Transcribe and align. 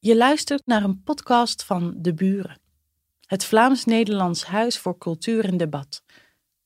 Je 0.00 0.16
luistert 0.16 0.62
naar 0.66 0.82
een 0.82 1.02
podcast 1.02 1.64
van 1.64 1.94
De 1.96 2.14
Buren, 2.14 2.58
het 3.26 3.44
Vlaams-Nederlands 3.44 4.44
Huis 4.44 4.78
voor 4.78 4.98
Cultuur 4.98 5.44
en 5.44 5.56
Debat. 5.56 6.02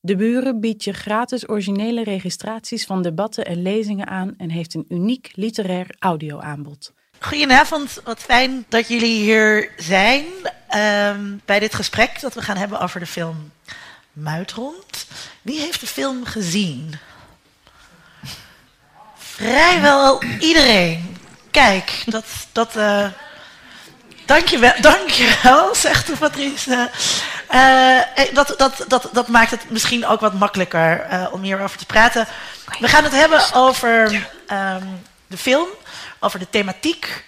De 0.00 0.16
Buren 0.16 0.60
biedt 0.60 0.84
je 0.84 0.92
gratis 0.92 1.48
originele 1.48 2.04
registraties 2.04 2.84
van 2.86 3.02
debatten 3.02 3.44
en 3.44 3.62
lezingen 3.62 4.06
aan 4.06 4.34
en 4.36 4.50
heeft 4.50 4.74
een 4.74 4.84
uniek 4.88 5.30
literair 5.34 5.94
audioaanbod. 5.98 6.92
Goedenavond, 7.18 8.00
wat 8.04 8.18
fijn 8.18 8.64
dat 8.68 8.88
jullie 8.88 9.22
hier 9.22 9.72
zijn 9.76 10.24
ehm, 10.68 11.36
bij 11.44 11.58
dit 11.58 11.74
gesprek 11.74 12.20
dat 12.20 12.34
we 12.34 12.42
gaan 12.42 12.56
hebben 12.56 12.80
over 12.80 13.00
de 13.00 13.06
film 13.06 13.52
Muitrond. 14.12 15.06
Wie 15.42 15.60
heeft 15.60 15.80
de 15.80 15.86
film 15.86 16.24
gezien? 16.24 16.94
Vrijwel 19.16 20.22
iedereen. 20.22 21.20
Kijk, 21.52 22.02
dat. 22.06 22.24
dat 22.52 22.76
uh, 22.76 23.06
dankjewel, 24.26 24.72
dankjewel, 24.80 25.74
zegt 25.86 26.18
Patrice. 26.18 26.90
Uh, 27.50 28.00
dat, 28.34 28.54
dat, 28.56 28.84
dat, 28.88 29.08
dat 29.12 29.28
maakt 29.28 29.50
het 29.50 29.70
misschien 29.70 30.06
ook 30.06 30.20
wat 30.20 30.34
makkelijker 30.34 31.06
uh, 31.12 31.26
om 31.32 31.42
hierover 31.42 31.78
te 31.78 31.86
praten. 31.86 32.26
We 32.78 32.88
gaan 32.88 33.04
het 33.04 33.12
hebben 33.12 33.54
over 33.54 34.12
um, 34.50 35.02
de 35.26 35.36
film, 35.36 35.68
over 36.20 36.38
de 36.38 36.50
thematiek 36.50 37.24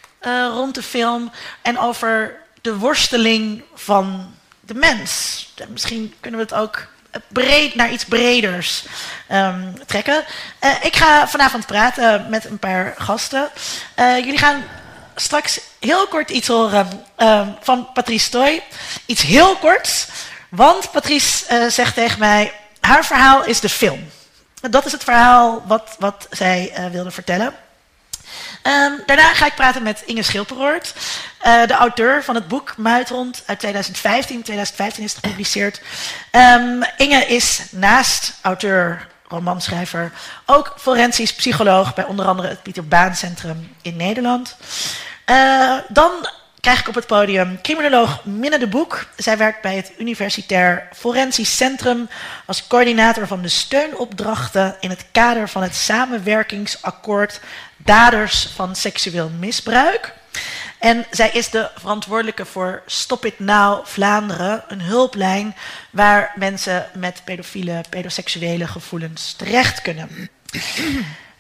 rond 0.51 0.75
de 0.75 0.83
film 0.83 1.33
en 1.63 1.79
over 1.79 2.37
de 2.61 2.77
worsteling 2.77 3.63
van 3.75 4.35
de 4.61 4.75
mens. 4.75 5.39
Misschien 5.69 6.15
kunnen 6.21 6.41
we 6.41 6.47
het 6.47 6.63
ook 6.63 6.87
breed 7.29 7.75
naar 7.75 7.91
iets 7.91 8.05
breders 8.05 8.85
um, 9.33 9.87
trekken. 9.87 10.25
Uh, 10.65 10.71
ik 10.83 10.97
ga 10.97 11.29
vanavond 11.29 11.67
praten 11.67 12.27
met 12.31 12.45
een 12.45 12.59
paar 12.59 12.95
gasten. 12.99 13.49
Uh, 13.99 14.19
jullie 14.19 14.39
gaan 14.39 14.65
straks 15.15 15.61
heel 15.81 16.07
kort 16.07 16.31
iets 16.31 16.49
horen 16.49 17.05
uh, 17.19 17.49
van 17.61 17.89
Patrice 17.93 18.31
Toy. 18.31 18.63
Iets 19.07 19.23
heel 19.23 19.57
korts, 19.57 20.07
want 20.49 20.91
Patrice 20.91 21.69
zegt 21.71 21.95
tegen 21.95 22.19
mij: 22.19 22.53
haar 22.81 23.05
verhaal 23.05 23.45
is 23.45 23.61
de 23.61 23.69
film. 23.69 24.11
Dat 24.71 24.87
is 24.87 24.93
het 24.93 25.05
verhaal 25.05 25.63
wat, 25.67 25.97
wat 25.99 26.27
zij 26.31 26.89
wilde 26.91 27.11
vertellen. 27.11 27.55
Um, 28.67 29.03
daarna 29.07 29.35
ga 29.35 29.47
ik 29.47 29.55
praten 29.55 29.83
met 29.83 30.03
Inge 30.07 30.23
Schilperoort, 30.23 30.95
uh, 31.47 31.67
de 31.67 31.75
auteur 31.75 32.25
van 32.25 32.35
het 32.35 32.49
boek 32.49 32.77
Muitrond 32.77 33.43
uit 33.47 33.59
2015. 33.59 34.43
2015 34.43 35.05
is 35.05 35.15
gepubliceerd. 35.15 35.81
Um, 36.31 36.83
Inge 36.97 37.27
is 37.27 37.63
naast 37.71 38.39
auteur, 38.43 39.07
romanschrijver, 39.29 40.13
ook 40.47 40.75
forensisch 40.79 41.35
psycholoog 41.35 41.95
bij 41.95 42.05
onder 42.05 42.27
andere 42.27 42.49
het 42.49 42.63
Pieter 42.63 42.89
Baan 42.89 43.15
Centrum 43.15 43.77
in 43.83 43.97
Nederland. 43.97 44.57
Uh, 45.31 45.79
dan 45.89 46.11
krijg 46.65 46.81
ik 46.81 46.89
op 46.89 46.95
het 46.95 47.07
podium 47.07 47.61
criminoloog 47.63 48.25
Minne 48.25 48.59
de 48.59 48.67
Boek. 48.67 49.07
Zij 49.17 49.37
werkt 49.37 49.63
bij 49.63 49.77
het 49.77 49.93
Universitair 49.99 50.89
Forensisch 50.93 51.57
Centrum 51.57 52.09
als 52.47 52.67
coördinator 52.67 53.27
van 53.27 53.43
de 53.43 53.49
steunopdrachten 53.49 54.77
in 54.81 54.91
het 54.91 55.05
kader 55.13 55.49
van 55.49 55.63
het 55.63 55.75
samenwerkingsakkoord 55.75 57.41
daders 57.85 58.49
van 58.55 58.77
seksueel 58.77 59.31
misbruik. 59.39 60.15
En 60.79 61.07
zij 61.11 61.31
is 61.31 61.51
de 61.51 61.71
verantwoordelijke 61.75 62.45
voor 62.45 62.83
Stop 62.87 63.25
It 63.25 63.39
Now 63.39 63.87
Vlaanderen, 63.87 64.65
een 64.69 64.81
hulplijn 64.81 65.57
waar 65.91 66.33
mensen 66.37 66.87
met 66.95 67.23
pedofiele, 67.25 67.85
pedoseksuele 67.91 68.67
gevoelens 68.67 69.33
terecht 69.33 69.83
kunnen. 69.83 70.31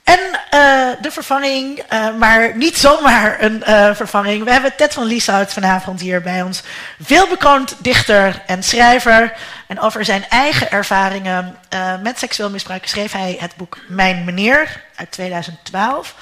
En 0.04 0.20
uh, 0.20 1.02
de 1.02 1.10
vervanging, 1.10 1.82
uh, 1.92 2.14
maar 2.16 2.56
niet 2.56 2.76
zomaar 2.76 3.42
een 3.42 3.62
uh, 3.68 3.94
vervanging. 3.94 4.44
We 4.44 4.50
hebben 4.50 4.76
Ted 4.76 4.92
van 4.92 5.04
Lieshout 5.04 5.52
vanavond 5.52 6.00
hier 6.00 6.22
bij 6.22 6.42
ons. 6.42 6.62
Veelbekroond 7.00 7.76
dichter 7.78 8.42
en 8.46 8.62
schrijver. 8.62 9.32
En 9.66 9.80
over 9.80 10.04
zijn 10.04 10.28
eigen 10.28 10.70
ervaringen 10.70 11.56
met 12.02 12.18
seksueel 12.18 12.50
misbruik 12.50 12.86
schreef 12.86 13.12
hij 13.12 13.36
het 13.40 13.56
boek 13.56 13.78
Mijn 13.88 14.24
Meneer 14.24 14.82
uit 14.94 15.10
2012. 15.10 16.14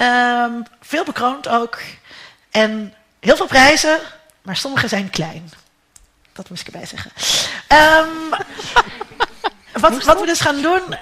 Um, 0.00 0.62
veel 0.80 1.04
bekroond 1.04 1.48
ook. 1.48 1.78
En 2.50 2.94
heel 3.20 3.36
veel 3.36 3.46
prijzen, 3.46 3.98
maar 4.42 4.56
sommige 4.56 4.88
zijn 4.88 5.10
klein. 5.10 5.52
Dat 6.32 6.48
moest 6.48 6.68
ik 6.68 6.74
erbij 6.74 6.86
zeggen. 6.86 7.10
Um, 7.68 8.34
wat, 9.90 10.04
wat, 10.04 10.20
we 10.20 10.26
dus 10.26 10.40
gaan 10.40 10.62
doen, 10.62 10.82
uh, 10.88 11.00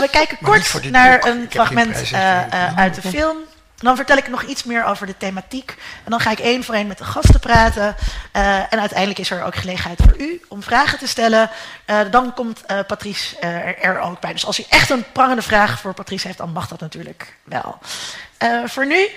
we 0.00 0.08
kijken 0.10 0.38
kort 0.42 0.90
naar 0.90 1.18
boek. 1.18 1.28
een 1.28 1.46
fragment 1.50 2.12
uh, 2.12 2.20
uh, 2.20 2.78
uit 2.78 2.94
de 2.94 3.08
film. 3.08 3.36
Dan 3.76 3.96
vertel 3.96 4.16
ik 4.16 4.28
nog 4.28 4.42
iets 4.42 4.64
meer 4.64 4.84
over 4.84 5.06
de 5.06 5.16
thematiek. 5.16 5.74
En 6.04 6.10
dan 6.10 6.20
ga 6.20 6.30
ik 6.30 6.38
één 6.38 6.64
voor 6.64 6.74
één 6.74 6.86
met 6.86 6.98
de 6.98 7.04
gasten 7.04 7.40
praten. 7.40 7.96
en 8.70 8.80
uiteindelijk 8.80 9.18
is 9.18 9.30
er 9.30 9.44
ook 9.44 9.54
gelegenheid 9.54 10.00
voor 10.02 10.16
u 10.18 10.40
om 10.48 10.62
vragen 10.62 10.98
te 10.98 11.06
stellen. 11.06 11.50
dan 12.10 12.34
komt 12.34 12.62
Patrice 12.86 13.38
er, 13.38 13.78
er, 13.78 14.00
ook 14.00 14.20
bij. 14.20 14.32
Dus 14.32 14.46
als 14.46 14.60
u 14.60 14.64
echt 14.68 14.90
een 14.90 15.04
prangende 15.12 15.42
vraag 15.42 15.80
voor 15.80 15.94
Patrice 15.94 16.26
heeft, 16.26 16.38
dan 16.38 16.52
mag 16.52 16.68
dat 16.68 16.80
natuurlijk 16.80 17.36
wel. 17.44 17.78
voor 18.66 18.86
nu 18.86 19.08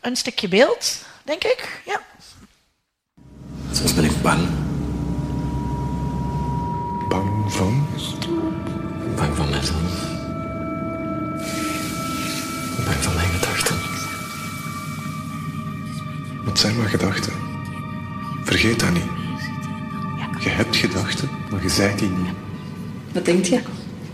een 0.00 0.16
stukje 0.16 0.48
beeld, 0.48 1.04
denk 1.22 1.44
ik. 1.44 1.82
Ja. 1.84 2.00
Soms 3.72 3.94
ben 3.94 4.04
ik 4.04 4.22
bang. 4.22 4.67
Bang 7.48 7.56
van? 7.56 7.86
Bang 9.16 9.36
van 9.36 9.50
mezelf. 9.50 10.06
Bang 12.84 12.96
van 13.00 13.14
mijn 13.14 13.28
gedachten. 13.28 13.76
Wat 16.44 16.58
zijn 16.58 16.76
maar 16.76 16.88
gedachten? 16.88 17.32
Vergeet 18.44 18.80
dat 18.80 18.90
niet. 18.90 19.02
Je 20.38 20.48
hebt 20.48 20.76
gedachten, 20.76 21.30
maar 21.50 21.62
je 21.62 21.68
zijt 21.68 21.98
die 21.98 22.08
niet. 22.08 22.34
Wat 23.12 23.24
denk 23.24 23.44
je? 23.44 23.62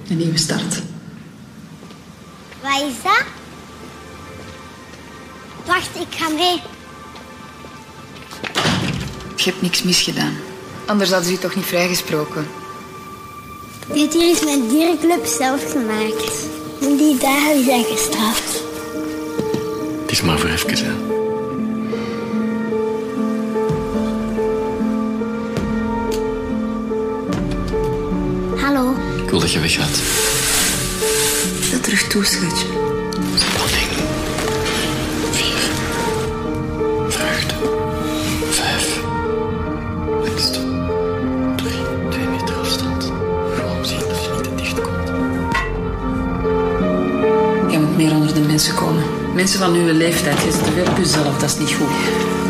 Een 0.09 0.17
nieuwe 0.17 0.39
start. 0.39 0.83
Wat 2.63 2.81
is 2.81 3.03
dat? 3.03 3.25
Wacht, 5.67 5.95
ik 5.95 6.15
ga 6.17 6.29
mee. 6.29 6.63
Je 9.37 9.51
hebt 9.51 9.63
niks 9.63 9.83
misgedaan. 9.83 10.37
Anders 10.87 11.11
hadden 11.11 11.29
ze 11.29 11.35
je 11.35 11.41
toch 11.41 11.55
niet 11.55 11.67
vrijgesproken. 11.67 12.47
Dit 13.93 14.13
hier 14.13 14.31
is 14.31 14.45
mijn 14.45 14.69
dierenclub 14.69 15.27
zelf 15.27 15.73
gemaakt. 15.73 16.47
En 16.81 16.97
die 16.97 17.19
dagen 17.19 17.65
zijn 17.65 17.85
gestraft. 17.85 18.63
Het 20.01 20.11
is 20.11 20.23
maar 20.23 20.39
voor 20.39 20.51
even, 20.51 20.77
hè. 20.77 20.93
Hallo. 28.57 28.95
Ik 29.23 29.31
wil 29.31 29.41
dat 29.41 29.53
je 29.53 29.61
weggaat. 29.61 30.01
Dat 31.73 31.83
terug 31.83 32.07
toe, 32.07 32.25
schatje. 32.25 32.94
Mensen 49.35 49.59
van 49.59 49.75
uw 49.75 49.93
leeftijd, 49.93 50.43
je 50.43 50.51
zit 50.53 50.65
te 50.65 50.73
veel 50.73 50.95
dat 51.41 51.51
is 51.51 51.59
niet 51.59 51.75
goed. 51.75 52.44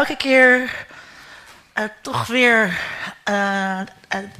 Elke 0.00 0.16
keer 0.16 0.86
uh, 1.78 1.84
toch 2.00 2.26
weer 2.26 2.80
uh, 3.30 3.80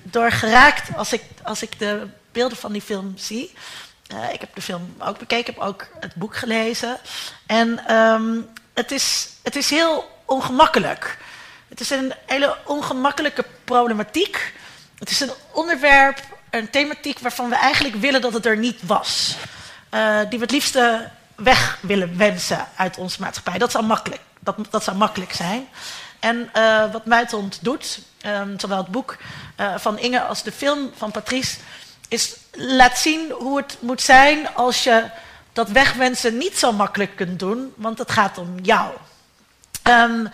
door 0.03 0.31
geraakt 0.31 0.97
als 0.97 1.12
ik, 1.12 1.23
als 1.43 1.62
ik 1.62 1.79
de 1.79 2.07
beelden 2.33 2.59
van 2.59 2.73
die 2.73 2.83
film 2.83 3.12
zie. 3.17 3.53
ik 4.33 4.41
heb 4.41 4.55
de 4.55 4.62
film 4.62 4.95
ook 4.99 5.19
bekeken, 5.19 5.55
heb 5.55 5.62
ook 5.62 5.87
het 6.01 6.15
boek 6.15 6.37
gelezen. 6.37 6.99
En 7.47 7.95
um, 7.97 8.49
het, 8.75 8.91
is, 8.91 9.29
het 9.43 9.57
is 9.57 9.71
heel 9.71 10.11
ongemakkelijk. 10.25 11.19
Het 11.69 11.81
is 11.81 11.91
een 11.91 12.13
hele 12.27 12.56
ongemakkelijke 12.65 13.45
problematiek. 13.65 14.53
Het 14.99 15.11
is 15.11 15.21
een 15.21 15.33
onderwerp, 15.53 16.21
een 16.51 16.71
thematiek 16.71 17.19
waarvan 17.19 17.49
we 17.49 17.56
eigenlijk 17.56 17.95
willen 17.95 18.21
dat 18.21 18.33
het 18.33 18.47
er 18.47 18.56
niet 18.56 18.81
was. 18.83 19.37
die 20.29 20.39
we 20.39 20.45
het 20.45 20.51
liefste 20.51 21.11
weg 21.37 21.79
willen 21.81 22.17
wensen 22.17 22.69
uit 22.77 22.99
onze 22.99 23.21
maatschappij. 23.21 23.59
Dat 23.59 23.71
zou 23.71 23.85
makkelijk, 23.85 24.21
dat, 24.41 24.57
dat 24.71 24.85
zou 24.85 24.97
makkelijk 24.97 25.33
zijn. 25.33 25.69
En 26.21 26.51
uh, 26.57 26.93
wat 26.93 27.07
Muitond 27.07 27.59
doet, 27.63 28.01
um, 28.27 28.59
zowel 28.59 28.79
het 28.79 28.89
boek 28.89 29.17
uh, 29.61 29.75
van 29.77 29.99
Inge 29.99 30.23
als 30.23 30.43
de 30.43 30.53
film 30.53 30.91
van 30.97 31.11
Patrice, 31.11 31.59
is 32.09 32.37
laat 32.53 32.99
zien 32.99 33.31
hoe 33.31 33.57
het 33.57 33.77
moet 33.81 34.03
zijn 34.03 34.55
als 34.55 34.85
je 34.85 35.11
dat 35.53 35.69
wegwensen 35.69 36.39
niet 36.39 36.59
zo 36.59 36.73
makkelijk 36.73 37.17
kunt 37.17 37.39
doen, 37.39 37.73
want 37.77 37.99
het 37.99 38.11
gaat 38.11 38.39
om 38.39 38.59
jou. 38.63 38.91
Um, 39.89 40.29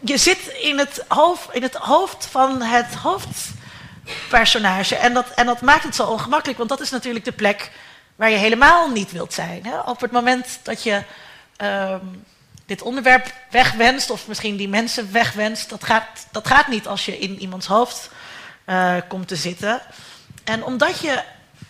je 0.00 0.16
zit 0.16 0.38
in 0.60 0.78
het, 0.78 1.04
hoofd, 1.08 1.48
in 1.52 1.62
het 1.62 1.74
hoofd 1.74 2.26
van 2.26 2.62
het 2.62 2.94
hoofdpersonage 2.94 4.96
en 4.96 5.14
dat, 5.14 5.26
en 5.34 5.46
dat 5.46 5.60
maakt 5.60 5.82
het 5.82 5.94
zo 5.94 6.06
ongemakkelijk, 6.06 6.58
want 6.58 6.70
dat 6.70 6.80
is 6.80 6.90
natuurlijk 6.90 7.24
de 7.24 7.32
plek 7.32 7.70
waar 8.16 8.30
je 8.30 8.36
helemaal 8.36 8.90
niet 8.90 9.12
wilt 9.12 9.32
zijn. 9.32 9.66
Hè? 9.66 9.80
Op 9.80 10.00
het 10.00 10.10
moment 10.10 10.58
dat 10.62 10.82
je 10.82 11.02
um, 11.62 12.24
dit 12.66 12.82
onderwerp 12.82 13.34
wegwenst, 13.50 14.10
of 14.10 14.26
misschien 14.26 14.56
die 14.56 14.68
mensen 14.68 15.12
wegwenst, 15.12 15.68
dat 15.68 15.84
gaat, 15.84 16.26
dat 16.32 16.46
gaat 16.46 16.68
niet 16.68 16.86
als 16.86 17.04
je 17.04 17.18
in 17.18 17.40
iemands 17.40 17.66
hoofd 17.66 18.10
uh, 18.66 18.96
komt 19.08 19.28
te 19.28 19.36
zitten. 19.36 19.80
En 20.44 20.64
omdat 20.64 21.00
je 21.00 21.22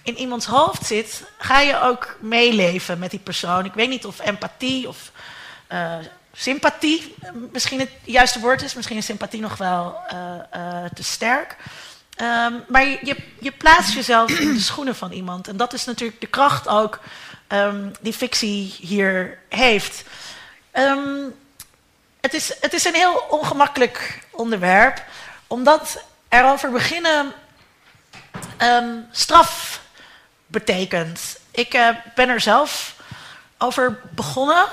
in 0.03 0.17
iemands 0.17 0.47
hoofd 0.47 0.87
zit, 0.87 1.23
ga 1.39 1.61
je 1.61 1.81
ook 1.81 2.17
meeleven 2.21 2.99
met 2.99 3.11
die 3.11 3.21
persoon. 3.21 3.65
Ik 3.65 3.75
weet 3.75 3.89
niet 3.89 4.07
of 4.07 4.21
empathie 4.21 4.89
of 4.89 5.11
uh, 5.73 5.95
sympathie 6.33 7.15
misschien 7.53 7.81
het 7.81 7.91
juiste 8.05 8.41
woord 8.41 8.63
is. 8.63 8.75
Misschien 8.75 8.97
is 8.97 9.05
sympathie 9.05 9.41
nog 9.41 9.57
wel 9.57 9.97
te 10.95 11.03
sterk. 11.03 11.57
Um, 12.23 12.65
maar 12.69 12.87
je, 12.87 13.17
je, 13.41 13.53
plaatst 13.53 13.95
jezelf 13.95 14.31
in 14.39 14.53
de 14.53 14.61
schoenen 14.61 14.97
van 14.97 15.13
iemand. 15.13 15.49
En 15.49 15.57
dat 15.57 15.73
is 15.73 15.85
natuurlijk 15.85 16.21
de 16.21 16.27
kracht 16.27 16.69
ook 16.69 17.01
um, 17.49 17.93
die 18.01 18.13
fictie 18.13 18.75
hier 18.81 19.39
heeft. 19.49 20.05
Um, 20.79 21.35
het, 22.21 22.35
is, 22.35 22.53
het 22.61 22.73
is 22.73 22.85
een 22.85 22.95
heel 22.95 23.25
ongemakkelijk 23.29 24.23
onderwerp, 24.31 25.03
omdat 25.47 26.03
erover 26.29 26.71
beginnen 26.71 27.33
straf 29.11 29.81
betekent. 30.47 31.39
Ik 31.51 31.75
uh, 31.75 31.89
ben 32.15 32.29
er 32.29 32.41
zelf 32.41 32.95
over 33.59 34.01
begonnen. 34.11 34.67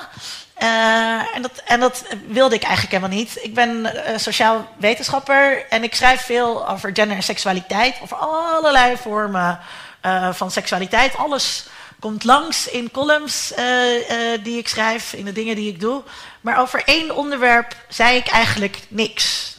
Uh, 0.62 1.36
en, 1.36 1.42
dat, 1.42 1.62
en 1.66 1.80
dat 1.80 2.04
wilde 2.28 2.56
ik 2.56 2.64
eigenlijk 2.64 2.94
helemaal 2.94 3.18
niet. 3.18 3.38
Ik 3.42 3.54
ben 3.54 3.70
uh, 3.86 4.18
sociaal 4.18 4.68
wetenschapper 4.78 5.66
en 5.70 5.84
ik 5.84 5.96
schrijf 5.96 6.22
veel 6.22 6.70
over 6.70 6.90
gender 6.94 7.18
en 7.18 7.24
seksualiteit. 7.24 7.96
Over 8.02 8.18
allerlei 8.18 8.98
vormen 8.98 9.60
van 10.32 10.52
seksualiteit. 10.52 11.16
Alles 11.16 11.66
komt 12.04 12.24
langs 12.24 12.68
in 12.68 12.92
columns 12.92 13.54
die 14.44 14.58
ik 14.58 14.68
schrijf, 14.68 15.14
in 15.14 15.26
de 15.26 15.32
dingen 15.32 15.56
die 15.56 15.70
ik 15.70 15.80
doe. 15.80 16.04
Maar 16.42 16.60
over 16.60 16.84
één 16.86 17.16
onderwerp 17.16 17.76
zei 17.88 18.18
ik 18.18 18.28
eigenlijk 18.28 18.80
niks. 18.88 19.56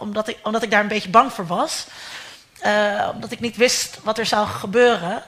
omdat, 0.00 0.28
ik, 0.28 0.38
omdat 0.42 0.62
ik 0.62 0.70
daar 0.70 0.80
een 0.80 0.88
beetje 0.88 1.08
bang 1.08 1.32
voor 1.32 1.46
was. 1.46 1.86
omdat 3.12 3.30
ik 3.30 3.40
niet 3.40 3.56
wist 3.56 3.98
wat 4.02 4.18
er 4.18 4.26
zou 4.26 4.46
gebeuren. 4.46 5.22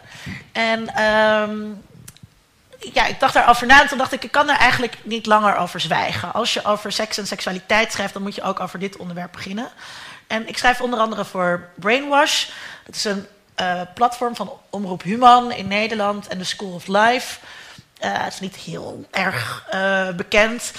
En... 0.53 1.03
Um, 1.03 1.85
ja, 2.93 3.07
ik 3.07 3.21
dacht 3.21 3.35
daarover 3.35 3.67
na 3.67 3.81
en 3.81 3.89
toen 3.89 3.99
dacht 3.99 4.13
ik, 4.13 4.25
ik 4.25 4.33
kan 4.33 4.49
er 4.49 4.57
eigenlijk 4.57 4.97
niet 5.03 5.27
langer 5.27 5.57
over 5.57 5.81
zwijgen. 5.81 6.33
Als 6.33 6.55
je 6.55 6.65
over 6.65 6.93
seks 6.93 7.19
en 7.19 7.27
seksualiteit 7.27 7.93
schrijft, 7.93 8.13
dan 8.13 8.23
moet 8.23 8.35
je 8.35 8.43
ook 8.43 8.61
over 8.61 8.79
dit 8.79 8.97
onderwerp 8.97 9.33
beginnen. 9.33 9.69
En 10.27 10.49
ik 10.49 10.59
schrijf 10.59 10.81
onder 10.81 10.99
andere 10.99 11.25
voor 11.25 11.69
Brainwash. 11.75 12.47
Het 12.85 12.97
is 12.97 13.05
een 13.05 13.27
uh, 13.61 13.81
platform 13.95 14.37
van 14.37 14.53
Omroep 14.71 15.03
Human 15.03 15.53
in 15.53 15.69
Nederland 15.69 16.29
en 16.29 16.39
de 16.39 16.45
School 16.45 16.73
of 16.73 16.87
Life. 16.87 17.39
Uh, 18.05 18.25
het 18.25 18.33
is 18.33 18.41
niet 18.41 18.57
heel 18.57 19.07
erg 19.11 19.67
uh, 19.75 20.11
bekend. 20.11 20.73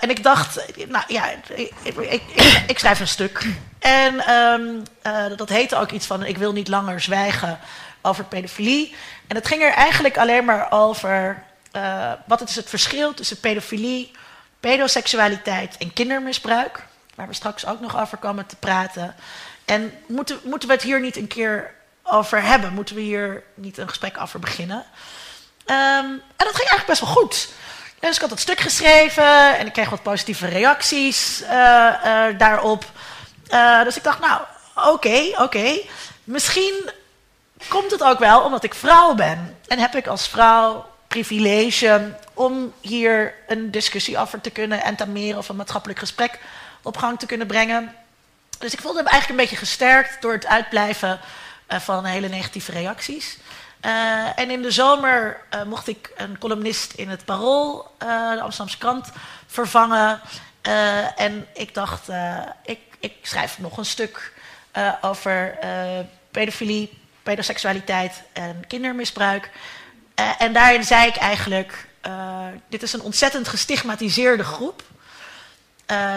en 0.00 0.10
ik 0.10 0.22
dacht, 0.22 0.66
nou 0.88 1.04
ja, 1.08 1.30
ik, 1.30 1.72
ik, 1.82 1.96
ik, 1.96 2.22
ik 2.66 2.78
schrijf 2.78 3.00
een 3.00 3.08
stuk. 3.08 3.46
En 3.78 4.34
um, 4.34 4.82
dat 5.36 5.48
heette 5.48 5.76
ook 5.76 5.90
iets 5.90 6.06
van, 6.06 6.24
ik 6.24 6.38
wil 6.38 6.52
niet 6.52 6.68
langer 6.68 7.00
zwijgen 7.00 7.58
over 8.02 8.24
pedofilie. 8.24 8.94
En 9.26 9.36
het 9.36 9.46
ging 9.46 9.62
er 9.62 9.72
eigenlijk 9.72 10.18
alleen 10.18 10.44
maar 10.44 10.70
over 10.70 11.42
wat 12.26 12.48
is 12.48 12.56
het 12.56 12.68
verschil 12.68 13.14
tussen 13.14 13.40
pedofilie, 13.40 14.10
pedoseksualiteit 14.60 15.76
en 15.76 15.92
kindermisbruik. 15.92 16.82
Waar 17.14 17.28
we 17.28 17.34
straks 17.34 17.66
ook 17.66 17.80
nog 17.80 18.00
over 18.00 18.18
komen 18.18 18.46
te 18.46 18.56
praten. 18.56 19.14
En 19.64 19.92
moeten, 20.06 20.38
moeten 20.44 20.68
we 20.68 20.74
het 20.74 20.82
hier 20.82 21.00
niet 21.00 21.16
een 21.16 21.26
keer 21.26 21.74
over 22.10 22.42
hebben? 22.42 22.72
Moeten 22.72 22.94
we 22.94 23.00
hier 23.00 23.42
niet 23.54 23.78
een 23.78 23.88
gesprek 23.88 24.20
over 24.20 24.40
beginnen? 24.40 24.76
Um, 24.76 26.22
en 26.36 26.46
dat 26.46 26.54
ging 26.54 26.68
eigenlijk 26.68 26.86
best 26.86 27.00
wel 27.00 27.10
goed. 27.10 27.48
dus 28.00 28.14
ik 28.14 28.20
had 28.20 28.30
het 28.30 28.40
stuk 28.40 28.60
geschreven 28.60 29.58
en 29.58 29.66
ik 29.66 29.72
kreeg 29.72 29.90
wat 29.90 30.02
positieve 30.02 30.46
reacties 30.46 31.42
uh, 31.42 31.50
uh, 31.50 32.38
daarop. 32.38 32.84
dus 33.84 33.96
ik 33.96 34.02
dacht, 34.02 34.20
nou, 34.20 34.40
oké, 34.74 35.22
oké. 35.36 35.78
Misschien 36.24 36.90
komt 37.68 37.90
het 37.90 38.02
ook 38.02 38.18
wel 38.18 38.40
omdat 38.40 38.64
ik 38.64 38.74
vrouw 38.74 39.14
ben. 39.14 39.56
En 39.66 39.78
heb 39.78 39.94
ik 39.94 40.06
als 40.06 40.28
vrouw 40.28 40.86
privilege 41.08 42.14
om 42.34 42.72
hier 42.80 43.34
een 43.46 43.70
discussie 43.70 44.18
over 44.18 44.40
te 44.40 44.50
kunnen 44.50 44.82
entameren 44.82 45.38
of 45.38 45.48
een 45.48 45.56
maatschappelijk 45.56 45.98
gesprek 45.98 46.38
op 46.82 46.96
gang 46.96 47.18
te 47.18 47.26
kunnen 47.26 47.46
brengen. 47.46 47.94
Dus 48.58 48.72
ik 48.72 48.80
voelde 48.80 49.02
me 49.02 49.08
eigenlijk 49.08 49.40
een 49.40 49.46
beetje 49.46 49.66
gesterkt 49.66 50.22
door 50.22 50.32
het 50.32 50.46
uitblijven 50.46 51.20
van 51.68 52.04
hele 52.04 52.28
negatieve 52.28 52.72
reacties. 52.72 53.38
Uh, 53.86 54.38
en 54.38 54.50
in 54.50 54.62
de 54.62 54.70
zomer 54.70 55.40
uh, 55.54 55.62
mocht 55.62 55.88
ik 55.88 56.12
een 56.16 56.38
columnist 56.38 56.92
in 56.92 57.08
het 57.08 57.24
Parool, 57.24 57.90
de 57.98 58.40
Amsterdamse 58.40 58.78
krant, 58.78 59.10
vervangen. 59.46 60.20
en 61.16 61.46
ik 61.54 61.74
dacht, 61.74 62.08
ik, 62.64 62.78
ik, 63.00 63.12
schrijf 63.22 63.58
nog 63.58 63.76
een 63.76 63.84
stuk 63.84 64.32
over 65.00 65.58
pedofilie, 66.30 66.98
pedoseksualiteit 67.22 68.22
en 68.32 68.64
kindermisbruik. 68.66 69.50
En 70.38 70.52
daarin 70.52 70.84
zei 70.84 71.08
ik 71.08 71.16
eigenlijk, 71.16 71.88
dit 72.68 72.82
is 72.82 72.92
een 72.92 73.02
ontzettend 73.02 73.48
gestigmatiseerde 73.48 74.44
groep. 74.44 74.82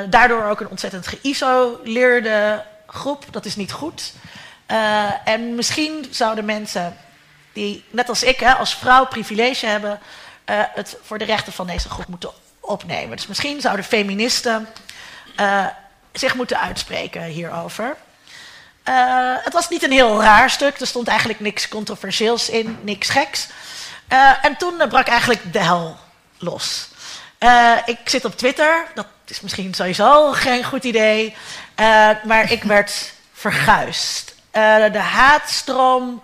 Daardoor 0.09 0.44
ook 0.44 0.59
een 0.59 0.69
ontzettend 0.69 1.07
geïsoleerde 1.07 2.65
groep. 2.88 3.25
Dat 3.31 3.45
is 3.45 3.56
niet 3.56 3.71
goed. 3.71 4.13
En 5.23 5.56
misschien 5.56 6.07
zouden 6.09 6.45
mensen 6.45 6.97
die, 7.53 7.83
net 7.89 8.09
als 8.09 8.23
ik, 8.23 8.39
hè, 8.39 8.53
als 8.53 8.75
vrouw 8.75 9.06
privilege 9.06 9.65
hebben, 9.65 10.00
het 10.45 10.97
voor 11.03 11.18
de 11.18 11.25
rechten 11.25 11.53
van 11.53 11.68
deze 11.68 11.89
groep 11.89 12.07
moeten 12.07 12.31
opnemen. 12.59 13.15
Dus 13.15 13.27
misschien 13.27 13.62
zouden 13.62 13.85
feministen 13.85 14.68
zich 16.13 16.35
moeten 16.35 16.59
uitspreken 16.59 17.23
hierover. 17.23 17.95
Het 19.43 19.53
was 19.53 19.69
niet 19.69 19.84
een 19.84 19.91
heel 19.91 20.22
raar 20.22 20.50
stuk. 20.50 20.79
Er 20.79 20.88
stond 20.88 21.07
eigenlijk 21.07 21.39
niks 21.39 21.67
controversieels 21.67 22.50
in, 22.50 22.77
niks 22.81 23.10
geks. 23.10 23.48
En 24.41 24.57
toen 24.57 24.81
brak 24.89 25.07
eigenlijk 25.07 25.53
de 25.53 25.63
hel 25.63 25.98
los. 26.38 26.88
Ik 27.86 28.00
zit 28.05 28.25
op 28.25 28.38
Twitter. 28.38 28.86
Dat 28.95 29.07
is 29.27 29.41
misschien 29.41 29.74
sowieso 29.74 30.31
geen 30.31 30.63
goed 30.63 30.84
idee. 30.84 31.36
maar 32.24 32.51
ik 32.51 32.63
werd 32.63 33.13
verguisd. 33.34 34.36
De 34.91 35.00
haatstroom 35.00 36.24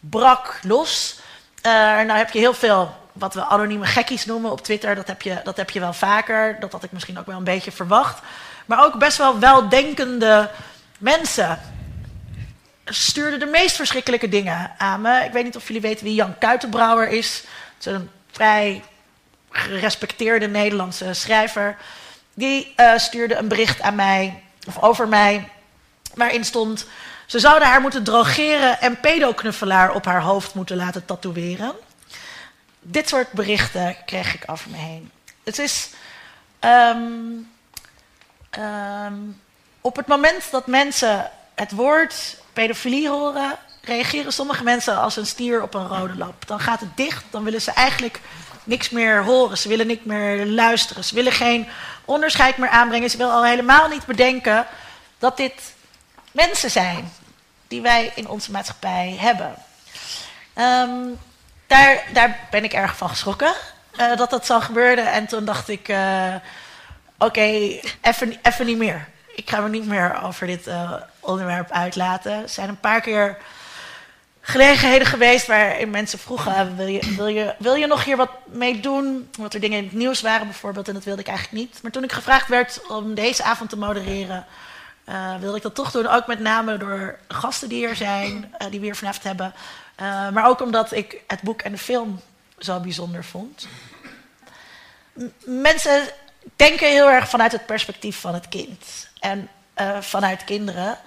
brak 0.00 0.58
los. 0.62 1.20
nou 1.62 2.12
heb 2.12 2.30
je 2.30 2.38
heel 2.38 2.54
veel 2.54 2.94
wat 3.12 3.34
we 3.34 3.44
anonieme 3.44 3.86
gekkies 3.86 4.24
noemen 4.24 4.50
op 4.50 4.60
Twitter. 4.60 4.94
Dat 4.94 5.06
heb, 5.06 5.22
je, 5.22 5.40
dat 5.44 5.56
heb 5.56 5.70
je 5.70 5.80
wel 5.80 5.92
vaker. 5.92 6.60
Dat 6.60 6.72
had 6.72 6.82
ik 6.82 6.92
misschien 6.92 7.18
ook 7.18 7.26
wel 7.26 7.36
een 7.36 7.44
beetje 7.44 7.72
verwacht. 7.72 8.22
Maar 8.66 8.84
ook 8.84 8.98
best 8.98 9.18
wel 9.18 9.38
weldenkende 9.38 10.50
mensen 10.98 11.60
stuurde 12.84 13.36
de 13.36 13.46
meest 13.46 13.76
verschrikkelijke 13.76 14.28
dingen 14.28 14.74
aan 14.78 15.00
me. 15.00 15.24
Ik 15.24 15.32
weet 15.32 15.44
niet 15.44 15.56
of 15.56 15.66
jullie 15.66 15.82
weten 15.82 16.04
wie 16.04 16.14
Jan 16.14 16.38
Kuitenbrouwer 16.38 17.08
is. 17.08 17.44
Het 17.76 17.86
is 17.86 17.92
een 17.92 18.10
vrij 18.30 18.82
gerespecteerde 19.50 20.48
Nederlandse 20.48 21.12
schrijver. 21.12 21.76
Die 22.34 22.74
uh, 22.76 22.98
stuurde 22.98 23.36
een 23.36 23.48
bericht 23.48 23.80
aan 23.80 23.94
mij, 23.94 24.42
of 24.66 24.82
over 24.82 25.08
mij, 25.08 25.48
waarin 26.14 26.44
stond... 26.44 26.86
Ze 27.32 27.38
zouden 27.38 27.68
haar 27.68 27.80
moeten 27.80 28.04
drogeren 28.04 28.80
en 28.80 29.00
pedoknuffelaar 29.00 29.94
op 29.94 30.04
haar 30.04 30.20
hoofd 30.20 30.54
moeten 30.54 30.76
laten 30.76 31.04
tatoeëren. 31.04 31.72
Dit 32.80 33.08
soort 33.08 33.32
berichten 33.32 33.96
kreeg 34.06 34.34
ik 34.34 34.42
over 34.46 34.70
me 34.70 34.76
heen. 34.76 35.10
Het 35.44 35.58
is... 35.58 35.90
Um, 36.60 37.50
um, 38.58 39.40
op 39.80 39.96
het 39.96 40.06
moment 40.06 40.50
dat 40.50 40.66
mensen 40.66 41.30
het 41.54 41.72
woord 41.72 42.36
pedofilie 42.52 43.08
horen, 43.08 43.58
reageren 43.82 44.32
sommige 44.32 44.64
mensen 44.64 44.98
als 44.98 45.16
een 45.16 45.26
stier 45.26 45.62
op 45.62 45.74
een 45.74 45.88
rode 45.88 46.16
lap. 46.16 46.46
Dan 46.46 46.60
gaat 46.60 46.80
het 46.80 46.96
dicht, 46.96 47.24
dan 47.30 47.44
willen 47.44 47.62
ze 47.62 47.70
eigenlijk 47.70 48.20
niks 48.64 48.90
meer 48.90 49.24
horen. 49.24 49.58
Ze 49.58 49.68
willen 49.68 49.86
niet 49.86 50.04
meer 50.04 50.46
luisteren. 50.46 51.04
Ze 51.04 51.14
willen 51.14 51.32
geen 51.32 51.68
onderscheid 52.04 52.56
meer 52.56 52.68
aanbrengen. 52.68 53.10
Ze 53.10 53.16
willen 53.16 53.34
al 53.34 53.44
helemaal 53.44 53.88
niet 53.88 54.06
bedenken 54.06 54.66
dat 55.18 55.36
dit 55.36 55.74
mensen 56.32 56.70
zijn 56.70 57.12
die 57.72 57.80
wij 57.80 58.12
in 58.14 58.28
onze 58.28 58.50
maatschappij 58.50 59.16
hebben. 59.18 59.54
Um, 60.58 61.18
daar, 61.66 62.04
daar 62.12 62.38
ben 62.50 62.64
ik 62.64 62.72
erg 62.72 62.96
van 62.96 63.08
geschrokken 63.08 63.52
uh, 64.00 64.16
dat 64.16 64.30
dat 64.30 64.46
zo 64.46 64.60
gebeurde. 64.60 65.00
En 65.00 65.26
toen 65.26 65.44
dacht 65.44 65.68
ik, 65.68 65.88
uh, 65.88 66.34
oké, 67.18 67.40
even 68.42 68.66
niet 68.66 68.76
meer. 68.76 69.08
Ik 69.34 69.50
ga 69.50 69.60
me 69.60 69.68
niet 69.68 69.86
meer 69.86 70.22
over 70.22 70.46
dit 70.46 70.66
eh, 70.66 70.92
onderwerp 71.20 71.70
uitlaten. 71.70 72.32
Er 72.32 72.48
zijn 72.48 72.68
een 72.68 72.80
paar 72.80 73.00
keer 73.00 73.36
gelegenheden 74.40 75.06
geweest 75.06 75.46
waarin 75.46 75.90
mensen 75.90 76.18
vroegen: 76.18 76.76
wil 76.76 76.86
je, 76.86 77.14
wil, 77.16 77.26
je, 77.26 77.54
wil 77.58 77.74
je 77.74 77.86
nog 77.86 78.04
hier 78.04 78.16
wat 78.16 78.30
mee 78.44 78.80
doen? 78.80 79.28
Omdat 79.36 79.54
er 79.54 79.60
dingen 79.60 79.78
in 79.78 79.84
het 79.84 79.92
nieuws 79.92 80.20
waren 80.20 80.46
bijvoorbeeld, 80.46 80.88
en 80.88 80.94
dat 80.94 81.04
wilde 81.04 81.20
ik 81.20 81.28
eigenlijk 81.28 81.58
niet. 81.58 81.82
Maar 81.82 81.90
toen 81.90 82.04
ik 82.04 82.12
gevraagd 82.12 82.48
werd 82.48 82.80
om 82.88 83.14
deze 83.14 83.42
avond 83.42 83.70
te 83.70 83.78
modereren, 83.78 84.46
eh, 85.12 85.34
wilde 85.40 85.56
ik 85.56 85.62
dat 85.62 85.74
toch 85.74 85.90
doen. 85.90 86.06
Ook 86.06 86.26
met 86.26 86.40
name 86.40 86.76
door 86.76 87.18
gasten 87.28 87.68
die 87.68 87.86
er 87.86 87.96
zijn, 87.96 88.54
eh, 88.58 88.70
die 88.70 88.80
we 88.80 88.84
hier 88.84 88.96
vanavond 88.96 89.24
hebben. 89.24 89.54
Eh, 89.94 90.28
maar 90.28 90.46
ook 90.46 90.60
omdat 90.60 90.92
ik 90.92 91.20
het 91.26 91.42
boek 91.42 91.62
en 91.62 91.72
de 91.72 91.78
film 91.78 92.20
zo 92.58 92.80
bijzonder 92.80 93.24
vond. 93.24 93.68
Mensen 95.44 96.08
denken 96.56 96.88
heel 96.88 97.10
erg 97.10 97.28
vanuit 97.28 97.52
het 97.52 97.66
perspectief 97.66 98.20
van 98.20 98.34
het 98.34 98.48
kind 98.48 99.08
en 99.20 99.48
vanuit 100.00 100.44
kinderen. 100.44 100.98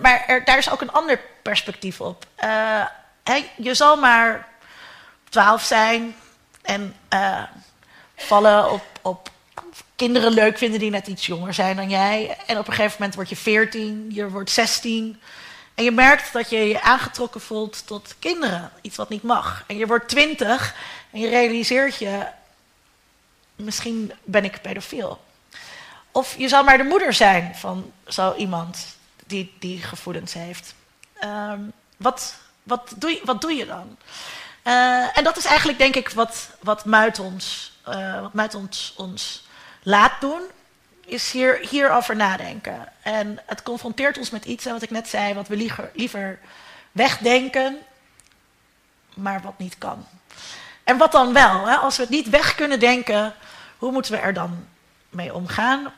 Maar 0.00 0.24
er, 0.26 0.44
daar 0.44 0.58
is 0.58 0.70
ook 0.70 0.80
een 0.80 0.92
ander 0.92 1.20
perspectief 1.42 2.00
op. 2.00 2.26
Hè, 3.22 3.50
je 3.56 3.74
zal 3.74 3.96
maar 3.96 4.48
twaalf 5.28 5.62
zijn 5.62 6.16
en 6.62 6.96
vallen 8.16 8.70
op, 8.70 8.84
op 9.02 9.30
kinderen 9.96 10.32
leuk 10.32 10.58
vinden 10.58 10.80
die 10.80 10.90
net 10.90 11.06
iets 11.06 11.26
jonger 11.26 11.54
zijn 11.54 11.76
dan 11.76 11.90
jij. 11.90 12.36
En 12.46 12.58
op 12.58 12.66
een 12.66 12.74
gegeven 12.74 12.96
moment 12.98 13.14
word 13.14 13.28
je 13.28 13.36
14, 13.36 14.10
je 14.10 14.30
wordt 14.30 14.50
16. 14.50 15.20
En 15.74 15.84
je 15.84 15.90
merkt 15.90 16.32
dat 16.32 16.50
je 16.50 16.56
je 16.56 16.82
aangetrokken 16.82 17.40
voelt 17.40 17.86
tot 17.86 18.14
kinderen. 18.18 18.70
Iets 18.80 18.96
wat 18.96 19.08
niet 19.08 19.22
mag. 19.22 19.64
En 19.66 19.76
je 19.76 19.86
wordt 19.86 20.08
20 20.08 20.74
en 21.10 21.20
je 21.20 21.28
realiseert 21.28 21.96
je, 21.96 22.26
misschien 23.56 24.12
ben 24.24 24.44
ik 24.44 24.62
pedofiel. 24.62 25.24
Of 26.10 26.38
je 26.38 26.48
zal 26.48 26.64
maar 26.64 26.78
de 26.78 26.84
moeder 26.84 27.12
zijn 27.12 27.54
van 27.54 27.92
zo 28.06 28.34
iemand 28.34 28.96
die 29.26 29.52
die 29.58 29.82
gevoelens 29.82 30.32
heeft. 30.32 30.74
Ehm, 31.14 31.60
wat, 31.96 32.34
wat, 32.62 32.92
doe 32.96 33.10
je, 33.10 33.20
wat 33.24 33.40
doe 33.40 33.52
je 33.52 33.66
dan? 33.66 33.96
Eh, 34.62 35.18
en 35.18 35.24
dat 35.24 35.36
is 35.36 35.44
eigenlijk, 35.44 35.78
denk 35.78 35.94
ik, 35.94 36.08
wat, 36.08 36.48
wat 36.60 36.84
Muit 36.84 37.18
ons, 37.18 37.72
eh, 37.84 38.20
wat 38.20 38.32
Muit 38.32 38.54
ons, 38.54 38.92
ons 38.96 39.43
laat 39.84 40.20
doen. 40.20 40.40
Is 41.06 41.30
hier, 41.30 41.58
hierover 41.70 42.16
nadenken. 42.16 42.88
En 43.02 43.38
het 43.46 43.62
confronteert 43.62 44.18
ons 44.18 44.30
met 44.30 44.44
iets, 44.44 44.64
wat 44.64 44.82
ik 44.82 44.90
net 44.90 45.08
zei, 45.08 45.34
wat 45.34 45.48
we 45.48 45.56
liever, 45.56 45.90
liever 45.94 46.38
wegdenken, 46.92 47.78
maar 49.14 49.40
wat 49.40 49.58
niet 49.58 49.78
kan. 49.78 50.06
En 50.84 50.96
wat 50.96 51.12
dan 51.12 51.32
wel? 51.32 51.66
Hè? 51.66 51.76
Als 51.76 51.96
we 51.96 52.02
het 52.02 52.10
niet 52.10 52.28
weg 52.28 52.54
kunnen 52.54 52.80
denken, 52.80 53.34
hoe 53.78 53.92
moeten 53.92 54.12
we 54.12 54.18
er 54.18 54.34
dan 54.34 54.66
mee 55.08 55.34
omgaan? 55.34 55.92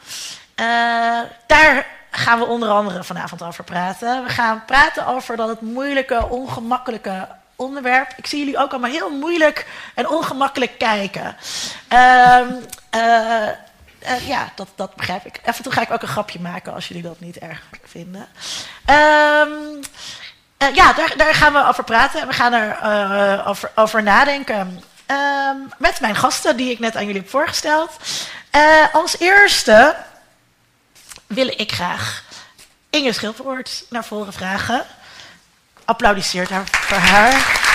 Eh, 0.54 1.20
daar 1.46 1.86
gaan 2.10 2.38
we 2.38 2.44
onder 2.44 2.68
andere 2.68 3.04
vanavond 3.04 3.42
over 3.42 3.64
praten. 3.64 4.24
We 4.24 4.30
gaan 4.30 4.64
praten 4.64 5.06
over 5.06 5.36
dat 5.36 5.48
het 5.48 5.60
moeilijke, 5.60 6.28
ongemakkelijke 6.28 7.28
onderwerp. 7.56 8.12
Ik 8.16 8.26
zie 8.26 8.38
jullie 8.38 8.58
ook 8.58 8.70
allemaal 8.70 8.90
heel 8.90 9.10
moeilijk 9.10 9.66
en 9.94 10.08
ongemakkelijk 10.08 10.78
kijken. 10.78 11.36
Eh, 11.88 13.48
eh, 13.98 14.28
ja, 14.28 14.52
dat, 14.54 14.68
dat 14.74 14.94
begrijp 14.94 15.26
ik. 15.26 15.40
Af 15.44 15.56
en 15.56 15.62
toe 15.62 15.72
ga 15.72 15.80
ik 15.80 15.90
ook 15.90 16.02
een 16.02 16.08
grapje 16.08 16.40
maken 16.40 16.74
als 16.74 16.88
jullie 16.88 17.02
dat 17.02 17.20
niet 17.20 17.38
erg 17.38 17.62
vinden. 17.84 18.28
Ehm, 18.84 19.50
eh, 20.56 20.74
ja, 20.74 20.92
daar, 20.92 21.14
daar 21.16 21.34
gaan 21.34 21.52
we 21.52 21.66
over 21.66 21.84
praten 21.84 22.20
en 22.20 22.26
we 22.26 22.32
gaan 22.32 22.52
er 22.52 22.70
eh, 22.70 23.48
over, 23.48 23.70
over 23.74 24.02
nadenken. 24.02 24.82
Ehm, 25.06 25.56
met 25.78 26.00
mijn 26.00 26.16
gasten 26.16 26.56
die 26.56 26.70
ik 26.70 26.78
net 26.78 26.96
aan 26.96 27.06
jullie 27.06 27.20
heb 27.20 27.30
voorgesteld. 27.30 27.96
Als 28.92 29.18
eerste 29.18 29.96
wil 31.26 31.46
ik 31.46 31.72
graag 31.72 32.24
Inge 32.90 33.12
Schilvoort 33.12 33.84
naar 33.90 34.04
voren 34.04 34.32
vragen. 34.32 34.84
Applaudisseert 35.84 36.50
haar 36.50 36.64
voor 36.70 36.96
haar. 36.96 37.65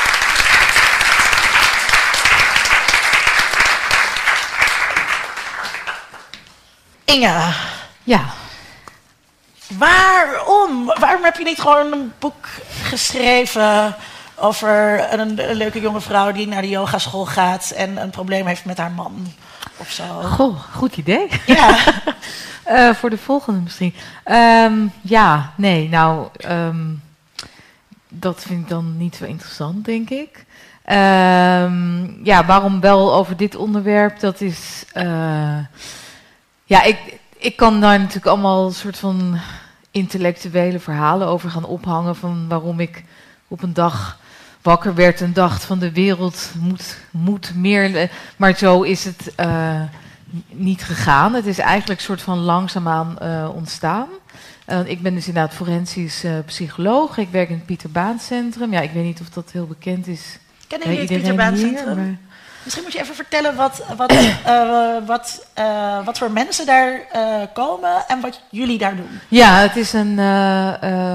Inge, 7.11 7.53
Ja, 8.03 8.25
waarom? 9.77 10.85
Waarom 10.99 11.23
heb 11.23 11.35
je 11.37 11.43
niet 11.43 11.59
gewoon 11.61 11.91
een 11.91 12.13
boek 12.19 12.47
geschreven 12.83 13.95
over 14.35 15.05
een, 15.13 15.49
een 15.49 15.55
leuke 15.55 15.79
jonge 15.81 16.01
vrouw 16.01 16.31
die 16.31 16.47
naar 16.47 16.61
de 16.61 16.69
yogaschool 16.69 17.25
gaat 17.25 17.71
en 17.71 17.97
een 17.97 18.09
probleem 18.09 18.45
heeft 18.45 18.65
met 18.65 18.77
haar 18.77 18.91
man 18.91 19.33
of 19.77 19.89
zo? 19.89 20.03
goh, 20.21 20.59
goed 20.73 20.97
idee. 20.97 21.27
Ja, 21.45 21.77
Eh, 22.63 22.93
voor 22.93 23.09
de 23.09 23.17
volgende 23.17 23.59
misschien. 23.59 23.93
Ehm, 24.23 24.73
ja, 25.01 25.51
nee, 25.57 25.89
nou, 25.89 26.27
ehm, 26.37 26.85
dat 28.09 28.43
vind 28.47 28.61
ik 28.63 28.69
dan 28.69 28.97
niet 28.97 29.15
zo 29.15 29.23
interessant, 29.25 29.85
denk 29.85 30.09
ik. 30.09 30.45
Ehm, 30.85 32.23
ja, 32.25 32.45
waarom 32.45 32.79
wel 32.79 33.13
over 33.13 33.37
dit 33.37 33.55
onderwerp? 33.55 34.19
Dat 34.19 34.41
is. 34.41 34.83
eh, 34.93 35.57
ja, 36.71 36.83
ik, 36.83 37.19
ik 37.37 37.55
kan 37.55 37.81
daar 37.81 37.99
natuurlijk 37.99 38.25
allemaal 38.25 38.65
een 38.65 38.73
soort 38.73 38.97
van 38.97 39.39
intellectuele 39.91 40.79
verhalen 40.79 41.27
over 41.27 41.49
gaan 41.49 41.65
ophangen. 41.65 42.15
Van 42.15 42.47
waarom 42.47 42.79
ik 42.79 43.03
op 43.47 43.63
een 43.63 43.73
dag 43.73 44.19
wakker 44.61 44.95
werd 44.95 45.21
en 45.21 45.33
dacht 45.33 45.63
van 45.63 45.79
de 45.79 45.91
wereld 45.91 46.51
moet, 46.59 46.97
moet 47.11 47.55
meer. 47.55 48.11
Maar 48.37 48.57
zo 48.57 48.81
is 48.81 49.03
het 49.03 49.35
eh, 49.35 49.81
niet 50.49 50.83
gegaan. 50.83 51.33
Het 51.33 51.45
is 51.45 51.57
eigenlijk 51.57 51.99
een 51.99 52.05
soort 52.05 52.21
van 52.21 52.37
langzaamaan 52.37 53.19
eh, 53.19 53.49
ontstaan. 53.53 54.07
Eh, 54.65 54.85
ik 54.85 55.01
ben 55.01 55.13
dus 55.13 55.27
inderdaad 55.27 55.53
forensisch 55.53 56.25
psycholoog. 56.45 57.17
Ik 57.17 57.29
werk 57.31 57.49
in 57.49 57.55
het 57.55 57.65
Pieter 57.65 57.91
Baan 57.91 58.19
Centrum. 58.19 58.71
Ja, 58.71 58.81
ik 58.81 58.91
weet 58.91 59.03
niet 59.03 59.21
of 59.21 59.29
dat 59.29 59.51
heel 59.51 59.67
bekend 59.67 60.07
is. 60.07 60.37
kennen 60.67 60.87
bij 60.87 60.97
jullie 60.97 61.13
het 61.13 61.21
Pieter 61.21 61.37
Baan 61.37 61.53
hier, 61.53 61.67
Centrum? 61.67 61.95
maar- 61.97 62.30
Misschien 62.63 62.83
moet 62.83 62.93
je 62.93 62.99
even 62.99 63.15
vertellen 63.15 63.55
wat, 63.55 63.83
wat, 63.97 64.11
eh, 64.45 64.95
wat, 65.05 65.45
eh, 65.53 66.05
wat 66.05 66.17
voor 66.17 66.31
mensen 66.31 66.65
daar 66.65 67.01
eh, 67.11 67.41
komen 67.53 68.03
en 68.07 68.21
wat 68.21 68.41
jullie 68.49 68.77
daar 68.77 68.95
doen. 68.95 69.19
Ja, 69.27 69.57
het 69.59 69.75
is 69.75 69.93
een, 69.93 70.15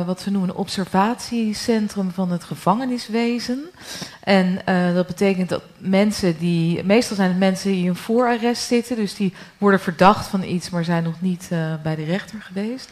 wat 0.06 0.24
we 0.24 0.30
noemen, 0.30 0.48
een 0.48 0.56
observatiecentrum 0.56 2.10
van 2.10 2.30
het 2.30 2.44
gevangeniswezen. 2.44 3.64
En 4.20 4.60
dat 4.94 5.06
betekent 5.06 5.48
dat 5.48 5.62
mensen 5.78 6.38
die, 6.38 6.84
meestal 6.84 7.16
zijn 7.16 7.28
het 7.28 7.38
mensen 7.38 7.70
die 7.70 7.84
in 7.84 7.94
voorarrest 7.94 8.62
zitten, 8.62 8.96
dus 8.96 9.14
die 9.14 9.34
worden 9.58 9.80
verdacht 9.80 10.26
van 10.26 10.42
iets, 10.42 10.70
maar 10.70 10.84
zijn 10.84 11.02
nog 11.02 11.20
niet 11.20 11.48
bij 11.82 11.94
de 11.94 12.04
rechter 12.04 12.42
geweest. 12.42 12.90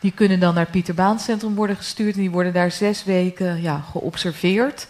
Die 0.00 0.12
kunnen 0.12 0.40
dan 0.40 0.54
naar 0.54 0.62
het 0.62 0.72
Pieter 0.72 0.94
Baan 0.94 1.20
Centrum 1.20 1.54
worden 1.54 1.76
gestuurd 1.76 2.14
en 2.14 2.20
die 2.20 2.30
worden 2.30 2.52
daar 2.52 2.70
zes 2.70 3.04
weken 3.04 3.62
ja, 3.62 3.84
geobserveerd. 3.90 4.86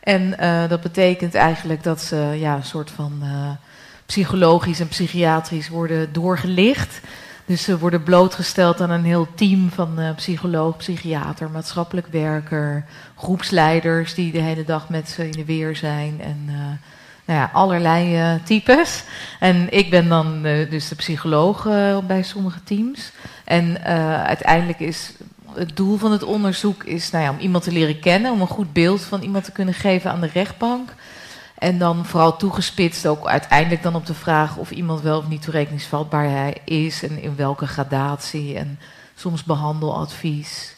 En 0.00 0.38
eh, 0.38 0.68
dat 0.68 0.80
betekent 0.80 1.34
eigenlijk 1.34 1.82
dat 1.82 2.00
ze 2.00 2.16
ja, 2.16 2.54
een 2.54 2.64
soort 2.64 2.90
van 2.90 3.18
eh, 3.22 3.50
psychologisch 4.06 4.80
en 4.80 4.88
psychiatrisch 4.88 5.68
worden 5.68 6.12
doorgelicht. 6.12 7.00
Dus 7.46 7.62
ze 7.62 7.78
worden 7.78 8.02
blootgesteld 8.02 8.80
aan 8.80 8.90
een 8.90 9.04
heel 9.04 9.28
team 9.34 9.70
van 9.70 9.98
eh, 9.98 10.14
psycholoog, 10.14 10.76
psychiater, 10.76 11.50
maatschappelijk 11.50 12.06
werker, 12.06 12.84
groepsleiders 13.16 14.14
die 14.14 14.32
de 14.32 14.40
hele 14.40 14.64
dag 14.64 14.88
met 14.88 15.08
ze 15.08 15.24
in 15.24 15.30
de 15.30 15.44
weer 15.44 15.76
zijn 15.76 16.20
en 16.20 16.44
nou 17.24 17.40
ja, 17.40 17.50
allerlei 17.52 18.38
types. 18.44 19.04
En 19.40 19.66
ik 19.70 19.90
ben 19.90 20.08
dan 20.08 20.42
dus 20.42 20.88
de 20.88 20.94
psycholoog 20.94 21.62
bij 22.06 22.22
sommige 22.22 22.62
teams. 22.62 23.12
En 23.44 23.84
uiteindelijk 24.24 24.80
is 24.80 25.12
het 25.58 25.76
doel 25.76 25.96
van 25.96 26.12
het 26.12 26.22
onderzoek 26.22 26.84
is 26.84 27.10
nou 27.10 27.24
ja, 27.24 27.30
om 27.30 27.38
iemand 27.38 27.64
te 27.64 27.72
leren 27.72 28.00
kennen, 28.00 28.32
om 28.32 28.40
een 28.40 28.46
goed 28.46 28.72
beeld 28.72 29.00
van 29.02 29.22
iemand 29.22 29.44
te 29.44 29.52
kunnen 29.52 29.74
geven 29.74 30.10
aan 30.10 30.20
de 30.20 30.30
rechtbank. 30.32 30.94
En 31.58 31.78
dan 31.78 32.06
vooral 32.06 32.36
toegespitst 32.36 33.06
ook 33.06 33.26
uiteindelijk 33.26 33.82
dan 33.82 33.94
op 33.94 34.06
de 34.06 34.14
vraag 34.14 34.56
of 34.56 34.70
iemand 34.70 35.00
wel 35.00 35.18
of 35.18 35.28
niet 35.28 35.42
toerekeningsvatbaar 35.42 36.28
hij 36.30 36.56
is 36.64 37.02
en 37.02 37.22
in 37.22 37.36
welke 37.36 37.66
gradatie 37.66 38.56
en 38.56 38.78
soms 39.16 39.44
behandeladvies. 39.44 40.76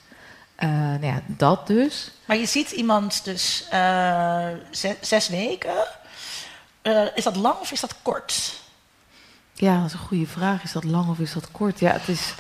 Eh, 0.54 0.68
nou 0.70 1.04
ja, 1.06 1.20
dat 1.26 1.66
dus. 1.66 2.10
Maar 2.24 2.36
je 2.36 2.46
ziet 2.46 2.70
iemand 2.70 3.24
dus 3.24 3.64
eh, 3.70 4.46
ze- 4.70 4.96
zes 5.00 5.28
weken. 5.28 5.86
Eh, 6.82 7.02
is 7.14 7.24
dat 7.24 7.36
lang 7.36 7.58
of 7.60 7.72
is 7.72 7.80
dat 7.80 7.94
kort? 8.02 8.58
Ja, 9.54 9.76
dat 9.76 9.86
is 9.86 9.92
een 9.92 9.98
goede 9.98 10.26
vraag. 10.26 10.62
Is 10.62 10.72
dat 10.72 10.84
lang 10.84 11.08
of 11.08 11.18
is 11.18 11.32
dat 11.32 11.50
kort? 11.50 11.78
Ja, 11.80 11.92
het 11.92 12.08
is 12.08 12.34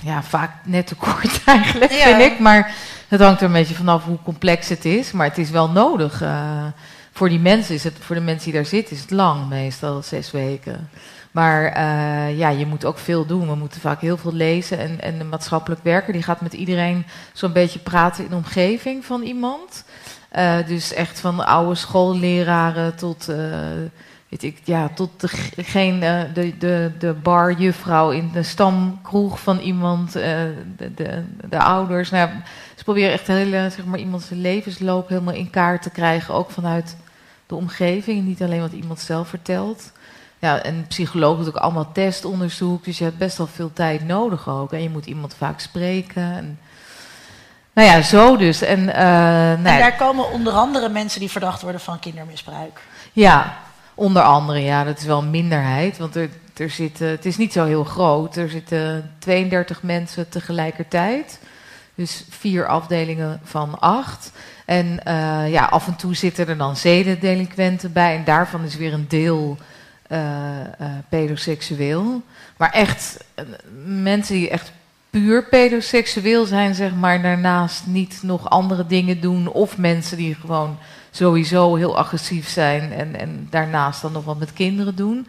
ja, 0.00 0.22
vaak 0.22 0.50
net 0.64 0.86
te 0.86 0.94
kort 0.94 1.44
eigenlijk, 1.56 1.92
Ja. 1.92 2.04
vind 2.04 2.32
ik. 2.32 2.38
Maar 2.38 2.74
het 3.08 3.20
hangt 3.20 3.40
er 3.40 3.46
een 3.46 3.52
beetje 3.52 3.74
vanaf 3.74 4.04
hoe 4.04 4.18
complex 4.24 4.68
het 4.68 4.84
is. 4.84 5.12
Maar 5.12 5.26
het 5.26 5.38
is 5.38 5.50
wel 5.50 5.70
nodig. 5.70 6.22
eh, 6.22 6.64
voor 7.12 7.28
die 7.28 7.40
mensen 7.40 7.74
is 7.74 7.84
het, 7.84 7.94
voor 8.00 8.14
de 8.14 8.20
mensen 8.20 8.44
die 8.44 8.54
daar 8.54 8.66
zitten, 8.66 8.96
is 8.96 9.00
het 9.02 9.10
lang 9.10 9.48
meestal, 9.48 10.02
zes 10.02 10.30
weken. 10.30 10.88
Maar 11.30 11.64
eh, 11.64 12.38
ja, 12.38 12.48
je 12.48 12.66
moet 12.66 12.84
ook 12.84 12.98
veel 12.98 13.26
doen. 13.26 13.48
We 13.48 13.54
moeten 13.54 13.80
vaak 13.80 14.00
heel 14.00 14.16
veel 14.16 14.32
lezen. 14.32 14.78
En, 14.78 15.00
en 15.00 15.18
de 15.18 15.24
maatschappelijk 15.24 15.82
werker 15.84 16.12
die 16.12 16.22
gaat 16.22 16.40
met 16.40 16.52
iedereen 16.52 17.06
zo'n 17.32 17.52
beetje 17.52 17.78
praten 17.78 18.24
in 18.24 18.30
de 18.30 18.36
omgeving 18.36 19.04
van 19.04 19.22
iemand. 19.22 19.84
Eh, 20.28 20.54
dus 20.66 20.92
echt 20.92 21.20
van 21.20 21.46
oude 21.46 21.74
schoolleraren 21.74 22.94
tot 22.94 23.28
weet 24.32 24.42
ik, 24.42 24.60
ja, 24.64 24.88
tot 24.94 25.20
de, 25.20 25.28
geen, 25.62 26.02
eh, 26.02 26.20
de, 26.34 26.58
de, 26.58 26.90
de 26.98 27.12
barjuffrouw 27.12 28.10
in 28.10 28.30
de 28.32 28.42
stamkroeg 28.42 29.40
van 29.40 29.58
iemand, 29.58 30.16
eh, 30.16 30.22
de, 30.76 30.94
de, 30.94 31.24
de 31.48 31.58
ouders. 31.58 32.10
Nou, 32.10 32.28
ja, 32.28 32.42
ze 32.76 32.84
proberen 32.84 33.12
echt 33.12 33.26
hele, 33.26 33.70
zeg 33.70 33.84
maar, 33.84 33.98
iemands 33.98 34.28
levensloop 34.28 35.08
helemaal 35.08 35.34
in 35.34 35.50
kaart 35.50 35.82
te 35.82 35.90
krijgen, 35.90 36.34
ook 36.34 36.50
vanuit 36.50 36.96
de 37.46 37.54
omgeving, 37.54 38.26
niet 38.26 38.42
alleen 38.42 38.60
wat 38.60 38.72
iemand 38.72 39.00
zelf 39.00 39.28
vertelt. 39.28 39.92
Ja, 40.38 40.62
en 40.62 40.86
psycholoog 40.88 41.36
doet 41.36 41.48
ook 41.48 41.56
allemaal 41.56 41.92
testonderzoek, 41.92 42.84
dus 42.84 42.98
je 42.98 43.04
hebt 43.04 43.18
best 43.18 43.38
wel 43.38 43.46
veel 43.46 43.72
tijd 43.72 44.06
nodig 44.06 44.48
ook. 44.48 44.72
En 44.72 44.82
je 44.82 44.90
moet 44.90 45.06
iemand 45.06 45.34
vaak 45.34 45.60
spreken. 45.60 46.22
En, 46.22 46.58
nou 47.72 47.88
ja, 47.88 48.02
zo 48.02 48.36
dus. 48.36 48.62
En, 48.62 48.80
uh, 48.80 48.94
nou 48.94 49.66
en 49.66 49.78
daar 49.78 49.96
komen 49.96 50.30
onder 50.30 50.52
andere 50.52 50.88
mensen 50.88 51.20
die 51.20 51.30
verdacht 51.30 51.62
worden 51.62 51.80
van 51.80 51.98
kindermisbruik. 51.98 52.80
Ja, 53.12 53.56
onder 53.94 54.22
andere, 54.22 54.58
ja, 54.58 54.84
dat 54.84 54.98
is 54.98 55.04
wel 55.04 55.18
een 55.18 55.30
minderheid. 55.30 55.98
Want 55.98 56.16
er, 56.16 56.28
er 56.56 56.70
zitten, 56.70 57.08
het 57.08 57.26
is 57.26 57.36
niet 57.36 57.52
zo 57.52 57.64
heel 57.64 57.84
groot. 57.84 58.36
Er 58.36 58.48
zitten 58.48 59.10
32 59.18 59.82
mensen 59.82 60.28
tegelijkertijd. 60.28 61.38
Dus 61.94 62.24
vier 62.28 62.66
afdelingen 62.66 63.40
van 63.44 63.80
acht. 63.80 64.32
En 64.66 64.86
uh, 64.86 65.50
ja, 65.50 65.64
af 65.64 65.86
en 65.86 65.96
toe 65.96 66.14
zitten 66.14 66.48
er 66.48 66.56
dan 66.56 66.76
zedendelinquenten 66.76 67.92
bij. 67.92 68.16
En 68.16 68.24
daarvan 68.24 68.64
is 68.64 68.76
weer 68.76 68.92
een 68.92 69.08
deel 69.08 69.58
uh, 70.08 70.18
pedoseksueel. 71.08 72.22
Maar 72.56 72.70
echt, 72.70 73.24
mensen 73.84 74.34
die 74.34 74.50
echt 74.50 74.72
puur 75.10 75.44
pedoseksueel 75.44 76.44
zijn, 76.44 76.74
zeg 76.74 76.94
maar, 76.94 77.22
daarnaast 77.22 77.86
niet 77.86 78.18
nog 78.22 78.50
andere 78.50 78.86
dingen 78.86 79.20
doen. 79.20 79.48
Of 79.48 79.78
mensen 79.78 80.16
die 80.16 80.34
gewoon 80.34 80.78
sowieso 81.12 81.74
heel 81.74 81.96
agressief 81.96 82.48
zijn 82.48 82.92
en, 82.92 83.20
en 83.20 83.46
daarnaast 83.50 84.02
dan 84.02 84.12
nog 84.12 84.24
wat 84.24 84.38
met 84.38 84.52
kinderen 84.52 84.96
doen. 84.96 85.26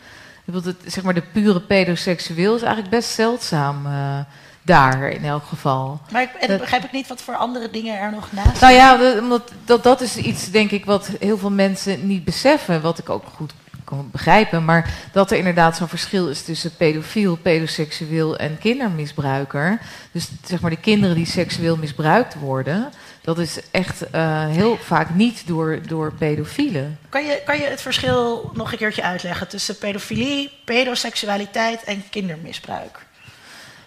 Het, 0.52 0.76
zeg 0.86 1.04
maar, 1.04 1.14
de 1.14 1.24
pure 1.32 1.62
pedoseksueel 1.62 2.56
is 2.56 2.62
eigenlijk 2.62 2.96
best 2.96 3.10
zeldzaam 3.10 3.86
uh, 3.86 4.20
daar 4.62 5.10
in 5.10 5.26
elk 5.26 5.44
geval. 5.44 6.02
Maar 6.12 6.22
ik, 6.22 6.30
en 6.34 6.58
begrijp 6.58 6.84
ik 6.84 6.92
niet 6.92 7.08
wat 7.08 7.22
voor 7.22 7.36
andere 7.36 7.70
dingen 7.70 8.00
er 8.00 8.12
nog 8.12 8.32
naast 8.32 8.62
Nou 8.62 8.74
ja, 8.74 8.98
dat, 9.30 9.52
dat, 9.66 9.84
dat 9.84 10.02
is 10.02 10.18
iets 10.18 10.52
denk 10.52 10.72
ik 10.72 10.86
wat 10.86 11.10
heel 11.20 11.38
veel 11.38 11.52
mensen 11.52 12.08
niet 12.08 12.24
beseffen. 12.24 12.82
Wat 12.82 13.00
ik 13.00 13.10
ook 13.10 13.26
goed 13.36 13.54
kan 13.84 14.10
begrijpen. 14.12 14.66
Maar 14.66 14.94
dat 15.12 15.32
er 15.32 15.38
inderdaad 15.38 15.78
zo'n 15.78 15.88
verschil 15.88 16.30
is 16.30 16.44
tussen 16.44 16.76
pedofiel, 16.76 17.36
pedoseksueel 17.36 18.38
en 18.38 18.58
kindermisbruiker. 18.58 19.80
Dus 20.12 20.30
zeg 20.46 20.62
maar 20.62 20.72
de 20.72 20.78
kinderen 20.78 21.16
die 21.16 21.26
seksueel 21.26 21.78
misbruikt 21.78 22.36
worden. 22.36 22.92
Dat 23.24 23.40
is 23.40 23.60
echt 23.72 24.04
uh, 24.16 24.48
heel 24.48 24.78
vaak 24.78 25.16
niet 25.16 25.48
door, 25.48 25.80
door 25.88 26.14
pedofielen. 26.14 26.98
Kan 27.10 27.26
je, 27.26 27.42
kan 27.46 27.58
je 27.58 27.66
het 27.66 27.82
verschil 27.82 28.52
nog 28.54 28.72
een 28.72 28.78
keertje 28.78 29.04
uitleggen 29.04 29.48
tussen 29.48 29.78
pedofilie, 29.78 30.52
pedoseksualiteit 30.66 31.84
en 31.84 32.04
kindermisbruik? 32.10 33.06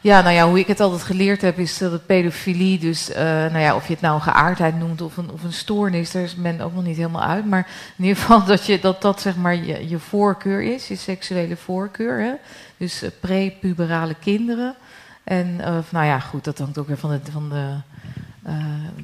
Ja, 0.00 0.21
nou 0.21 0.35
ja, 0.35 0.49
hoe 0.49 0.59
ik 0.59 0.66
het 0.66 0.81
altijd 0.81 1.02
geleerd 1.02 1.40
heb, 1.40 1.59
is 1.59 1.78
dat 1.78 2.07
pedofilie, 2.07 2.78
dus 2.78 3.11
uh, 3.11 3.16
nou 3.16 3.59
ja, 3.59 3.75
of 3.75 3.87
je 3.87 3.93
het 3.93 4.02
nou 4.02 4.14
een 4.14 4.23
geaardheid 4.23 4.78
noemt 4.78 5.00
of 5.00 5.16
een, 5.16 5.31
of 5.31 5.43
een 5.43 5.52
stoornis, 5.52 6.11
daar 6.11 6.23
is 6.23 6.35
men 6.35 6.61
ook 6.61 6.75
nog 6.75 6.85
niet 6.85 6.97
helemaal 6.97 7.23
uit. 7.23 7.47
Maar 7.47 7.66
in 7.97 8.05
ieder 8.05 8.23
geval 8.23 8.45
dat 8.55 8.66
je, 8.66 8.81
dat, 8.81 9.02
dat 9.02 9.21
zeg 9.21 9.37
maar 9.37 9.55
je, 9.55 9.88
je 9.88 9.99
voorkeur 9.99 10.62
is, 10.62 10.88
je 10.88 10.97
seksuele 10.97 11.57
voorkeur. 11.57 12.21
Hè? 12.21 12.33
Dus 12.76 13.02
uh, 13.02 13.11
prepuberale 13.21 14.14
kinderen. 14.14 14.75
En 15.25 15.47
uh, 15.61 15.78
nou 15.88 16.07
ja, 16.07 16.19
goed, 16.19 16.45
dat 16.45 16.59
hangt 16.59 16.78
ook 16.78 16.87
weer 16.87 16.99
van 16.99 17.11
de, 17.11 17.33
van 17.33 17.49
de 17.49 17.75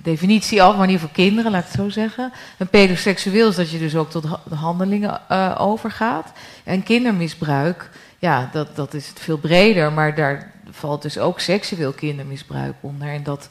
definitie 0.03 0.63
af, 0.63 0.75
maar 0.77 0.85
in 0.85 0.91
ieder 0.91 1.09
geval 1.09 1.25
kinderen, 1.25 1.51
laat 1.53 1.61
ik 1.61 1.67
het 1.67 1.77
zo 1.81 1.89
zeggen. 1.89 2.33
En 2.57 2.69
pedoseksueel 2.69 3.49
is 3.49 3.57
dat 3.57 3.71
je 3.71 3.79
dus 3.79 3.97
ook 3.97 4.11
tot 4.11 4.25
handelingen 4.55 5.21
overgaat. 5.59 6.33
En 6.65 6.83
kindermisbruik, 6.83 7.91
ja, 8.19 8.49
dat, 8.53 8.77
dat 8.77 8.95
is 8.95 9.09
het 9.09 9.21
veel 9.21 9.39
breder, 9.39 9.93
maar 9.93 10.15
daar 10.15 10.53
valt 10.71 11.03
dus 11.03 11.19
ook 11.19 11.41
seksueel 11.41 11.93
kindermisbruik 11.93 12.75
onder. 12.81 13.09
En 13.09 13.23
dat 13.23 13.49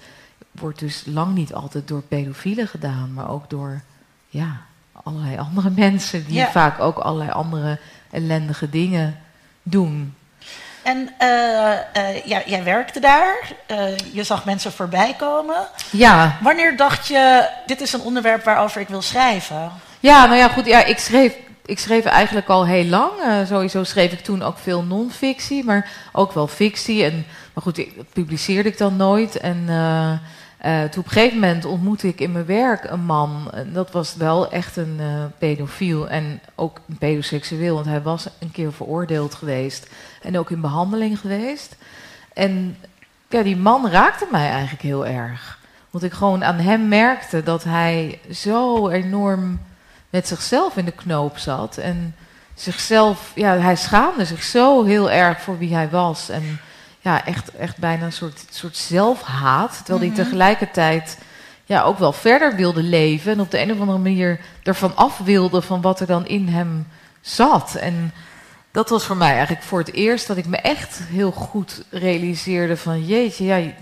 wordt 0.52 0.80
dus 0.80 1.04
lang 1.06 1.36
niet 1.36 1.54
altijd 1.54 1.88
door 1.88 2.02
pedofielen 2.02 2.68
gedaan, 2.68 3.14
maar 3.14 3.30
ook 3.30 3.50
door 3.50 3.82
ja, 4.28 4.62
allerlei 5.04 5.38
andere 5.38 5.70
mensen 5.86 6.26
die 6.26 6.34
Ja. 6.36 6.52
vaak 6.52 6.80
ook 6.80 6.98
allerlei 6.98 7.32
andere 7.32 7.80
ellendige 8.12 8.70
dingen 8.70 9.18
doen. 9.64 10.14
En 10.84 11.10
eh, 11.18 11.72
eh, 11.72 12.26
ja, 12.26 12.42
jij 12.46 12.64
werkte 12.64 13.00
daar, 13.00 13.54
eh, 13.66 13.98
je 14.12 14.24
zag 14.24 14.46
mensen 14.46 14.72
voorbij 14.72 15.16
komen. 15.18 15.68
Ja, 15.90 16.38
Wanneer 16.42 16.78
dacht 16.78 17.08
je, 17.08 17.50
dit 17.66 17.82
is 17.82 17.94
een 17.94 18.02
onderwerp 18.02 18.44
waarover 18.44 18.82
ik 18.82 18.88
wil 18.88 19.02
schrijven? 19.02 19.72
Ja, 20.00 20.26
nou 20.26 20.38
ja, 20.38 20.48
goed. 20.48 20.66
Ja, 20.66 20.86
ik, 20.86 20.98
schreef, 20.98 21.36
ik 21.66 21.80
schreef 21.80 22.06
eigenlijk 22.06 22.48
al 22.48 22.66
heel 22.66 22.86
lang. 22.86 23.12
Sowieso 23.48 23.84
schreef 23.84 24.12
ik 24.12 24.20
toen 24.20 24.42
ook 24.42 24.58
veel 24.58 24.84
non-fictie, 24.84 25.64
maar 25.64 25.90
ook 26.12 26.32
wel 26.32 26.48
fictie. 26.48 27.04
En, 27.04 27.26
maar 27.54 27.64
goed, 27.64 27.78
ik, 27.78 27.96
dat 27.96 28.06
publiceerde 28.14 28.70
ik 28.70 28.78
dan 28.78 28.96
nooit. 28.96 29.38
En 29.38 29.68
eh, 30.62 30.80
toen 30.80 31.04
op 31.04 31.06
een 31.06 31.12
gegeven 31.12 31.40
moment 31.40 31.66
ontmoette 31.66 32.08
ik 32.08 32.20
in 32.20 32.32
mijn 32.32 32.46
werk 32.46 32.84
een 32.84 33.04
man. 33.04 33.52
Dat 33.74 33.92
was 33.92 34.16
wel 34.16 34.52
echt 34.52 34.78
een 34.78 34.96
eh, 35.00 35.24
pedofiel 35.38 36.10
en 36.10 36.42
ook 36.56 36.80
pedoseksueel. 37.00 37.74
Want 37.74 37.86
hij 37.86 38.02
was 38.02 38.28
een 38.40 38.52
keer 38.52 38.74
veroordeeld 38.74 39.36
geweest 39.36 39.90
en 40.22 40.38
ook 40.38 40.52
in 40.52 40.62
behandeling 40.62 41.20
geweest. 41.20 41.76
En 42.34 42.78
ja, 43.30 43.44
die 43.44 43.58
man 43.58 43.90
raakte 43.90 44.28
mij 44.32 44.50
eigenlijk 44.50 44.82
heel 44.82 45.06
erg. 45.06 45.60
Want 45.90 46.04
ik 46.04 46.14
gewoon 46.14 46.44
aan 46.44 46.60
hem 46.60 46.88
merkte 46.88 47.44
dat 47.44 47.64
hij 47.64 48.20
zo 48.32 48.90
enorm 48.90 49.60
met 50.10 50.28
zichzelf 50.28 50.78
in 50.78 50.86
de 50.86 50.92
knoop 50.92 51.38
zat. 51.38 51.78
En 51.78 52.16
zichzelf, 52.54 53.32
ja, 53.36 53.58
hij 53.58 53.76
schaamde 53.76 54.26
zich 54.26 54.44
zo 54.44 54.84
heel 54.84 55.12
erg 55.12 55.42
voor 55.42 55.58
wie 55.58 55.74
hij 55.74 55.90
was. 55.90 56.30
En 56.30 56.60
ja, 57.02 57.26
echt, 57.26 57.56
echt 57.56 57.78
bijna 57.78 58.06
een 58.06 58.12
soort, 58.12 58.46
soort 58.50 58.78
zelfhaat. 58.78 59.82
Terwijl 59.86 60.08
hij 60.08 60.24
tegelijkertijd 60.24 61.18
ja, 61.66 61.82
ook 61.82 61.98
wel 61.98 62.14
verder 62.14 62.56
wilde 62.56 62.84
leven. 62.84 63.32
En 63.32 63.40
op 63.40 63.52
de 63.52 63.60
een 63.60 63.72
of 63.72 63.80
andere 63.80 63.98
manier 63.98 64.40
ervan 64.64 64.96
af 64.96 65.18
wilde 65.18 65.62
van 65.62 65.82
wat 65.82 66.00
er 66.00 66.08
dan 66.08 66.28
in 66.28 66.48
hem 66.48 66.88
zat. 67.22 67.76
En 67.76 68.14
dat 68.72 68.90
was 68.90 69.06
voor 69.06 69.18
mij 69.18 69.32
eigenlijk 69.32 69.64
voor 69.64 69.80
het 69.80 69.94
eerst 69.94 70.28
dat 70.28 70.38
ik 70.38 70.46
me 70.46 70.58
echt 70.58 71.00
heel 71.10 71.32
goed 71.32 71.84
realiseerde 71.90 72.78
van 72.78 73.06
jeetje, 73.06 73.46
ja, 73.46 73.56
je, 73.56 73.74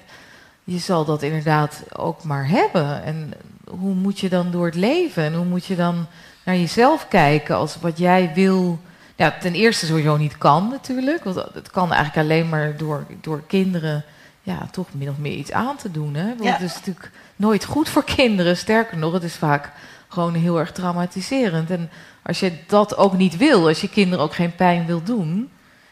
je 0.64 0.78
zal 0.78 1.06
dat 1.06 1.22
inderdaad 1.22 1.84
ook 1.96 2.24
maar 2.24 2.48
hebben. 2.48 3.04
En 3.04 3.34
hoe 3.70 3.94
moet 3.94 4.20
je 4.20 4.30
dan 4.30 4.52
door 4.52 4.66
het 4.66 4.76
leven? 4.76 5.24
En 5.24 5.34
hoe 5.34 5.46
moet 5.46 5.66
je 5.66 5.76
dan 5.76 6.08
naar 6.44 6.56
jezelf 6.56 7.08
kijken 7.08 7.56
als 7.56 7.78
wat 7.82 7.98
jij 7.98 8.32
wil. 8.34 8.80
Ja, 9.20 9.34
ten 9.40 9.54
eerste 9.54 9.86
sowieso 9.86 10.18
niet 10.18 10.38
kan 10.38 10.68
natuurlijk. 10.70 11.24
Want 11.24 11.36
het 11.54 11.72
kan 11.72 11.94
eigenlijk 11.94 12.26
alleen 12.30 12.50
maar 12.50 12.78
door, 12.78 13.06
door 13.22 13.42
kinderen 13.48 14.04
ja, 14.42 14.68
toch 14.72 14.88
min 14.92 15.10
of 15.10 15.18
meer 15.18 15.34
iets 15.34 15.52
aan 15.52 15.76
te 15.78 15.92
doen. 15.92 16.16
Hè? 16.16 16.28
Want 16.28 16.44
Ja. 16.44 16.52
het 16.52 16.62
is 16.62 16.74
natuurlijk 16.74 17.12
nooit 17.36 17.66
goed 17.66 17.90
voor 17.90 18.04
kinderen. 18.04 18.58
Sterker 18.58 18.98
nog, 18.98 19.14
het 19.14 19.24
is 19.24 19.36
vaak 19.36 19.72
gewoon 20.08 20.34
heel 20.34 20.60
erg 20.60 20.72
traumatiserend. 20.72 21.70
En 21.72 21.90
als 22.24 22.40
je 22.40 22.54
dat 22.68 22.98
ook 22.98 23.14
niet 23.18 23.38
wil, 23.38 23.68
als 23.68 23.82
je 23.82 23.90
kinderen 23.90 24.24
ook 24.24 24.34
geen 24.36 24.56
pijn 24.56 24.86
wil 24.86 25.04
doen, 25.04 25.50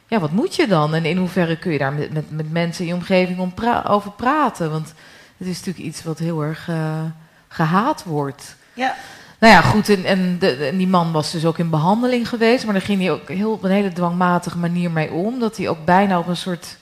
ja, 0.08 0.20
wat 0.20 0.32
moet 0.32 0.56
je 0.56 0.68
dan? 0.68 0.94
En 0.94 1.06
in 1.06 1.18
hoeverre 1.18 1.58
kun 1.58 1.72
je 1.72 1.78
daar 1.78 1.94
met, 1.94 2.14
met, 2.14 2.32
met 2.32 2.52
mensen 2.52 2.82
in 2.84 2.88
je 2.90 2.94
omgeving 2.96 3.40
om 3.40 3.54
pra- 3.54 3.84
over 3.88 4.12
praten? 4.12 4.72
Want 4.72 4.94
het 5.38 5.48
is 5.48 5.58
natuurlijk 5.58 5.86
iets 5.86 6.04
wat 6.04 6.20
heel 6.20 6.42
erg 6.42 6.70
eh, 6.70 7.02
gehaat 7.48 8.04
wordt. 8.04 8.56
Ja, 8.74 8.96
Nou 9.40 9.54
ja, 9.54 9.62
goed, 9.62 9.90
en, 9.90 10.06
en, 10.06 10.40
de, 10.40 10.74
die 10.78 10.88
man 10.88 11.12
was 11.12 11.32
dus 11.32 11.46
ook 11.46 11.58
in 11.58 11.70
behandeling 11.70 12.30
geweest, 12.30 12.64
maar 12.64 12.74
daar 12.74 12.84
ging 12.84 13.02
hij 13.02 13.12
ook 13.12 13.30
heel, 13.30 13.52
op 13.52 13.64
een 13.64 13.72
hele 13.72 13.94
dwangmatige 13.94 14.58
manier 14.58 14.92
mee 14.92 15.12
om. 15.12 15.40
Dat 15.40 15.58
hij 15.58 15.70
ook 15.70 15.86
bijna 15.86 16.20
op 16.20 16.28
een 16.28 16.38
soort, 16.38 16.78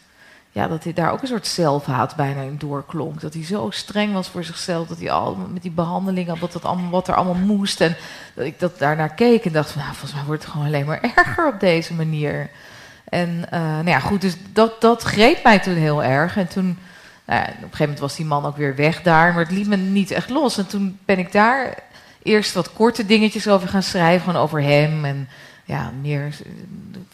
ja, 0.51 0.67
dat 0.67 0.83
hij 0.83 0.93
daar 0.93 1.11
ook 1.11 1.21
een 1.21 1.27
soort 1.27 1.47
zelfhaat 1.47 2.15
bijna 2.15 2.41
in 2.41 2.57
doorklonk. 2.57 3.21
Dat 3.21 3.33
hij 3.33 3.43
zo 3.43 3.69
streng 3.69 4.13
was 4.13 4.27
voor 4.27 4.43
zichzelf, 4.43 4.87
dat 4.87 4.99
hij 4.99 5.11
al 5.11 5.37
met 5.53 5.61
die 5.61 5.71
behandelingen, 5.71 6.39
wat, 6.39 6.51
dat 6.51 6.65
allemaal, 6.65 6.89
wat 6.89 7.07
er 7.07 7.15
allemaal 7.15 7.45
moest. 7.55 7.81
En 7.81 7.95
dat 8.33 8.45
ik 8.45 8.59
dat 8.59 8.79
daarnaar 8.79 9.13
keek 9.13 9.45
en 9.45 9.51
dacht 9.51 9.71
van, 9.71 9.81
nou, 9.81 9.93
volgens 9.93 10.13
mij 10.13 10.25
wordt 10.25 10.43
het 10.43 10.51
gewoon 10.51 10.67
alleen 10.67 10.85
maar 10.85 11.13
erger 11.15 11.47
op 11.47 11.59
deze 11.59 11.93
manier. 11.93 12.49
En 13.03 13.45
eh, 13.49 13.59
nou 13.61 13.89
ja, 13.89 13.99
goed, 13.99 14.21
dus 14.21 14.35
dat, 14.53 14.81
dat 14.81 15.03
greep 15.03 15.43
mij 15.43 15.59
toen 15.59 15.75
heel 15.75 16.03
erg. 16.03 16.37
En 16.37 16.47
toen, 16.47 16.77
nou 17.25 17.39
ja, 17.39 17.45
op 17.45 17.49
een 17.49 17.55
gegeven 17.55 17.79
moment 17.79 17.99
was 17.99 18.15
die 18.15 18.25
man 18.25 18.45
ook 18.45 18.57
weer 18.57 18.75
weg 18.75 19.01
daar, 19.01 19.33
maar 19.33 19.43
het 19.43 19.51
liet 19.51 19.67
me 19.67 19.75
niet 19.75 20.11
echt 20.11 20.29
los. 20.29 20.57
En 20.57 20.67
toen 20.67 20.99
ben 21.05 21.19
ik 21.19 21.31
daar 21.31 21.83
eerst 22.25 22.53
wat 22.53 22.73
korte 22.73 23.05
dingetjes 23.05 23.47
over 23.47 23.67
gaan 23.67 23.83
schrijven, 23.83 24.25
gewoon 24.25 24.41
over 24.41 24.61
hem. 24.61 25.05
En 25.05 25.29
ja, 25.65 25.91
meer 26.01 26.21
een 26.21 26.33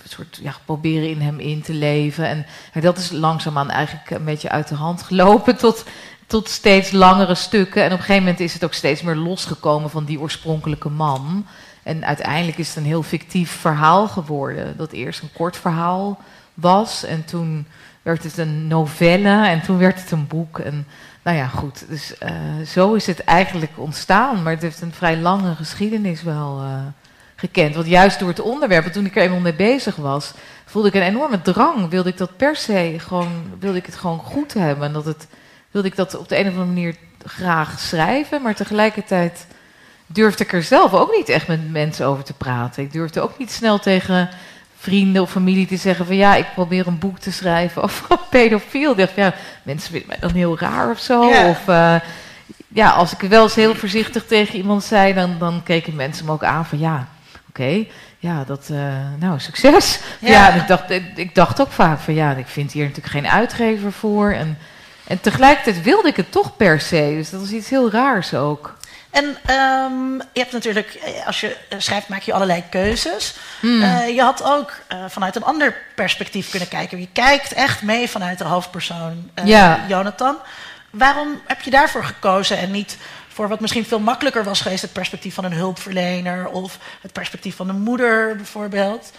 soort 0.03 0.39
ja, 0.41 0.53
proberen 0.65 1.09
in 1.09 1.21
hem 1.21 1.39
in 1.39 1.61
te 1.61 1.73
leven. 1.73 2.25
En 2.25 2.45
dat 2.81 2.97
is 2.97 3.11
langzaamaan 3.11 3.69
eigenlijk 3.69 4.09
een 4.09 4.25
beetje 4.25 4.49
uit 4.49 4.67
de 4.67 4.75
hand 4.75 5.01
gelopen 5.01 5.57
tot, 5.57 5.85
tot 6.27 6.49
steeds 6.49 6.91
langere 6.91 7.35
stukken. 7.35 7.81
En 7.81 7.91
op 7.91 7.97
een 7.97 8.03
gegeven 8.03 8.23
moment 8.23 8.39
is 8.39 8.53
het 8.53 8.63
ook 8.63 8.73
steeds 8.73 9.01
meer 9.01 9.15
losgekomen 9.15 9.89
van 9.89 10.05
die 10.05 10.19
oorspronkelijke 10.19 10.89
man. 10.89 11.45
En 11.83 12.05
uiteindelijk 12.05 12.57
is 12.57 12.67
het 12.67 12.77
een 12.77 12.83
heel 12.83 13.03
fictief 13.03 13.51
verhaal 13.51 14.07
geworden. 14.07 14.77
Dat 14.77 14.91
eerst 14.91 15.21
een 15.21 15.33
kort 15.33 15.57
verhaal 15.57 16.19
was 16.53 17.03
en 17.03 17.25
toen 17.25 17.67
werd 18.01 18.23
het 18.23 18.37
een 18.37 18.67
novelle 18.67 19.47
en 19.47 19.61
toen 19.61 19.77
werd 19.77 19.99
het 20.01 20.11
een 20.11 20.27
boek. 20.27 20.59
En 20.59 20.87
nou 21.23 21.37
ja, 21.37 21.47
goed. 21.47 21.85
Dus 21.89 22.17
eh, 22.17 22.31
zo 22.67 22.93
is 22.93 23.07
het 23.07 23.23
eigenlijk 23.23 23.71
ontstaan. 23.75 24.43
Maar 24.43 24.53
het 24.53 24.61
heeft 24.61 24.81
een 24.81 24.93
vrij 24.93 25.17
lange 25.17 25.55
geschiedenis 25.55 26.23
wel 26.23 26.59
eh, 26.59 26.79
gekend. 27.35 27.75
Want 27.75 27.87
juist 27.87 28.19
door 28.19 28.29
het 28.29 28.39
onderwerp, 28.39 28.85
en 28.85 28.91
toen 28.91 29.05
ik 29.05 29.15
er 29.15 29.21
eenmaal 29.21 29.39
mee 29.39 29.53
bezig 29.53 29.95
was, 29.95 30.33
voelde 30.65 30.87
ik 30.87 30.93
een 30.93 31.01
enorme 31.01 31.41
drang. 31.41 31.89
Wilde 31.89 32.09
ik 32.09 32.17
dat 32.17 32.37
per 32.37 32.55
se 32.55 32.95
gewoon, 32.97 33.43
wilde 33.59 33.77
ik 33.77 33.85
het 33.85 33.95
gewoon 33.95 34.19
goed 34.19 34.53
hebben. 34.53 34.87
En 34.87 34.93
dat 34.93 35.05
het, 35.05 35.27
wilde 35.71 35.87
ik 35.87 35.95
dat 35.95 36.17
op 36.17 36.29
de 36.29 36.37
een 36.39 36.45
of 36.45 36.51
andere 36.51 36.67
manier 36.67 36.95
graag 37.25 37.79
schrijven, 37.79 38.41
maar 38.41 38.55
tegelijkertijd 38.55 39.45
durfde 40.07 40.43
ik 40.43 40.53
er 40.53 40.63
zelf 40.63 40.93
ook 40.93 41.15
niet 41.15 41.29
echt 41.29 41.47
met 41.47 41.71
mensen 41.71 42.05
over 42.05 42.23
te 42.23 42.33
praten. 42.33 42.83
Ik 42.83 42.91
durfde 42.91 43.21
ook 43.21 43.37
niet 43.37 43.51
snel 43.51 43.79
tegen 43.79 44.29
vrienden 44.81 45.21
of 45.21 45.31
familie 45.31 45.67
te 45.67 45.77
zeggen 45.77 46.05
van 46.05 46.15
ja, 46.15 46.35
ik 46.35 46.45
probeer 46.55 46.87
een 46.87 46.99
boek 46.99 47.19
te 47.19 47.31
schrijven 47.31 47.81
over 47.81 48.05
een 48.09 48.17
pedofiel. 48.29 48.95
Dacht, 48.95 49.15
ja, 49.15 49.33
mensen 49.63 49.91
vinden 49.91 50.07
mij 50.07 50.17
dan 50.19 50.31
heel 50.31 50.59
raar 50.59 50.89
of 50.89 50.99
zo. 50.99 51.29
Ja. 51.29 51.49
Of 51.49 51.67
eh, 51.67 51.95
ja, 52.67 52.89
als 52.89 53.13
ik 53.13 53.29
wel 53.29 53.43
eens 53.43 53.55
heel 53.55 53.75
voorzichtig 53.75 54.25
tegen 54.25 54.55
iemand 54.55 54.83
zei, 54.83 55.13
dan, 55.13 55.35
dan 55.39 55.61
keken 55.63 55.95
mensen 55.95 56.25
me 56.25 56.31
ook 56.31 56.43
aan 56.43 56.65
van 56.65 56.79
ja, 56.79 57.07
oké, 57.49 57.85
ja, 58.19 58.43
dat, 58.43 58.69
eh, 58.71 58.77
nou, 59.19 59.39
succes. 59.39 59.99
Ja. 60.19 60.53
Ik, 60.53 60.67
dacht, 60.67 60.89
ik, 60.89 61.03
ik 61.15 61.35
dacht 61.35 61.61
ook 61.61 61.71
vaak 61.71 61.99
van 61.99 62.13
ja, 62.13 62.31
ik 62.31 62.47
vind 62.47 62.71
hier 62.71 62.85
natuurlijk 62.85 63.13
geen 63.13 63.27
uitgever 63.27 63.91
voor. 63.91 64.31
En, 64.31 64.57
en 65.07 65.21
tegelijkertijd 65.21 65.83
wilde 65.83 66.07
ik 66.07 66.15
het 66.15 66.31
toch 66.31 66.57
per 66.57 66.79
se. 66.79 67.13
Dus 67.15 67.29
dat 67.29 67.39
was 67.39 67.51
iets 67.51 67.69
heel 67.69 67.91
raars 67.91 68.33
ook. 68.33 68.77
En 69.11 69.37
ehm, 69.45 70.13
je 70.13 70.39
hebt 70.39 70.51
natuurlijk, 70.51 70.93
eh, 70.93 71.27
als 71.27 71.41
je 71.41 71.57
eh, 71.69 71.79
schrijft, 71.79 72.07
maak 72.07 72.21
je 72.21 72.33
allerlei 72.33 72.63
keuzes. 72.69 73.35
Hmm. 73.59 73.81
Eh, 73.81 74.15
je 74.15 74.21
had 74.21 74.43
ook 74.43 74.73
vanuit 75.07 75.35
een 75.35 75.43
ander 75.43 75.75
perspectief 75.95 76.49
kunnen 76.49 76.67
kijken. 76.67 76.99
Je 76.99 77.07
kijkt 77.13 77.53
echt 77.53 77.81
mee 77.81 78.09
vanuit 78.09 78.37
de 78.37 78.43
hoofdpersoon 78.43 79.31
Ja. 79.43 79.85
Jonathan. 79.87 80.37
Waarom 80.89 81.41
heb 81.47 81.61
je 81.61 81.71
daarvoor 81.71 82.03
gekozen 82.03 82.57
en 82.57 82.71
niet 82.71 82.97
voor 83.27 83.47
wat 83.47 83.59
misschien 83.59 83.85
veel 83.85 83.99
makkelijker 83.99 84.43
was 84.43 84.61
geweest, 84.61 84.81
het 84.81 84.93
perspectief 84.93 85.33
van 85.33 85.43
een 85.43 85.53
hulpverlener 85.53 86.47
of 86.47 86.77
het 87.01 87.13
perspectief 87.13 87.55
van 87.55 87.69
een 87.69 87.81
moeder 87.81 88.35
bijvoorbeeld? 88.35 89.11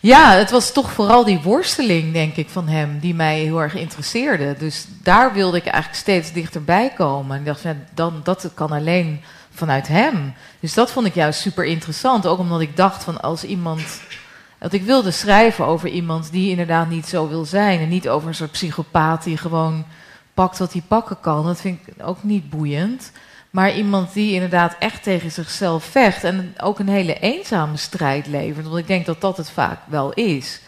Ja, 0.00 0.32
het 0.32 0.50
was 0.50 0.72
toch 0.72 0.92
vooral 0.92 1.24
die 1.24 1.40
worsteling, 1.40 2.12
denk 2.12 2.36
ik, 2.36 2.48
van 2.48 2.68
hem, 2.68 2.98
die 2.98 3.14
mij 3.14 3.38
heel 3.38 3.62
erg 3.62 3.74
interesseerde. 3.74 4.56
Dus 4.58 4.86
daar 5.02 5.32
wilde 5.32 5.56
ik 5.56 5.66
eigenlijk 5.66 6.02
steeds 6.02 6.32
dichterbij 6.32 6.92
komen. 6.96 7.32
En 7.32 7.40
ik 7.40 7.46
dacht, 7.46 7.64
dan, 7.94 8.20
dat 8.22 8.50
kan 8.54 8.72
alleen 8.72 9.20
vanuit 9.50 9.88
hem. 9.88 10.34
Dus 10.60 10.74
dat 10.74 10.90
vond 10.90 11.06
ik 11.06 11.14
juist 11.14 11.40
super 11.40 11.64
interessant. 11.64 12.26
Ook 12.26 12.38
omdat 12.38 12.60
ik 12.60 12.76
dacht 12.76 13.04
van 13.04 13.20
als 13.20 13.44
iemand. 13.44 14.00
Dat 14.58 14.72
ik 14.72 14.82
wilde 14.82 15.10
schrijven 15.10 15.64
over 15.66 15.88
iemand 15.88 16.30
die 16.30 16.50
inderdaad 16.50 16.88
niet 16.88 17.06
zo 17.06 17.28
wil 17.28 17.44
zijn. 17.44 17.80
En 17.80 17.88
niet 17.88 18.08
over 18.08 18.28
een 18.28 18.34
soort 18.34 18.50
psychopaat 18.50 19.24
die 19.24 19.36
gewoon 19.36 19.84
pakt 20.34 20.58
wat 20.58 20.72
hij 20.72 20.82
pakken 20.88 21.20
kan. 21.20 21.44
Dat 21.44 21.60
vind 21.60 21.80
ik 21.86 21.94
ook 22.04 22.22
niet 22.22 22.50
boeiend. 22.50 23.12
Maar 23.58 23.76
iemand 23.76 24.12
die 24.12 24.32
inderdaad 24.32 24.76
echt 24.78 25.02
tegen 25.02 25.30
zichzelf 25.30 25.84
vecht. 25.84 26.24
En 26.24 26.54
ook 26.60 26.78
een 26.78 26.88
hele 26.88 27.18
eenzame 27.18 27.76
strijd 27.76 28.26
levert. 28.26 28.66
Want 28.66 28.78
ik 28.78 28.86
denk 28.86 29.06
dat 29.06 29.20
dat 29.20 29.36
het 29.36 29.50
vaak 29.50 29.78
wel 29.84 30.12
is. 30.12 30.60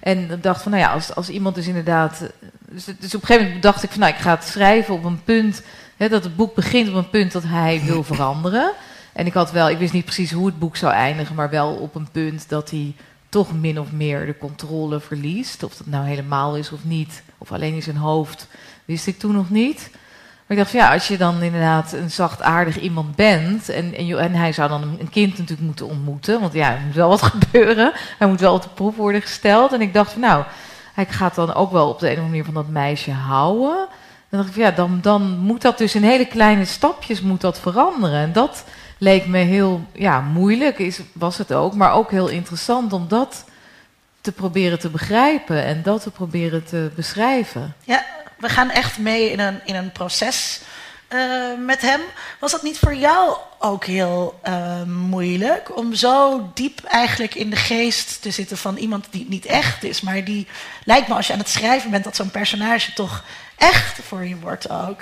En 0.00 0.30
ik 0.30 0.42
dacht 0.42 0.62
van, 0.62 0.72
nou 0.72 0.84
ja, 0.84 0.92
als, 0.92 1.14
als 1.14 1.28
iemand 1.28 1.54
dus 1.54 1.66
inderdaad... 1.66 2.30
Dus, 2.70 2.84
dus 2.84 3.14
op 3.14 3.20
een 3.20 3.26
gegeven 3.26 3.44
moment 3.44 3.62
dacht 3.62 3.82
ik 3.82 3.90
van, 3.90 4.00
nou, 4.00 4.12
ik 4.12 4.18
ga 4.18 4.34
het 4.34 4.44
schrijven 4.44 4.94
op 4.94 5.04
een 5.04 5.22
punt... 5.24 5.62
Hè, 5.96 6.08
dat 6.08 6.24
het 6.24 6.36
boek 6.36 6.54
begint 6.54 6.88
op 6.88 6.94
een 6.94 7.10
punt 7.10 7.32
dat 7.32 7.42
hij 7.46 7.82
wil 7.84 8.02
veranderen. 8.12 8.72
En 9.12 9.26
ik 9.26 9.32
had 9.32 9.52
wel, 9.52 9.70
ik 9.70 9.78
wist 9.78 9.92
niet 9.92 10.04
precies 10.04 10.32
hoe 10.32 10.46
het 10.46 10.58
boek 10.58 10.76
zou 10.76 10.92
eindigen... 10.92 11.34
maar 11.34 11.50
wel 11.50 11.74
op 11.74 11.94
een 11.94 12.08
punt 12.12 12.48
dat 12.48 12.70
hij 12.70 12.94
toch 13.28 13.60
min 13.60 13.80
of 13.80 13.92
meer 13.92 14.26
de 14.26 14.38
controle 14.38 15.00
verliest. 15.00 15.62
Of 15.62 15.74
dat 15.74 15.86
nou 15.86 16.06
helemaal 16.06 16.56
is 16.56 16.72
of 16.72 16.84
niet. 16.84 17.22
Of 17.38 17.52
alleen 17.52 17.74
in 17.74 17.82
zijn 17.82 17.96
hoofd, 17.96 18.48
wist 18.84 19.06
ik 19.06 19.18
toen 19.18 19.34
nog 19.34 19.50
niet... 19.50 19.90
Maar 20.46 20.56
ik 20.56 20.62
dacht 20.62 20.70
van 20.70 20.80
ja, 20.80 20.92
als 20.92 21.08
je 21.08 21.16
dan 21.16 21.42
inderdaad 21.42 21.92
een 21.92 22.10
zachtaardig 22.10 22.80
iemand 22.80 23.16
bent. 23.16 23.68
En, 23.68 23.94
en, 23.94 24.18
en 24.18 24.34
hij 24.34 24.52
zou 24.52 24.68
dan 24.68 24.82
een, 24.82 25.10
kind 25.10 25.38
natuurlijk 25.38 25.66
moeten 25.66 25.88
ontmoeten. 25.88 26.40
Want 26.40 26.52
ja, 26.52 26.72
er 26.72 26.80
moet 26.86 26.94
wel 26.94 27.08
wat 27.08 27.22
gebeuren. 27.34 27.92
Hij 28.18 28.28
moet 28.28 28.40
wel 28.40 28.54
op 28.54 28.62
de 28.62 28.68
proef 28.68 28.96
worden 28.96 29.20
gesteld. 29.22 29.72
En 29.72 29.80
ik 29.80 29.94
dacht 29.94 30.12
van 30.12 30.20
nou, 30.20 30.44
hij 30.94 31.06
gaat 31.06 31.34
dan 31.34 31.54
ook 31.54 31.72
wel 31.72 31.88
op 31.88 31.98
de 31.98 32.06
een 32.06 32.12
of 32.12 32.18
andere 32.18 32.36
manier 32.36 32.44
van 32.44 32.62
dat 32.62 32.72
meisje 32.72 33.10
houden. 33.10 33.86
Dan 34.28 34.38
dacht 34.42 34.48
ik 34.48 34.54
van 34.54 34.62
ja, 34.62 34.70
dan, 34.70 34.98
dan 35.02 35.38
moet 35.38 35.62
dat 35.62 35.78
dus 35.78 35.94
in 35.94 36.02
hele 36.02 36.26
kleine 36.26 36.64
stapjes 36.64 37.20
moet 37.20 37.40
dat 37.40 37.60
veranderen. 37.60 38.20
En 38.20 38.32
dat 38.32 38.64
leek 38.98 39.26
me 39.26 39.38
heel 39.38 39.84
ja, 39.92 40.20
moeilijk, 40.20 40.78
is, 40.78 41.00
was 41.12 41.38
het 41.38 41.52
ook. 41.52 41.74
Maar 41.74 41.92
ook 41.92 42.10
heel 42.10 42.28
interessant 42.28 42.92
om 42.92 43.08
dat 43.08 43.44
te 44.20 44.32
proberen 44.32 44.78
te 44.78 44.88
begrijpen. 44.88 45.64
En 45.64 45.82
dat 45.82 46.02
te 46.02 46.10
proberen 46.10 46.64
te 46.64 46.90
beschrijven. 46.94 47.74
Ja, 47.84 48.04
we 48.44 48.50
gaan 48.50 48.70
echt 48.70 48.98
mee 48.98 49.30
in 49.30 49.40
een, 49.40 49.60
in 49.64 49.74
een 49.74 49.92
proces 49.92 50.60
eh, 51.08 51.18
met 51.58 51.82
hem. 51.82 52.00
Was 52.40 52.50
dat 52.50 52.62
niet 52.62 52.78
voor 52.78 52.94
jou 52.94 53.36
ook 53.58 53.84
heel 53.84 54.38
eh, 54.42 54.82
moeilijk 54.82 55.76
om 55.76 55.94
zo 55.94 56.50
diep 56.54 56.84
eigenlijk 56.84 57.34
in 57.34 57.50
de 57.50 57.56
geest 57.56 58.22
te 58.22 58.30
zitten 58.30 58.56
van 58.56 58.76
iemand 58.76 59.06
die 59.10 59.26
niet 59.28 59.46
echt 59.46 59.84
is, 59.84 60.00
maar 60.00 60.24
die 60.24 60.46
lijkt 60.84 61.08
me 61.08 61.14
als 61.14 61.26
je 61.26 61.32
aan 61.32 61.38
het 61.38 61.48
schrijven 61.48 61.90
bent 61.90 62.04
dat 62.04 62.16
zo'n 62.16 62.30
personage 62.30 62.92
toch 62.92 63.24
echt 63.56 63.98
voor 64.08 64.24
je 64.24 64.36
wordt 64.36 64.70
ook. 64.70 65.00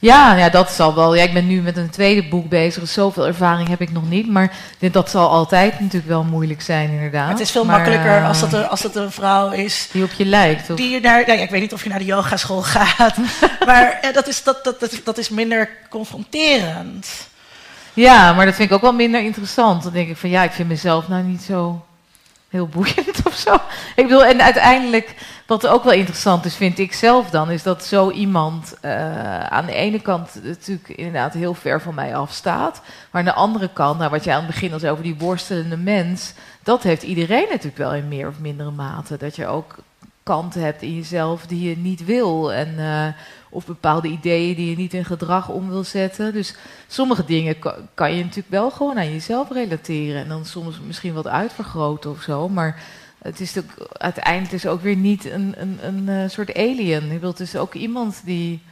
Ja, 0.00 0.34
ja, 0.36 0.48
dat 0.48 0.70
zal 0.70 0.94
wel. 0.94 1.14
Ja, 1.14 1.22
ik 1.22 1.32
ben 1.32 1.46
nu 1.46 1.60
met 1.60 1.76
een 1.76 1.90
tweede 1.90 2.28
boek 2.28 2.48
bezig. 2.48 2.82
Dus 2.82 2.92
zoveel 2.92 3.26
ervaring 3.26 3.68
heb 3.68 3.80
ik 3.80 3.92
nog 3.92 4.08
niet. 4.08 4.28
Maar 4.28 4.52
dit- 4.78 4.92
dat 4.92 5.10
zal 5.10 5.28
altijd 5.30 5.80
natuurlijk 5.80 6.08
wel 6.08 6.22
moeilijk 6.24 6.62
zijn, 6.62 6.90
inderdaad. 6.90 7.28
het 7.30 7.40
is 7.40 7.50
veel 7.50 7.64
Maar, 7.64 7.76
makkelijker 7.76 8.16
eh, 8.16 8.28
als 8.28 8.40
het, 8.40 8.52
een, 8.52 8.68
als 8.68 8.82
het 8.82 8.94
een 8.94 9.10
vrouw 9.10 9.50
is 9.50 9.88
Die 9.92 10.04
op 10.04 10.12
je 10.12 10.24
lijkt. 10.24 10.70
Of... 10.70 10.76
die 10.76 10.90
je 10.90 11.00
naar, 11.00 11.24
nou 11.26 11.38
ja, 11.38 11.44
ik 11.44 11.50
weet 11.50 11.60
niet 11.60 11.72
of 11.72 11.82
je 11.82 11.88
naar 11.88 11.98
de 11.98 12.04
yogaschool 12.04 12.62
gaat, 12.76 13.16
maar 13.66 13.98
eh, 14.02 14.12
dat, 14.12 14.28
is, 14.28 14.42
dat, 14.42 14.64
dat, 14.64 14.80
dat, 14.80 15.00
dat 15.04 15.18
is 15.18 15.28
minder 15.28 15.68
confronterend. 15.90 17.06
Ja, 17.94 18.32
maar 18.32 18.46
dat 18.46 18.54
vind 18.54 18.68
ik 18.70 18.74
ook 18.76 18.82
wel 18.82 18.92
minder 18.92 19.20
interessant. 19.22 19.82
Dan 19.82 19.92
denk 19.92 20.08
ik 20.08 20.16
van 20.16 20.30
ja, 20.30 20.42
ik 20.42 20.52
vind 20.52 20.68
mezelf 20.68 21.08
nou 21.08 21.22
niet 21.22 21.42
zo 21.42 21.84
heel 22.48 22.66
boeiend 22.68 23.16
of 23.28 23.34
zo. 23.34 23.54
Ik 23.96 24.04
bedoel, 24.06 24.24
en 24.24 24.42
uiteindelijk, 24.42 25.14
wat 25.48 25.66
ook 25.66 25.84
wel 25.84 25.92
interessant 25.92 26.44
is, 26.44 26.56
vind 26.56 26.78
ik 26.78 26.92
zelf 26.92 27.30
dan, 27.30 27.50
is 27.50 27.62
dat 27.62 27.84
zo 27.84 28.10
iemand 28.10 28.74
eh, 28.80 29.40
aan 29.40 29.66
de 29.66 29.72
ene 29.72 30.00
kant 30.00 30.40
natuurlijk 30.42 30.88
inderdaad 30.88 31.32
heel 31.32 31.54
ver 31.54 31.80
van 31.80 31.94
mij 31.94 32.16
afstaat. 32.16 32.80
Maar 33.10 33.20
aan 33.20 33.24
de 33.28 33.34
andere 33.34 33.68
kant, 33.72 33.98
nou, 33.98 34.10
wat 34.10 34.24
jij 34.24 34.34
aan 34.34 34.42
het 34.44 34.50
begin 34.50 34.70
had 34.70 34.86
over 34.86 35.02
die 35.02 35.18
worstelende 35.18 35.76
mens, 35.76 36.32
dat 36.62 36.82
heeft 36.82 37.02
iedereen 37.02 37.46
natuurlijk 37.50 37.76
wel 37.76 37.94
in 37.94 38.08
meer 38.08 38.28
of 38.28 38.38
mindere 38.38 38.70
mate. 38.70 39.16
Dat 39.16 39.36
je 39.36 39.46
ook 39.46 39.76
kanten 40.22 40.60
hebt 40.62 40.82
in 40.82 40.94
jezelf 40.94 41.46
die 41.46 41.68
je 41.68 41.76
niet 41.76 42.04
wil. 42.04 42.52
En, 42.52 42.74
eh, 42.78 43.06
of 43.50 43.66
bepaalde 43.66 44.08
ideeën 44.08 44.54
die 44.56 44.70
je 44.70 44.76
niet 44.76 44.94
in 44.94 45.04
gedrag 45.04 45.48
om 45.48 45.68
wil 45.68 45.84
zetten. 45.84 46.32
Dus 46.32 46.54
sommige 46.86 47.24
dingen 47.24 47.58
ka- 47.58 47.76
kan 47.94 48.14
je 48.14 48.22
natuurlijk 48.22 48.50
wel 48.50 48.70
gewoon 48.70 48.98
aan 48.98 49.12
jezelf 49.12 49.50
relateren. 49.50 50.22
En 50.22 50.28
dan 50.28 50.44
soms 50.44 50.80
misschien 50.86 51.14
wat 51.14 51.26
uitvergroten 51.26 52.10
of 52.10 52.22
zo. 52.22 52.48
Maar 52.48 52.82
het 53.22 53.40
is 53.40 53.54
natuurlijk 53.54 53.92
uiteindelijk 53.92 54.66
ook 54.66 54.82
weer 54.82 54.96
niet 54.96 55.24
een, 55.24 55.54
een, 55.56 55.78
een 55.82 56.08
eh, 56.08 56.30
soort 56.30 56.54
alien. 56.54 57.12
Je 57.12 57.18
wilt 57.18 57.36
dus 57.36 57.56
ook 57.56 57.74
iemand 57.74 58.20
die, 58.24 58.62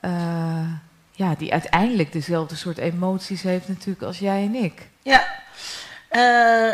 eh, 0.00 0.70
ja, 1.12 1.34
die 1.34 1.52
uiteindelijk 1.52 2.12
dezelfde 2.12 2.56
soort 2.56 2.78
emoties 2.78 3.42
heeft 3.42 3.68
natuurlijk 3.68 4.02
als 4.02 4.18
jij 4.18 4.42
en 4.42 4.54
ik. 4.54 4.88
Ja. 5.02 5.26
Eh, 6.08 6.72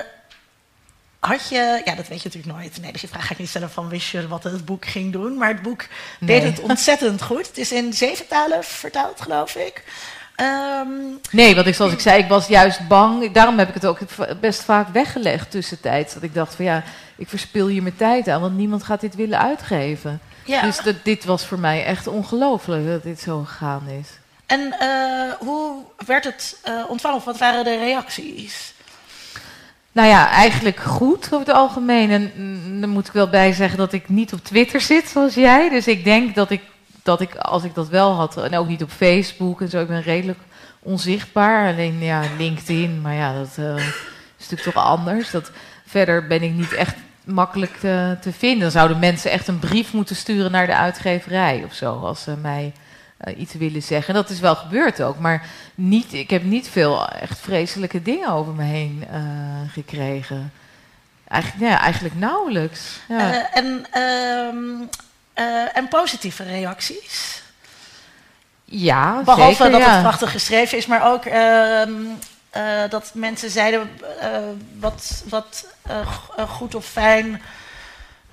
had 1.19 1.49
je, 1.49 1.83
ja, 1.85 1.95
dat 1.95 2.09
weet 2.09 2.23
je 2.23 2.29
natuurlijk 2.29 2.57
nooit. 2.57 2.81
Nee, 2.81 2.93
die 2.93 3.09
vraag 3.09 3.27
ga 3.27 3.33
ik 3.33 3.39
niet 3.39 3.49
stellen 3.49 3.71
van 3.71 3.89
wist 3.89 4.11
je 4.11 4.29
wat 4.29 4.45
het 4.45 4.65
boek 4.65 4.87
ging 4.87 5.13
doen. 5.13 5.37
Maar 5.39 5.49
het 5.49 5.63
boek 5.63 5.87
Nee. 6.21 6.41
deed 6.41 6.51
het 6.51 6.61
ontzettend 6.61 7.23
goed. 7.23 7.47
Het 7.47 7.59
is 7.59 7.73
in 7.73 7.93
zeven 7.93 8.27
talen 8.27 8.65
vertaald, 8.65 9.21
geloof 9.21 9.55
ik. 9.55 9.85
Ehm, 10.35 10.89
Nee, 11.31 11.55
want 11.55 11.67
ik, 11.67 11.75
zoals 11.75 11.93
ik 11.93 12.01
zei, 12.01 12.23
ik 12.23 12.29
was 12.29 12.47
juist 12.47 12.89
bang. 12.89 13.33
Daarom 13.33 13.59
heb 13.59 13.69
ik 13.69 13.75
het 13.75 13.87
ook 13.87 13.99
best 14.41 14.63
vaak 14.63 14.89
weggelegd 14.89 15.51
tussentijds. 15.51 16.15
Dat 16.15 16.23
ik 16.23 16.35
dacht 16.35 16.55
van 16.55 16.65
ja, 16.65 16.83
ik 17.17 17.29
verspil 17.29 17.67
hier 17.67 17.83
mijn 17.83 17.97
tijd 17.97 18.29
aan, 18.29 18.41
want 18.41 18.57
niemand 18.57 18.83
gaat 18.83 19.01
dit 19.01 19.15
willen 19.15 19.39
uitgeven. 19.39 20.21
ja. 20.45 20.63
Dus 20.63 20.79
dat, 20.79 20.95
dit 21.03 21.25
was 21.25 21.47
voor 21.47 21.59
mij 21.59 21.85
echt 21.85 22.07
ongelooflijk 22.07 22.87
dat 22.87 23.03
dit 23.03 23.21
zo 23.21 23.43
gegaan 23.47 23.83
is. 24.01 24.09
En 24.47 24.75
eh, 24.79 25.33
hoe 25.39 25.77
werd 26.07 26.25
het 26.25 26.59
eh, 26.63 26.73
ontvangen? 26.89 27.17
Of 27.17 27.25
wat 27.25 27.39
waren 27.39 27.65
de 27.65 27.79
reacties? 27.79 28.73
Nou 29.93 30.09
ja, 30.09 30.31
eigenlijk 30.31 30.81
goed 30.81 31.25
over 31.25 31.47
het 31.47 31.57
algemeen. 31.57 32.11
En 32.11 32.33
mm, 32.37 32.81
dan 32.81 32.91
moet 32.91 33.07
ik 33.07 33.13
wel 33.13 33.29
bij 33.29 33.53
zeggen 33.53 33.79
dat 33.79 33.93
ik 33.93 34.09
niet 34.09 34.33
op 34.33 34.45
Twitter 34.45 34.81
zit 34.81 35.09
zoals 35.09 35.35
jij. 35.35 35.69
Dus 35.69 35.87
ik 35.87 36.05
denk 36.05 36.35
dat 36.35 36.51
ik, 36.51 36.61
dat 37.03 37.21
ik 37.21 37.37
als 37.37 37.65
ik 37.65 37.75
dat 37.75 37.89
wel 37.89 38.13
had, 38.13 38.37
en 38.37 38.57
ook 38.57 38.69
niet 38.69 38.83
op 38.83 38.91
Facebook 38.91 39.61
en 39.61 39.69
zo, 39.69 39.81
ik 39.81 39.89
ben 39.89 40.03
redelijk 40.03 40.39
onzichtbaar. 40.79 41.73
Alleen 41.73 41.99
ja, 41.99 42.23
LinkedIn, 42.39 43.01
maar 43.01 43.15
ja, 43.15 43.35
dat 43.35 43.57
eh, 43.57 43.77
is 44.39 44.49
natuurlijk 44.49 44.75
toch 44.75 44.85
anders. 44.85 45.31
Dat, 45.31 45.51
verder 45.93 46.27
ben 46.27 46.43
ik 46.43 46.53
niet 46.53 46.73
echt 46.73 46.95
makkelijk 47.25 47.77
te, 47.77 48.17
te 48.21 48.33
vinden. 48.33 48.61
Dan 48.61 48.71
zouden 48.71 48.99
mensen 48.99 49.31
echt 49.31 49.49
een 49.49 49.59
brief 49.59 49.93
moeten 49.93 50.17
sturen 50.17 50.51
naar 50.51 50.67
de 50.67 50.77
uitgeverij 50.77 51.63
of 51.65 51.75
zo, 51.75 51.95
als 51.95 52.23
ze 52.23 52.37
mij 52.37 52.73
eh, 53.17 53.39
iets 53.39 53.55
willen 53.55 53.83
zeggen. 53.83 54.15
Dat 54.15 54.31
is 54.31 54.41
wel 54.41 54.55
gebeurd 54.55 55.03
ook, 55.03 55.19
maar 55.19 55.47
niet, 55.75 56.13
ik 56.13 56.31
heb 56.31 56.43
niet 56.43 56.69
veel 56.69 57.09
echt 57.09 57.39
vreselijke 57.39 58.03
dingen 58.03 58.29
over 58.29 58.53
me 58.53 58.63
heen 58.63 59.05
eh, 59.11 59.21
gekregen. 59.69 60.53
Eigenlijk, 61.29 61.71
ja, 61.71 61.81
eigenlijk 61.81 62.15
nauwelijks. 62.15 63.01
Ja. 63.09 63.33
Eh, 63.33 63.63
en, 63.63 63.87
eh, 65.35 65.77
en 65.77 65.89
positieve 65.89 66.43
reacties? 66.43 67.43
ja, 68.73 69.23
Behalve 69.25 69.55
zeker, 69.55 69.71
dat 69.71 69.81
ja. 69.81 69.93
het 69.93 70.03
prachtig 70.03 70.31
geschreven 70.31 70.79
is, 70.79 70.87
maar 70.87 71.13
ook 71.13 71.25
ehm, 71.25 71.93
eh, 72.51 72.91
dat 72.91 73.11
mensen 73.15 73.51
zeiden 73.51 73.91
eh, 74.21 74.29
wat, 74.79 75.25
wat 75.29 75.67
goed 76.49 76.75
of 76.75 76.87
fijn. 76.87 77.43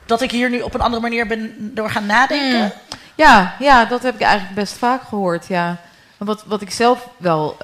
Dat 0.05 0.21
ik 0.21 0.31
hier 0.31 0.49
nu 0.49 0.62
op 0.62 0.73
een 0.73 0.81
andere 0.81 1.01
manier 1.01 1.27
ben 1.27 1.71
door 1.73 1.89
gaan 1.89 2.05
nadenken. 2.05 2.62
Mm. 2.62 2.71
Ja, 3.15 3.55
ja, 3.59 3.85
dat 3.85 4.03
heb 4.03 4.15
ik 4.15 4.21
eigenlijk 4.21 4.55
best 4.55 4.73
vaak 4.73 5.01
gehoord, 5.01 5.47
ja. 5.47 5.77
Wat, 6.17 6.43
wat 6.45 6.62
ik 6.62 6.71
zelf 6.71 7.07
wel 7.17 7.57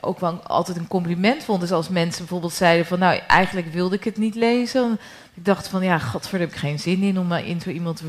ook 0.00 0.20
wel 0.20 0.40
altijd 0.46 0.76
een 0.76 0.88
compliment 0.88 1.44
vond, 1.44 1.62
is 1.62 1.72
als 1.72 1.88
mensen 1.88 2.18
bijvoorbeeld 2.18 2.52
zeiden 2.52 2.86
van, 2.86 2.98
nou, 2.98 3.20
eigenlijk 3.28 3.72
wilde 3.72 3.96
ik 3.96 4.04
het 4.04 4.16
niet 4.16 4.34
lezen. 4.34 5.00
Ik 5.34 5.44
dacht 5.44 5.68
van, 5.68 5.82
ja, 5.82 5.98
godver, 5.98 6.40
heb 6.40 6.50
ik 6.50 6.56
geen 6.56 6.78
zin 6.78 7.02
in 7.02 7.18
om 7.18 7.32
in 7.32 7.60
zo 7.60 7.70
iemand 7.70 7.96
te 7.96 8.04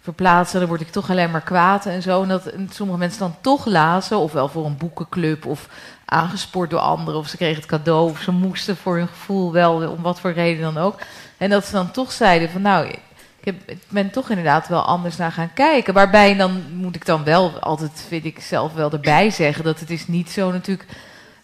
verplaatsen. 0.00 0.60
Dan 0.60 0.68
word 0.68 0.80
ik 0.80 0.90
toch 0.90 1.10
alleen 1.10 1.30
maar 1.30 1.40
kwaad 1.40 1.86
en 1.86 2.02
zo. 2.02 2.22
En 2.22 2.28
dat 2.28 2.52
sommige 2.70 2.98
mensen 2.98 3.18
dan 3.18 3.36
toch 3.40 3.66
lazen, 3.66 4.18
ofwel 4.18 4.48
voor 4.48 4.66
een 4.66 4.76
boekenclub 4.76 5.46
of 5.46 5.68
aangespoord 6.04 6.70
door 6.70 6.80
anderen, 6.80 7.20
of 7.20 7.28
ze 7.28 7.36
kregen 7.36 7.56
het 7.56 7.66
cadeau, 7.66 8.10
of 8.10 8.20
ze 8.20 8.30
moesten 8.30 8.76
voor 8.76 8.96
hun 8.96 9.08
gevoel 9.08 9.52
wel, 9.52 9.90
om 9.90 10.02
wat 10.02 10.20
voor 10.20 10.32
reden 10.32 10.62
dan 10.62 10.82
ook. 10.82 11.00
En 11.36 11.50
dat 11.50 11.66
ze 11.66 11.72
dan 11.72 11.90
toch 11.90 12.12
zeiden 12.12 12.50
van, 12.50 12.62
nou, 12.62 12.86
ik, 12.86 13.44
heb, 13.44 13.54
ik 13.66 13.82
ben 13.88 14.10
toch 14.10 14.28
inderdaad 14.28 14.68
wel 14.68 14.82
anders 14.82 15.16
naar 15.16 15.32
gaan 15.32 15.52
kijken. 15.52 15.94
Waarbij 15.94 16.36
dan 16.36 16.62
moet 16.72 16.96
ik 16.96 17.06
dan 17.06 17.24
wel 17.24 17.58
altijd, 17.58 18.04
vind 18.08 18.24
ik 18.24 18.40
zelf 18.40 18.72
wel 18.72 18.92
erbij 18.92 19.30
zeggen, 19.30 19.64
dat 19.64 19.80
het 19.80 19.90
is 19.90 20.06
niet 20.06 20.30
zo 20.30 20.52
natuurlijk 20.52 20.88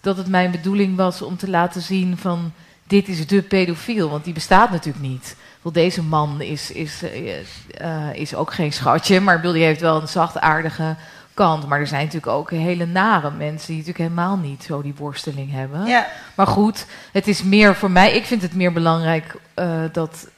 dat 0.01 0.17
het 0.17 0.29
mijn 0.29 0.51
bedoeling 0.51 0.97
was 0.97 1.23
om 1.23 1.37
te 1.37 1.51
laten 1.51 1.83
zien 1.83 2.17
van 2.17 2.53
dit 2.87 3.09
is 3.09 3.27
de 3.27 3.43
pedofiel, 3.43 4.11
want 4.11 4.25
die 4.25 4.35
bestaat 4.35 4.71
natuurlijk 4.71 5.05
niet. 5.05 5.37
Deze 5.73 6.03
man 6.03 6.41
is, 6.41 6.71
is, 6.71 7.03
eh, 7.03 7.39
eh, 7.71 8.15
is 8.15 8.35
ook 8.35 8.53
geen 8.53 8.73
schatje, 8.73 9.21
maar 9.21 9.37
bedoel, 9.37 9.53
die 9.53 9.65
heeft 9.65 9.81
wel 9.81 10.01
een 10.01 10.09
zachtaardige 10.09 10.97
kant. 11.35 11.69
Maar 11.69 11.81
er 11.81 11.87
zijn 11.87 12.05
natuurlijk 12.05 12.33
ook 12.33 12.51
hele 12.51 12.87
nare 12.87 13.31
mensen 13.31 13.67
die 13.67 13.77
natuurlijk 13.77 14.11
helemaal 14.11 14.37
niet 14.37 14.63
zo 14.63 14.83
die 14.83 14.95
worsteling 14.97 15.53
hebben. 15.53 15.87
Ja. 15.87 16.07
Maar 16.35 16.47
goed, 16.47 16.87
het 17.13 17.29
is 17.29 17.43
meer 17.43 17.75
voor 17.75 17.91
mij. 17.91 18.13
Ik 18.13 18.25
vind 18.25 18.43
het 18.43 18.55
meer 18.55 18.73
belangrijk 18.73 19.37
eh, 19.55 19.81
dat, 19.93 20.29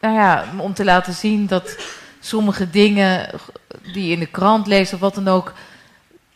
nou 0.00 0.14
ja, 0.14 0.44
om 0.56 0.74
te 0.74 0.84
laten 0.84 1.12
zien 1.12 1.46
dat 1.46 1.76
sommige 2.20 2.70
dingen 2.70 3.30
die 3.92 4.06
je 4.06 4.12
in 4.12 4.18
de 4.18 4.26
krant 4.26 4.66
leest 4.66 4.92
of 4.92 5.00
wat 5.00 5.14
dan 5.14 5.28
ook. 5.28 5.52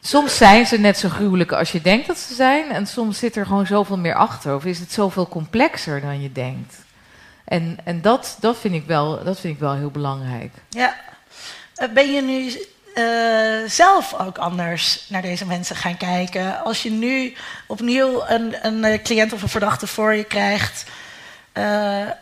Soms 0.01 0.37
zijn 0.37 0.67
ze 0.67 0.79
net 0.79 0.99
zo 0.99 1.09
gruwelijk 1.09 1.53
als 1.53 1.73
je 1.73 1.81
denkt 1.81 2.07
dat 2.07 2.19
ze 2.19 2.35
zijn. 2.35 2.71
En 2.71 2.87
soms 2.87 3.19
zit 3.19 3.37
er 3.37 3.47
gewoon 3.47 3.67
zoveel 3.67 3.99
meer 3.99 4.15
achter. 4.15 4.55
Of 4.55 4.65
is 4.65 4.79
het 4.79 4.93
zoveel 4.93 5.29
complexer 5.29 6.01
dan 6.01 6.23
je 6.23 6.33
denkt. 6.33 6.82
En, 7.53 7.79
en 7.85 8.01
dat, 8.01 8.37
dat, 8.41 8.59
vind 8.59 8.75
ik 8.75 8.87
wel, 8.87 9.25
dat 9.25 9.41
vind 9.41 9.55
ik 9.55 9.61
wel 9.61 9.75
heel 9.75 9.91
belangrijk. 9.91 10.53
Ja. 10.69 10.97
Eh, 11.75 11.89
Ben 11.89 12.13
je 12.13 12.23
nu 12.23 12.53
eh, 12.95 13.71
zelf 13.71 14.15
ook 14.15 14.39
anders 14.39 15.07
naar 15.09 15.23
deze 15.23 15.47
mensen 15.47 15.77
gaan 15.77 15.97
kijken? 15.97 16.65
Als 16.65 16.83
je 16.83 16.91
nu 16.91 17.35
opnieuw 17.67 18.23
een, 18.29 18.67
een 18.67 18.85
eh, 18.85 19.03
cliënt 19.03 19.33
of 19.33 19.43
een 19.43 19.49
verdachte 19.49 19.87
voor 19.87 20.15
je 20.15 20.25
krijgt, 20.25 20.91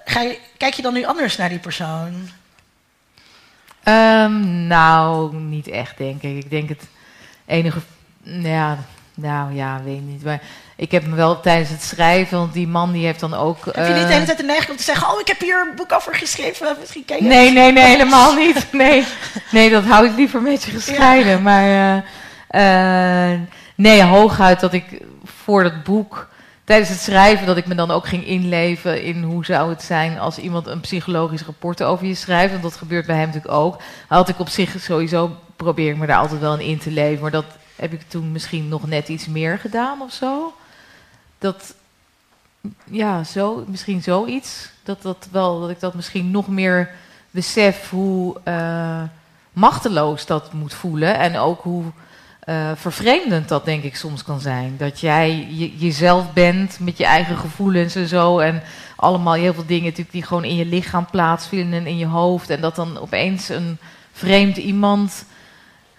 ga 0.04 0.20
je, 0.20 0.38
kijk 0.56 0.74
je 0.74 0.82
dan 0.82 0.92
nu 0.92 1.04
anders 1.04 1.36
naar 1.36 1.48
die 1.48 1.58
persoon? 1.58 2.30
Ehm, 3.82 4.66
nou, 4.66 5.34
niet 5.34 5.68
echt, 5.68 5.98
denk 5.98 6.22
ik. 6.22 6.44
Ik 6.44 6.50
denk 6.50 6.68
het 6.68 6.82
enige. 7.46 7.80
Ja, 8.22 8.78
nou 9.20 9.54
ja, 9.54 9.80
weet 9.84 10.06
niet. 10.06 10.24
Maar 10.24 10.40
ik 10.76 10.90
heb 10.90 11.06
me 11.06 11.16
wel 11.16 11.40
tijdens 11.40 11.70
het 11.70 11.82
schrijven, 11.82 12.38
want 12.38 12.52
die 12.52 12.68
man 12.68 12.92
die 12.92 13.04
heeft 13.04 13.20
dan 13.20 13.34
ook. 13.34 13.64
Heb 13.64 13.74
je 13.74 13.80
niet 13.80 13.94
de 13.94 14.00
eh, 14.00 14.08
hele 14.08 14.24
tijd 14.24 14.38
de 14.38 14.44
neiging 14.44 14.70
om 14.70 14.76
te 14.76 14.82
zeggen: 14.82 15.08
Oh, 15.12 15.20
ik 15.20 15.26
heb 15.26 15.40
hier 15.40 15.66
een 15.68 15.76
boek 15.76 15.92
over 15.92 16.14
geschreven, 16.14 16.76
misschien 16.80 17.04
ken 17.04 17.16
je 17.16 17.22
het? 17.22 17.32
Nee, 17.32 17.52
nee, 17.52 17.72
nee, 17.72 17.84
helemaal 17.84 18.34
niet. 18.34 18.66
Nee, 18.72 19.04
nee 19.50 19.70
dat 19.70 19.84
hou 19.84 20.06
ik 20.06 20.16
liever 20.16 20.42
met 20.42 20.62
je 20.62 20.70
gescheiden. 20.70 21.42
Maar 21.42 22.04
eh, 22.48 23.40
nee, 23.74 24.02
hooguit 24.02 24.60
dat 24.60 24.72
ik 24.72 24.84
voor 25.24 25.62
dat 25.62 25.82
boek, 25.84 26.28
tijdens 26.64 26.88
het 26.88 27.00
schrijven, 27.00 27.46
dat 27.46 27.56
ik 27.56 27.66
me 27.66 27.74
dan 27.74 27.90
ook 27.90 28.06
ging 28.06 28.26
inleven 28.26 29.02
in 29.02 29.22
hoe 29.22 29.44
zou 29.44 29.70
het 29.70 29.82
zijn 29.82 30.18
als 30.18 30.38
iemand 30.38 30.66
een 30.66 30.80
psychologisch 30.80 31.44
rapport 31.44 31.82
over 31.82 32.06
je 32.06 32.14
schrijft. 32.14 32.50
Want 32.50 32.62
dat 32.62 32.76
gebeurt 32.76 33.06
bij 33.06 33.16
hem 33.16 33.26
natuurlijk 33.26 33.54
ook. 33.54 33.80
Had 34.08 34.28
ik 34.28 34.38
op 34.38 34.48
zich 34.48 34.74
sowieso, 34.78 35.36
probeer 35.56 35.90
ik 35.90 35.96
me 35.96 36.06
daar 36.06 36.18
altijd 36.18 36.40
wel 36.40 36.58
in 36.58 36.78
te 36.78 36.90
leven. 36.90 37.22
Maar 37.22 37.30
dat 37.30 37.44
heb 37.80 37.92
ik 37.92 38.08
toen 38.08 38.32
misschien 38.32 38.68
nog 38.68 38.86
net 38.86 39.08
iets 39.08 39.26
meer 39.26 39.58
gedaan 39.58 40.00
of 40.00 40.12
zo. 40.12 40.54
Dat, 41.38 41.74
ja, 42.84 43.24
zo, 43.24 43.64
misschien 43.66 44.02
zoiets. 44.02 44.70
Dat, 44.82 45.02
dat, 45.02 45.28
wel, 45.30 45.60
dat 45.60 45.70
ik 45.70 45.80
dat 45.80 45.94
misschien 45.94 46.30
nog 46.30 46.48
meer 46.48 46.90
besef 47.30 47.90
hoe 47.90 48.36
eh, 48.44 49.02
machteloos 49.52 50.26
dat 50.26 50.52
moet 50.52 50.74
voelen. 50.74 51.18
En 51.18 51.36
ook 51.38 51.62
hoe 51.62 51.84
eh, 52.40 52.70
vervreemdend 52.74 53.48
dat 53.48 53.64
denk 53.64 53.82
ik 53.82 53.96
soms 53.96 54.22
kan 54.22 54.40
zijn. 54.40 54.74
Dat 54.76 55.00
jij 55.00 55.46
je- 55.50 55.76
jezelf 55.76 56.32
bent 56.32 56.80
met 56.80 56.98
je 56.98 57.04
eigen 57.04 57.36
gevoelens 57.36 57.94
en 57.94 58.08
zo. 58.08 58.38
En 58.38 58.62
allemaal 58.96 59.34
heel 59.34 59.54
veel 59.54 59.66
dingen 59.66 59.84
natuurlijk 59.84 60.12
die 60.12 60.22
gewoon 60.22 60.44
in 60.44 60.56
je 60.56 60.66
lichaam 60.66 61.06
plaatsvinden 61.10 61.78
en 61.78 61.86
in 61.86 61.98
je 61.98 62.06
hoofd. 62.06 62.50
En 62.50 62.60
dat 62.60 62.76
dan 62.76 62.98
opeens 62.98 63.48
een 63.48 63.78
vreemd 64.12 64.56
iemand 64.56 65.24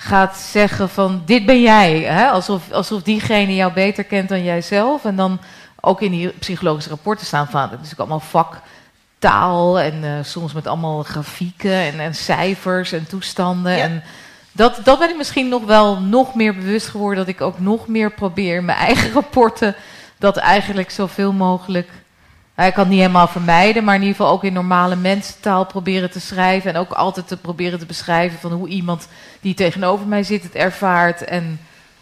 gaat 0.03 0.37
zeggen 0.37 0.89
van 0.89 1.21
dit 1.25 1.45
ben 1.45 1.61
jij. 1.61 1.99
Hè? 1.99 2.29
Alsof, 2.29 2.71
alsof 2.71 3.01
diegene 3.01 3.55
jou 3.55 3.73
beter 3.73 4.03
kent 4.03 4.29
dan 4.29 4.43
jijzelf. 4.43 5.05
En 5.05 5.15
dan 5.15 5.39
ook 5.79 6.01
in 6.01 6.11
die 6.11 6.27
psychologische 6.27 6.89
rapporten 6.89 7.25
staan 7.25 7.47
van... 7.47 7.61
Het 7.61 7.71
is 7.71 7.77
natuurlijk 7.77 7.99
allemaal 7.99 8.19
vaktaal 9.19 9.79
en 9.79 10.03
eh, 10.03 10.23
soms 10.23 10.53
met 10.53 10.67
allemaal 10.67 11.03
grafieken 11.03 11.71
en, 11.71 11.99
en 11.99 12.15
cijfers 12.15 12.91
en 12.91 13.07
toestanden. 13.07 13.77
Ja. 13.77 13.83
En 13.83 14.03
dat, 14.51 14.79
dat 14.83 14.99
ben 14.99 15.09
ik 15.09 15.17
misschien 15.17 15.49
nog 15.49 15.65
wel 15.65 15.99
nog 15.99 16.35
meer 16.35 16.55
bewust 16.55 16.87
geworden... 16.87 17.25
dat 17.25 17.33
ik 17.35 17.41
ook 17.41 17.59
nog 17.59 17.87
meer 17.87 18.11
probeer 18.11 18.55
in 18.55 18.65
mijn 18.65 18.77
eigen 18.87 19.13
rapporten... 19.13 19.75
dat 20.17 20.37
eigenlijk 20.37 20.91
zoveel 20.91 21.33
mogelijk... 21.33 21.89
Nou, 22.61 22.73
ik 22.73 22.79
kan 22.79 22.87
het 22.89 22.93
niet 22.95 23.05
helemaal 23.05 23.27
vermijden, 23.27 23.83
maar 23.83 23.95
in 23.95 24.01
ieder 24.01 24.15
geval 24.15 24.31
ook 24.31 24.43
in 24.43 24.53
normale 24.53 24.95
mensentaal 24.95 25.65
proberen 25.65 26.11
te 26.11 26.19
schrijven. 26.19 26.73
En 26.73 26.79
ook 26.79 26.91
altijd 26.91 27.27
te 27.27 27.37
proberen 27.37 27.79
te 27.79 27.85
beschrijven 27.85 28.39
van 28.39 28.51
hoe 28.51 28.67
iemand 28.67 29.07
die 29.39 29.53
tegenover 29.53 30.07
mij 30.07 30.23
zit 30.23 30.43
het 30.43 30.55
ervaart. 30.55 31.23
En 31.23 31.59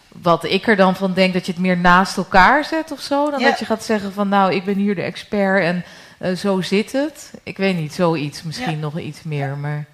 wat 0.08 0.44
ik 0.44 0.66
er 0.66 0.76
dan 0.76 0.96
van 0.96 1.12
denk, 1.12 1.32
dat 1.32 1.46
je 1.46 1.52
het 1.52 1.60
meer 1.60 1.76
naast 1.76 2.16
elkaar 2.16 2.64
zet 2.64 2.92
of 2.92 3.00
zo. 3.00 3.30
Dan 3.30 3.40
Ja. 3.40 3.48
dat 3.50 3.58
je 3.58 3.64
gaat 3.64 3.84
zeggen 3.84 4.12
van 4.12 4.28
nou, 4.28 4.54
ik 4.54 4.64
ben 4.64 4.74
hier 4.76 4.94
de 4.94 5.02
expert 5.02 5.62
en 5.62 5.84
eh, 6.18 6.32
zo 6.36 6.60
zit 6.60 6.92
het. 6.92 7.30
Ik 7.42 7.56
weet 7.56 7.76
niet, 7.76 7.92
zoiets. 7.94 8.42
Misschien 8.42 8.70
Ja. 8.74 8.78
nog 8.78 8.98
iets 8.98 9.22
meer, 9.22 9.56
maar... 9.56 9.84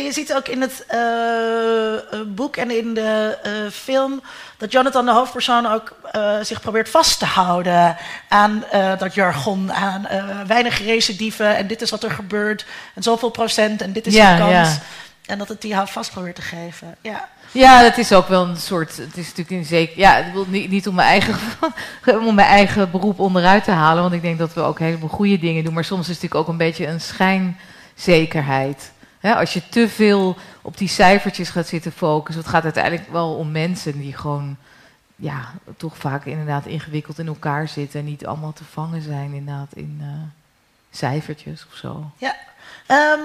Je 0.00 0.12
ziet 0.12 0.34
ook 0.34 0.48
in 0.48 0.60
het 0.60 0.84
eh, 0.86 1.94
eh, 1.94 2.00
boek 2.26 2.56
en 2.56 2.70
in 2.70 2.94
de 2.94 3.38
eh, 3.42 3.52
film 3.72 4.22
dat 4.56 4.72
Jonathan, 4.72 5.04
de 5.04 5.12
hoofdpersoon, 5.12 5.66
ook 5.66 5.96
zich 6.42 6.60
probeert 6.60 6.88
vast 6.88 7.18
te 7.18 7.24
houden 7.24 7.96
aan 8.28 8.64
dat 8.98 9.14
jargon, 9.14 9.72
aan 9.72 10.06
weinig 10.46 10.84
recidieven 10.84 11.56
en 11.56 11.66
dit 11.66 11.82
is 11.82 11.90
wat 11.90 12.02
er 12.02 12.10
gebeurt 12.10 12.66
en 12.94 13.02
zoveel 13.02 13.30
procent 13.30 13.82
en 13.82 13.92
dit 13.92 14.06
is 14.06 14.14
Ja, 14.14 14.32
de 14.32 14.40
kans. 14.40 14.52
ja. 14.52 14.78
En 15.26 15.38
dat 15.38 15.48
het 15.48 15.60
die 15.60 15.74
houvast 15.74 16.10
probeert 16.10 16.34
te 16.34 16.42
geven. 16.42 16.96
Ja. 17.00 17.28
Ja, 17.52 17.82
dat 17.82 17.98
is 17.98 18.12
ook 18.12 18.28
wel 18.28 18.44
een 18.44 18.56
soort. 18.56 18.96
Het 18.96 19.16
is 19.16 19.26
natuurlijk 19.26 19.50
in 19.50 19.64
zeker. 19.64 19.98
Ja, 19.98 20.24
niet, 20.46 20.70
niet 20.70 20.88
om 20.88 20.94
mijn 20.94 21.08
eigen, 21.08 21.38
om 22.28 22.34
mijn 22.34 22.48
eigen 22.48 22.90
beroep 22.90 23.18
onderuit 23.18 23.64
te 23.64 23.70
halen, 23.70 24.02
want 24.02 24.14
ik 24.14 24.22
denk 24.22 24.38
dat 24.38 24.54
we 24.54 24.60
ook 24.60 24.78
heleboel 24.78 25.08
goede 25.08 25.38
dingen 25.38 25.64
doen. 25.64 25.74
Maar 25.74 25.84
soms 25.84 26.00
is 26.00 26.06
het 26.06 26.22
natuurlijk 26.22 26.40
ook 26.40 26.52
een 26.52 26.66
beetje 26.66 26.86
een 26.86 27.00
schijnzekerheid. 27.00 28.90
Als 29.22 29.52
je 29.52 29.68
te 29.68 29.88
veel 29.88 30.36
op 30.62 30.78
die 30.78 30.88
cijfertjes 30.88 31.48
gaat 31.48 31.66
zitten 31.66 31.92
focussen, 31.92 32.42
het 32.42 32.52
gaat 32.52 32.64
uiteindelijk 32.64 33.12
wel 33.12 33.34
om 33.34 33.50
mensen 33.50 34.00
die 34.00 34.16
gewoon, 34.16 34.56
ja, 35.16 35.52
toch 35.76 35.96
vaak 35.96 36.24
inderdaad 36.24 36.66
ingewikkeld 36.66 37.18
in 37.18 37.26
elkaar 37.26 37.68
zitten 37.68 38.00
en 38.00 38.06
niet 38.06 38.26
allemaal 38.26 38.52
te 38.52 38.64
vangen 38.72 39.02
zijn 39.02 39.32
inderdaad 39.32 39.72
in 39.74 39.98
eh, 40.00 40.08
cijfertjes 40.90 41.66
of 41.70 41.76
zo. 41.76 42.10
ja. 42.18 42.36
Ehm, 42.86 43.20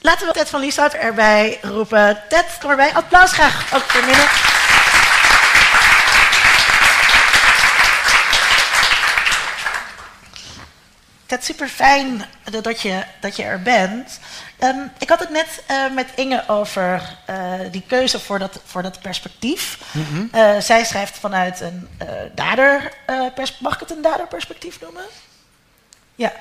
laten 0.00 0.26
we 0.26 0.32
Ted 0.32 0.48
van 0.48 0.60
Lieshout 0.60 0.92
erbij 0.92 1.58
roepen. 1.62 2.18
Ted, 2.28 2.58
kom 2.60 2.70
erbij. 2.70 2.94
Applaus 2.94 3.32
graag 3.32 3.74
ook 3.74 3.82
voor 3.82 4.04
midden. 4.06 4.26
Ted, 11.30 11.44
super 11.44 11.68
fijn 11.68 12.24
dat 12.62 12.80
je, 12.80 13.04
dat 13.20 13.36
je 13.36 13.42
er 13.42 13.62
bent. 13.62 14.20
Ehm, 14.58 14.78
ik 14.98 15.08
had 15.08 15.18
het 15.18 15.30
net 15.30 15.62
eh, 15.66 15.90
met 15.94 16.08
Inge 16.14 16.44
over 16.48 17.16
eh, 17.26 17.52
die 17.70 17.82
keuze 17.86 18.20
voor 18.20 18.38
dat, 18.38 18.60
voor 18.64 18.82
dat 18.82 19.00
perspectief. 19.00 19.78
Eh, 20.32 20.58
zij 20.58 20.84
schrijft 20.84 21.18
vanuit 21.18 21.60
een 21.60 21.88
dader, 22.34 22.92
mag 23.60 23.74
ik 23.74 23.80
het 23.80 23.90
een 23.90 24.02
daderperspectief 24.02 24.80
noemen? 24.80 25.04
Ja, 26.14 26.32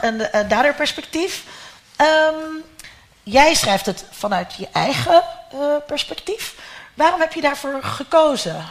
een 0.00 0.48
daderperspectief. 0.48 1.44
Ehm, 1.96 2.34
jij 3.22 3.54
schrijft 3.54 3.86
het 3.86 4.04
vanuit 4.10 4.54
je 4.54 4.68
eigen 4.72 5.22
perspectief. 5.86 6.54
Waarom 6.94 7.20
heb 7.20 7.32
je 7.32 7.40
daarvoor 7.40 7.82
gekozen? 7.82 8.64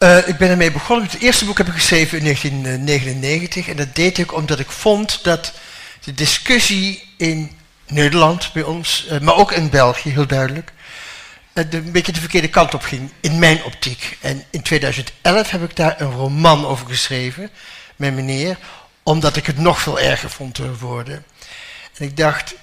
Eh, 0.00 0.28
ik 0.28 0.36
ben 0.36 0.50
ermee 0.50 0.72
begonnen. 0.72 1.06
Het 1.10 1.20
eerste 1.20 1.44
boek 1.44 1.58
heb 1.58 1.66
ik 1.66 1.72
geschreven 1.72 2.18
in 2.18 2.24
1999. 2.24 3.68
En 3.68 3.76
dat 3.76 3.94
deed 3.94 4.18
ik 4.18 4.34
omdat 4.34 4.58
ik 4.58 4.70
vond 4.70 5.24
dat 5.24 5.52
de 6.04 6.14
discussie 6.14 7.08
in 7.16 7.58
Nederland 7.86 8.52
bij 8.52 8.62
ons, 8.62 9.06
eh, 9.06 9.20
maar 9.20 9.34
ook 9.34 9.52
in 9.52 9.70
België 9.70 10.10
heel 10.10 10.26
duidelijk, 10.26 10.72
eh, 11.52 11.64
de, 11.70 11.76
een 11.76 11.92
beetje 11.92 12.12
de 12.12 12.20
verkeerde 12.20 12.48
kant 12.48 12.74
op 12.74 12.82
ging, 12.82 13.10
in 13.20 13.38
mijn 13.38 13.64
optiek. 13.64 14.16
En 14.20 14.44
in 14.50 14.62
2011 14.62 15.50
heb 15.50 15.62
ik 15.62 15.76
daar 15.76 16.00
een 16.00 16.12
roman 16.12 16.66
over 16.66 16.86
geschreven, 16.86 17.50
met 17.96 18.14
meneer, 18.14 18.56
omdat 19.02 19.36
ik 19.36 19.46
het 19.46 19.58
nog 19.58 19.80
veel 19.80 20.00
erger 20.00 20.30
vond 20.30 20.54
te 20.54 20.76
worden. 20.76 21.24
En 21.96 22.04
ik 22.04 22.16
dacht, 22.16 22.54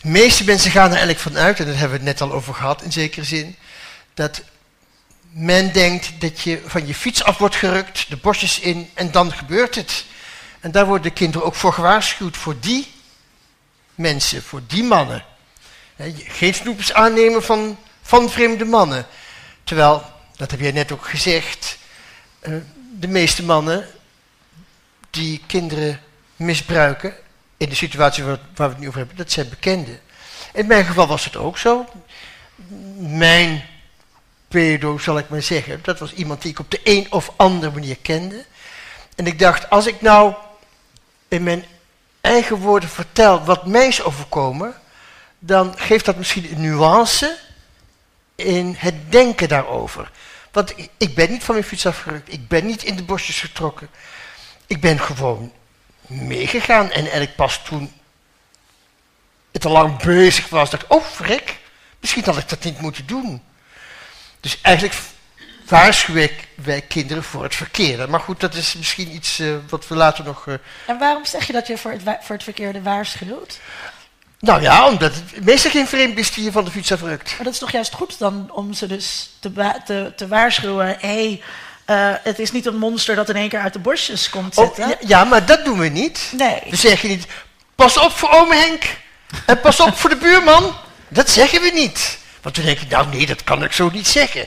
de 0.00 0.08
meeste 0.08 0.44
mensen 0.44 0.70
gaan 0.70 0.84
er 0.84 0.90
eigenlijk 0.90 1.20
vanuit, 1.20 1.58
en 1.58 1.64
daar 1.64 1.78
hebben 1.78 2.00
we 2.00 2.04
het 2.04 2.18
net 2.18 2.28
al 2.28 2.36
over 2.36 2.54
gehad 2.54 2.82
in 2.82 2.92
zekere 2.92 3.24
zin, 3.24 3.56
dat 4.14 4.42
men 5.32 5.72
denkt 5.72 6.20
dat 6.20 6.40
je 6.40 6.62
van 6.66 6.86
je 6.86 6.94
fiets 6.94 7.22
af 7.24 7.38
wordt 7.38 7.56
gerukt, 7.56 8.10
de 8.10 8.16
bosjes 8.16 8.60
in, 8.60 8.90
en 8.94 9.10
dan 9.10 9.32
gebeurt 9.32 9.74
het. 9.74 10.04
En 10.60 10.70
daar 10.70 10.86
worden 10.86 11.02
de 11.02 11.10
kinderen 11.10 11.46
ook 11.46 11.54
voor 11.54 11.72
gewaarschuwd, 11.72 12.36
voor 12.36 12.60
die 12.60 12.92
mensen, 13.94 14.42
voor 14.42 14.60
die 14.66 14.82
mannen. 14.82 15.24
Geen 16.16 16.54
snoepjes 16.54 16.92
aannemen 16.92 17.42
van, 17.42 17.78
van 18.02 18.30
vreemde 18.30 18.64
mannen. 18.64 19.06
Terwijl, 19.64 20.04
dat 20.36 20.50
heb 20.50 20.60
jij 20.60 20.72
net 20.72 20.92
ook 20.92 21.08
gezegd, 21.08 21.78
eh, 22.40 22.52
de 22.98 23.08
meeste 23.08 23.42
mannen 23.42 23.86
die 25.10 25.42
kinderen 25.46 26.00
misbruiken, 26.36 27.14
in 27.56 27.68
de 27.68 27.74
situatie 27.74 28.24
waar 28.24 28.38
we 28.54 28.62
het 28.62 28.78
nu 28.78 28.86
over 28.86 28.98
hebben, 28.98 29.16
dat 29.16 29.32
zijn 29.32 29.48
bekenden. 29.48 30.00
In 30.52 30.66
mijn 30.66 30.84
geval 30.84 31.06
was 31.06 31.24
het 31.24 31.36
ook 31.36 31.58
zo. 31.58 31.88
Mijn 32.98 33.64
pedo, 34.56 34.98
zal 34.98 35.18
ik 35.18 35.28
maar 35.28 35.42
zeggen, 35.42 35.80
dat 35.82 35.98
was 35.98 36.12
iemand 36.12 36.42
die 36.42 36.50
ik 36.50 36.58
op 36.58 36.70
de 36.70 36.80
een 36.84 37.06
of 37.10 37.32
andere 37.36 37.72
manier 37.72 37.96
kende. 38.02 38.44
En 39.16 39.26
ik 39.26 39.38
dacht, 39.38 39.70
als 39.70 39.86
ik 39.86 40.00
nou 40.00 40.34
in 41.28 41.42
mijn 41.42 41.64
eigen 42.20 42.56
woorden 42.56 42.88
vertel 42.88 43.44
wat 43.44 43.66
mij 43.66 43.86
is 43.86 44.02
overkomen, 44.02 44.74
dan 45.38 45.74
geeft 45.78 46.04
dat 46.04 46.16
misschien 46.16 46.52
een 46.52 46.60
nuance 46.60 47.38
in 48.34 48.74
het 48.78 49.12
denken 49.12 49.48
daarover. 49.48 50.10
Want 50.52 50.78
ik- 50.78 50.90
ik 50.96 51.14
ben 51.14 51.30
niet 51.30 51.44
van 51.44 51.54
mijn 51.54 51.66
fiets 51.66 51.86
afgerukt, 51.86 52.32
ik 52.32 52.48
ben 52.48 52.66
niet 52.66 52.82
in 52.82 52.96
de 52.96 53.02
bosjes 53.02 53.40
getrokken. 53.40 53.88
Ik 54.66 54.80
ben 54.80 55.00
gewoon 55.00 55.52
meegegaan 56.06 56.90
en 56.90 57.00
eigenlijk 57.02 57.36
pas 57.36 57.60
toen 57.64 57.92
het 59.52 59.64
al 59.64 59.72
lang 59.72 60.02
bezig 60.02 60.48
was, 60.48 60.70
dacht 60.70 60.82
ik, 60.82 60.92
oh 60.92 61.04
vrek, 61.04 61.58
misschien 62.00 62.24
had 62.24 62.36
ik 62.36 62.48
dat 62.48 62.64
niet 62.64 62.80
moeten 62.80 63.06
doen. 63.06 63.42
Dus 64.42 64.58
eigenlijk 64.62 64.96
waarschuw 65.68 66.14
ik 66.14 66.48
wij 66.54 66.80
kinderen 66.80 67.22
voor 67.24 67.42
het 67.42 67.54
verkeerde. 67.54 68.06
Maar 68.08 68.20
goed, 68.20 68.40
dat 68.40 68.54
is 68.54 68.74
misschien 68.74 69.14
iets 69.14 69.38
eh, 69.38 69.48
wat 69.68 69.88
we 69.88 69.94
later 69.94 70.24
nog... 70.24 70.46
eh, 70.48 70.54
En 70.86 70.98
waarom 70.98 71.24
zeg 71.24 71.46
je 71.46 71.52
dat 71.52 71.66
je 71.66 71.78
voor 71.78 71.90
het, 71.90 72.02
voor 72.20 72.34
het 72.34 72.44
verkeerde 72.44 72.82
waarschuwt? 72.82 73.58
nou 74.38 74.62
ja, 74.62 74.88
omdat 74.88 75.14
het 75.14 75.44
meestal 75.44 75.70
geen 75.70 75.86
vreemd 75.88 76.18
is 76.18 76.30
die 76.30 76.44
je 76.44 76.52
van 76.52 76.64
de 76.64 76.70
fiets 76.70 76.92
afrukt. 76.92 77.28
Maar 77.34 77.44
dat 77.44 77.52
is 77.52 77.58
toch 77.58 77.70
juist 77.70 77.92
goed 77.94 78.18
dan 78.18 78.50
om 78.52 78.72
ze 78.72 78.86
dus 78.86 79.30
te, 79.40 79.52
te, 79.84 80.12
te 80.16 80.28
waarschuwen. 80.28 80.86
Hé, 80.86 80.96
hey, 81.00 81.42
eh, 81.84 82.14
het 82.22 82.38
is 82.38 82.52
niet 82.52 82.66
een 82.66 82.76
monster 82.76 83.14
dat 83.14 83.28
in 83.28 83.36
één 83.36 83.48
keer 83.48 83.60
uit 83.60 83.72
de 83.72 83.78
bosjes 83.78 84.30
komt 84.30 84.56
Oh, 84.56 84.64
zitten. 84.66 84.88
ja, 84.88 84.96
ja, 85.00 85.24
maar 85.24 85.46
dat 85.46 85.64
doen 85.64 85.78
we 85.78 85.88
niet. 85.88 86.32
Nee. 86.36 86.62
We 86.70 86.76
zeggen 86.76 87.08
niet, 87.08 87.26
pas 87.74 87.98
op 87.98 88.12
voor 88.12 88.30
ome 88.30 88.54
Henk. 88.54 88.82
En 89.46 89.60
pas 89.60 89.80
op 89.80 89.96
voor 89.96 90.10
de 90.10 90.16
buurman. 90.16 90.74
Dat 91.08 91.30
zeggen 91.30 91.60
we 91.60 91.70
niet. 91.74 92.18
Want 92.42 92.56
we 92.56 92.62
denken, 92.62 92.88
nou 92.88 93.06
nee, 93.08 93.26
dat 93.26 93.44
kan 93.44 93.64
ik 93.64 93.72
zo 93.72 93.90
niet 93.90 94.08
zeggen. 94.08 94.46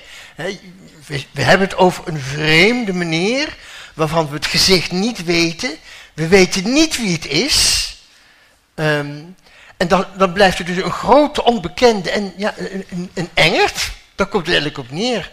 We, 1.05 1.41
hebben 1.41 1.67
het 1.67 1.77
over 1.77 2.07
een 2.07 2.19
vreemde 2.19 2.93
meneer, 2.93 3.55
waarvan 3.93 4.27
we 4.27 4.35
het 4.35 4.45
gezicht 4.45 4.91
niet 4.91 5.23
weten. 5.23 5.71
We 6.13 6.27
weten 6.27 6.73
niet 6.73 6.97
wie 6.97 7.13
het 7.13 7.25
is. 7.25 7.89
Ehm, 8.75 9.15
en 9.77 9.87
dan, 9.87 10.05
dan 10.17 10.33
blijft 10.33 10.59
er 10.59 10.65
dus 10.65 10.77
een 10.77 10.91
grote 10.91 11.43
onbekende 11.43 12.11
en 12.11 12.33
ja, 12.37 12.53
een, 12.57 13.09
een, 13.13 13.29
engert. 13.33 13.91
Daar 14.15 14.27
komt 14.27 14.45
het 14.45 14.55
eigenlijk 14.55 14.77
op 14.77 14.91
neer. 14.91 15.31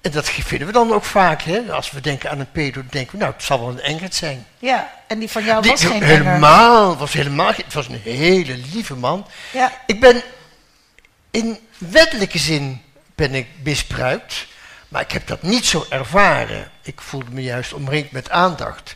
En 0.00 0.10
dat 0.10 0.28
vinden 0.30 0.66
we 0.66 0.72
dan 0.72 0.92
ook 0.92 1.04
vaak. 1.04 1.42
Hè? 1.42 1.72
Als 1.72 1.90
we 1.90 2.00
denken 2.00 2.30
aan 2.30 2.40
een 2.40 2.50
pedo, 2.50 2.80
dan 2.80 2.90
denken 2.90 3.12
we, 3.12 3.18
nou, 3.18 3.32
het 3.32 3.42
zal 3.42 3.60
wel 3.60 3.68
een 3.68 3.80
engert 3.80 4.14
zijn. 4.14 4.46
Ja, 4.58 4.92
en 5.06 5.18
die 5.18 5.30
van 5.30 5.44
jou 5.44 5.62
Die- 5.62 5.70
was 5.70 5.80
geen 5.80 6.02
enger. 6.02 6.06
helemaal, 6.06 6.96
was 6.96 7.12
helemaal, 7.12 7.52
het 7.56 7.74
was 7.74 7.88
een 7.88 8.00
hele 8.02 8.56
lieve 8.72 8.94
man. 8.94 9.26
Ja. 9.52 9.72
Ik 9.86 10.00
ben 10.00 10.22
in 11.30 11.58
wettelijke 11.78 12.38
zin 12.38 12.82
ben 13.14 13.34
ik 13.34 13.46
misbruikt, 13.62 14.46
maar 14.88 15.02
ik 15.02 15.12
heb 15.12 15.26
dat 15.26 15.42
niet 15.42 15.66
zo 15.66 15.86
ervaren. 15.88 16.70
Ik 16.82 17.00
voelde 17.00 17.30
me 17.30 17.42
juist 17.42 17.72
omringd 17.72 18.10
met 18.10 18.30
aandacht 18.30 18.94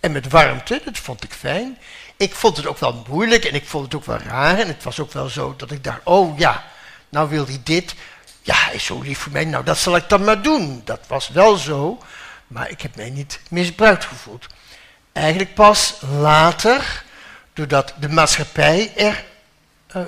en 0.00 0.12
met 0.12 0.28
warmte, 0.28 0.80
dat 0.84 0.98
vond 0.98 1.24
ik 1.24 1.32
fijn. 1.32 1.78
Ik 2.16 2.34
vond 2.34 2.56
het 2.56 2.66
ook 2.66 2.78
wel 2.78 3.04
moeilijk 3.08 3.44
en 3.44 3.54
ik 3.54 3.66
vond 3.66 3.84
het 3.84 3.94
ook 3.94 4.04
wel 4.04 4.18
raar 4.18 4.58
en 4.58 4.68
het 4.68 4.82
was 4.82 5.00
ook 5.00 5.12
wel 5.12 5.28
zo 5.28 5.54
dat 5.56 5.70
ik 5.70 5.84
dacht, 5.84 6.00
oh 6.04 6.38
ja, 6.38 6.64
nou 7.08 7.28
wil 7.28 7.46
hij 7.46 7.60
dit. 7.64 7.94
Ja, 8.42 8.54
hij 8.54 8.74
is 8.74 8.84
zo 8.84 9.00
lief 9.00 9.18
voor 9.18 9.32
mij, 9.32 9.44
nou 9.44 9.64
dat 9.64 9.78
zal 9.78 9.96
ik 9.96 10.08
dan 10.08 10.24
maar 10.24 10.42
doen. 10.42 10.82
Dat 10.84 11.00
was 11.06 11.28
wel 11.28 11.56
zo, 11.56 11.98
maar 12.46 12.70
ik 12.70 12.80
heb 12.80 12.96
mij 12.96 13.10
niet 13.10 13.40
misbruikt 13.48 14.04
gevoeld. 14.04 14.46
Eigenlijk 15.12 15.54
pas 15.54 15.94
later, 16.20 17.04
doordat 17.52 17.94
de 17.98 18.08
maatschappij 18.08 18.92
er 18.96 19.24
eh, 19.86 20.02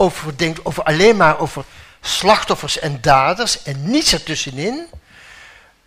over 0.00 0.36
denkt, 0.36 0.64
over 0.64 0.82
alleen 0.82 1.16
maar 1.16 1.38
over 1.38 1.64
slachtoffers 2.00 2.78
en 2.78 3.00
daders 3.00 3.62
en 3.62 3.90
niets 3.90 4.12
ertussenin, 4.12 4.86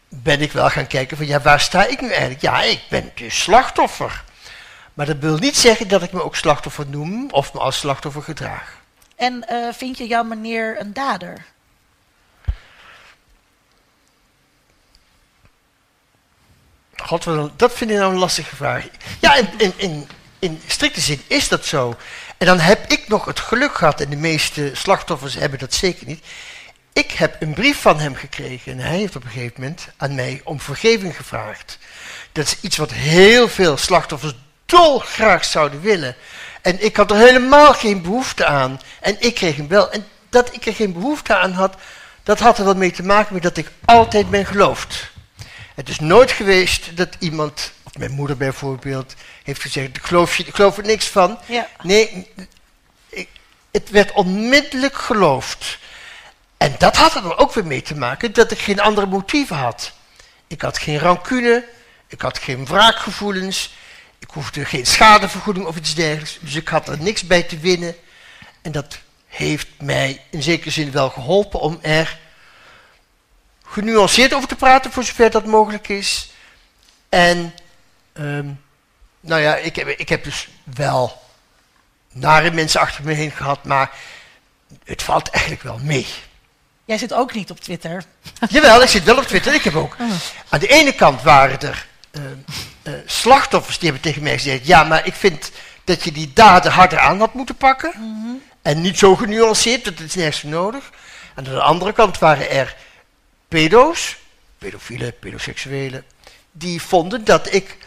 ben 0.09 0.41
ik 0.41 0.51
wel 0.51 0.69
gaan 0.69 0.87
kijken 0.87 1.17
van 1.17 1.27
ja, 1.27 1.41
waar 1.41 1.59
sta 1.59 1.85
ik 1.85 2.01
nu 2.01 2.09
eigenlijk? 2.09 2.41
Ja, 2.41 2.61
ik 2.61 2.81
ben 2.89 3.11
dus 3.15 3.41
slachtoffer. 3.41 4.23
Maar 4.93 5.05
dat 5.05 5.17
wil 5.19 5.37
niet 5.37 5.57
zeggen 5.57 5.87
dat 5.87 6.03
ik 6.03 6.11
me 6.11 6.23
ook 6.23 6.35
slachtoffer 6.35 6.87
noem 6.87 7.29
of 7.31 7.53
me 7.53 7.59
als 7.59 7.77
slachtoffer 7.77 8.21
gedraag. 8.21 8.79
En 9.15 9.47
eh, 9.47 9.73
vind 9.73 9.97
je 9.97 10.07
jouw 10.07 10.23
meneer 10.23 10.79
een 10.79 10.93
dader? 10.93 11.45
God, 16.95 17.23
dat 17.55 17.73
vind 17.73 17.91
ik 17.91 17.97
nou 17.97 18.13
een 18.13 18.19
lastige 18.19 18.55
vraag. 18.55 18.87
Ja, 19.19 19.35
in, 19.35 19.47
in, 19.57 19.73
in, 19.77 20.07
in 20.39 20.61
strikte 20.67 21.01
zin 21.01 21.21
is 21.27 21.47
dat 21.47 21.65
zo. 21.65 21.95
En 22.41 22.47
dan 22.47 22.59
heb 22.59 22.91
ik 22.91 23.07
nog 23.07 23.25
het 23.25 23.39
geluk 23.39 23.75
gehad, 23.75 24.01
en 24.01 24.09
de 24.09 24.15
meeste 24.15 24.71
slachtoffers 24.73 25.35
hebben 25.35 25.59
dat 25.59 25.73
zeker 25.73 26.07
niet. 26.07 26.25
Ik 26.93 27.11
heb 27.11 27.41
een 27.41 27.53
brief 27.53 27.81
van 27.81 27.99
hem 27.99 28.15
gekregen 28.15 28.71
en 28.71 28.79
hij 28.79 28.97
heeft 28.97 29.15
op 29.15 29.23
een 29.23 29.29
gegeven 29.29 29.61
moment 29.61 29.87
aan 29.97 30.15
mij 30.15 30.41
om 30.43 30.59
vergeving 30.59 31.15
gevraagd. 31.15 31.77
Dat 32.31 32.45
is 32.45 32.57
iets 32.61 32.77
wat 32.77 32.91
heel 32.91 33.47
veel 33.47 33.77
slachtoffers 33.77 34.33
dolgraag 34.65 35.45
zouden 35.45 35.81
willen. 35.81 36.15
En 36.61 36.85
ik 36.85 36.95
had 36.95 37.11
er 37.11 37.17
helemaal 37.17 37.73
geen 37.73 38.01
behoefte 38.01 38.45
aan. 38.45 38.81
En 38.99 39.15
ik 39.19 39.35
kreeg 39.35 39.55
hem 39.55 39.67
wel. 39.67 39.91
En 39.91 40.07
dat 40.29 40.53
ik 40.53 40.65
er 40.65 40.73
geen 40.73 40.93
behoefte 40.93 41.35
aan 41.35 41.51
had, 41.51 41.75
dat 42.23 42.39
had 42.39 42.57
er 42.57 42.65
wel 42.65 42.75
mee 42.75 42.91
te 42.91 43.03
maken 43.03 43.33
met 43.33 43.43
dat 43.43 43.57
ik 43.57 43.71
altijd 43.85 44.29
ben 44.29 44.45
geloofd. 44.45 45.11
Het 45.75 45.89
is 45.89 45.99
nooit 45.99 46.31
geweest 46.31 46.97
dat 46.97 47.15
iemand, 47.19 47.71
mijn 47.97 48.11
moeder 48.11 48.37
bijvoorbeeld, 48.37 49.15
heeft 49.43 49.61
gezegd: 49.61 49.97
Ik 49.97 50.03
geloof, 50.03 50.37
je, 50.37 50.43
ik 50.45 50.55
geloof 50.55 50.77
er 50.77 50.85
niks 50.85 51.07
van. 51.07 51.39
Ja. 51.45 51.67
Nee, 51.81 52.27
ik, 53.09 53.29
het 53.71 53.89
werd 53.89 54.11
onmiddellijk 54.11 54.95
geloofd. 54.95 55.79
En 56.57 56.75
dat 56.77 56.95
had 56.95 57.15
er 57.15 57.37
ook 57.37 57.53
weer 57.53 57.65
mee 57.65 57.81
te 57.81 57.95
maken 57.95 58.33
dat 58.33 58.51
ik 58.51 58.59
geen 58.59 58.79
andere 58.79 59.07
motieven 59.07 59.55
had. 59.55 59.91
Ik 60.47 60.61
had 60.61 60.77
geen 60.77 60.99
rancune, 60.99 61.67
ik 62.07 62.21
had 62.21 62.37
geen 62.37 62.65
wraakgevoelens, 62.65 63.73
ik 64.19 64.29
hoefde 64.29 64.65
geen 64.65 64.85
schadevergoeding 64.85 65.65
of 65.65 65.75
iets 65.75 65.95
dergelijks. 65.95 66.37
Dus 66.41 66.55
ik 66.55 66.67
had 66.67 66.87
er 66.87 67.01
niks 67.01 67.23
bij 67.23 67.43
te 67.43 67.57
winnen. 67.59 67.95
En 68.61 68.71
dat 68.71 68.99
heeft 69.27 69.67
mij 69.79 70.21
in 70.29 70.43
zekere 70.43 70.69
zin 70.69 70.91
wel 70.91 71.09
geholpen 71.09 71.59
om 71.59 71.79
er 71.81 72.19
genuanceerd 73.65 74.33
over 74.33 74.47
te 74.47 74.55
praten, 74.55 74.91
voor 74.91 75.03
zover 75.03 75.31
dat 75.31 75.45
mogelijk 75.45 75.87
is. 75.87 76.29
En, 77.09 77.53
ehm, 78.21 78.47
nou 79.19 79.41
ja, 79.41 79.55
ik 79.55 79.75
heb, 79.75 79.87
ik 79.87 80.09
heb 80.09 80.23
dus 80.23 80.47
wel 80.75 81.21
nare 82.11 82.51
mensen 82.51 82.79
achter 82.79 83.03
me 83.03 83.13
heen 83.13 83.31
gehad, 83.31 83.63
maar 83.63 83.91
het 84.83 85.03
valt 85.03 85.29
eigenlijk 85.29 85.63
wel 85.63 85.79
mee. 85.83 86.07
Jij 86.85 86.97
zit 86.97 87.13
ook 87.13 87.33
niet 87.33 87.51
op 87.51 87.59
Twitter. 87.59 88.03
Jawel, 88.49 88.81
ik 88.81 88.89
zit 88.89 89.03
wel 89.03 89.17
op 89.17 89.23
Twitter. 89.23 89.53
Ik 89.53 89.63
heb 89.63 89.75
ook. 89.75 89.95
Aan 90.49 90.59
de 90.59 90.67
ene 90.67 90.93
kant 90.93 91.21
waren 91.21 91.59
er 91.59 91.87
eh, 92.11 92.21
eh, 92.81 92.93
slachtoffers 93.05 93.79
die 93.79 93.89
hebben 93.89 94.11
tegen 94.11 94.23
mij 94.23 94.33
gezegd: 94.33 94.65
Ja, 94.65 94.83
maar 94.83 95.05
ik 95.05 95.13
vind 95.13 95.51
dat 95.83 96.03
je 96.03 96.11
die 96.11 96.31
daden 96.33 96.71
harder 96.71 96.99
aan 96.99 97.19
had 97.19 97.33
moeten 97.33 97.55
pakken. 97.55 97.93
En 98.61 98.81
niet 98.81 98.97
zo 98.97 99.15
genuanceerd, 99.15 99.85
dat 99.85 99.99
is 99.99 100.15
nergens 100.15 100.43
nodig. 100.43 100.89
En 101.35 101.47
aan 101.47 101.53
de 101.53 101.61
andere 101.61 101.93
kant 101.93 102.19
waren 102.19 102.49
er 102.49 102.75
pedo's, 103.47 104.17
pedofielen, 104.57 105.19
pedoseksuelen, 105.19 106.03
die 106.51 106.81
vonden 106.81 107.23
dat 107.23 107.53
ik 107.53 107.77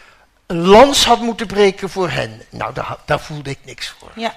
een 0.47 0.65
lans 0.65 1.05
had 1.05 1.19
moeten 1.21 1.47
breken 1.47 1.89
voor 1.89 2.09
hen. 2.09 2.41
Nou, 2.49 2.73
daar, 2.73 2.97
daar 3.05 3.19
voelde 3.19 3.49
ik 3.49 3.59
niks 3.63 3.95
voor. 3.99 4.11
Ja. 4.15 4.33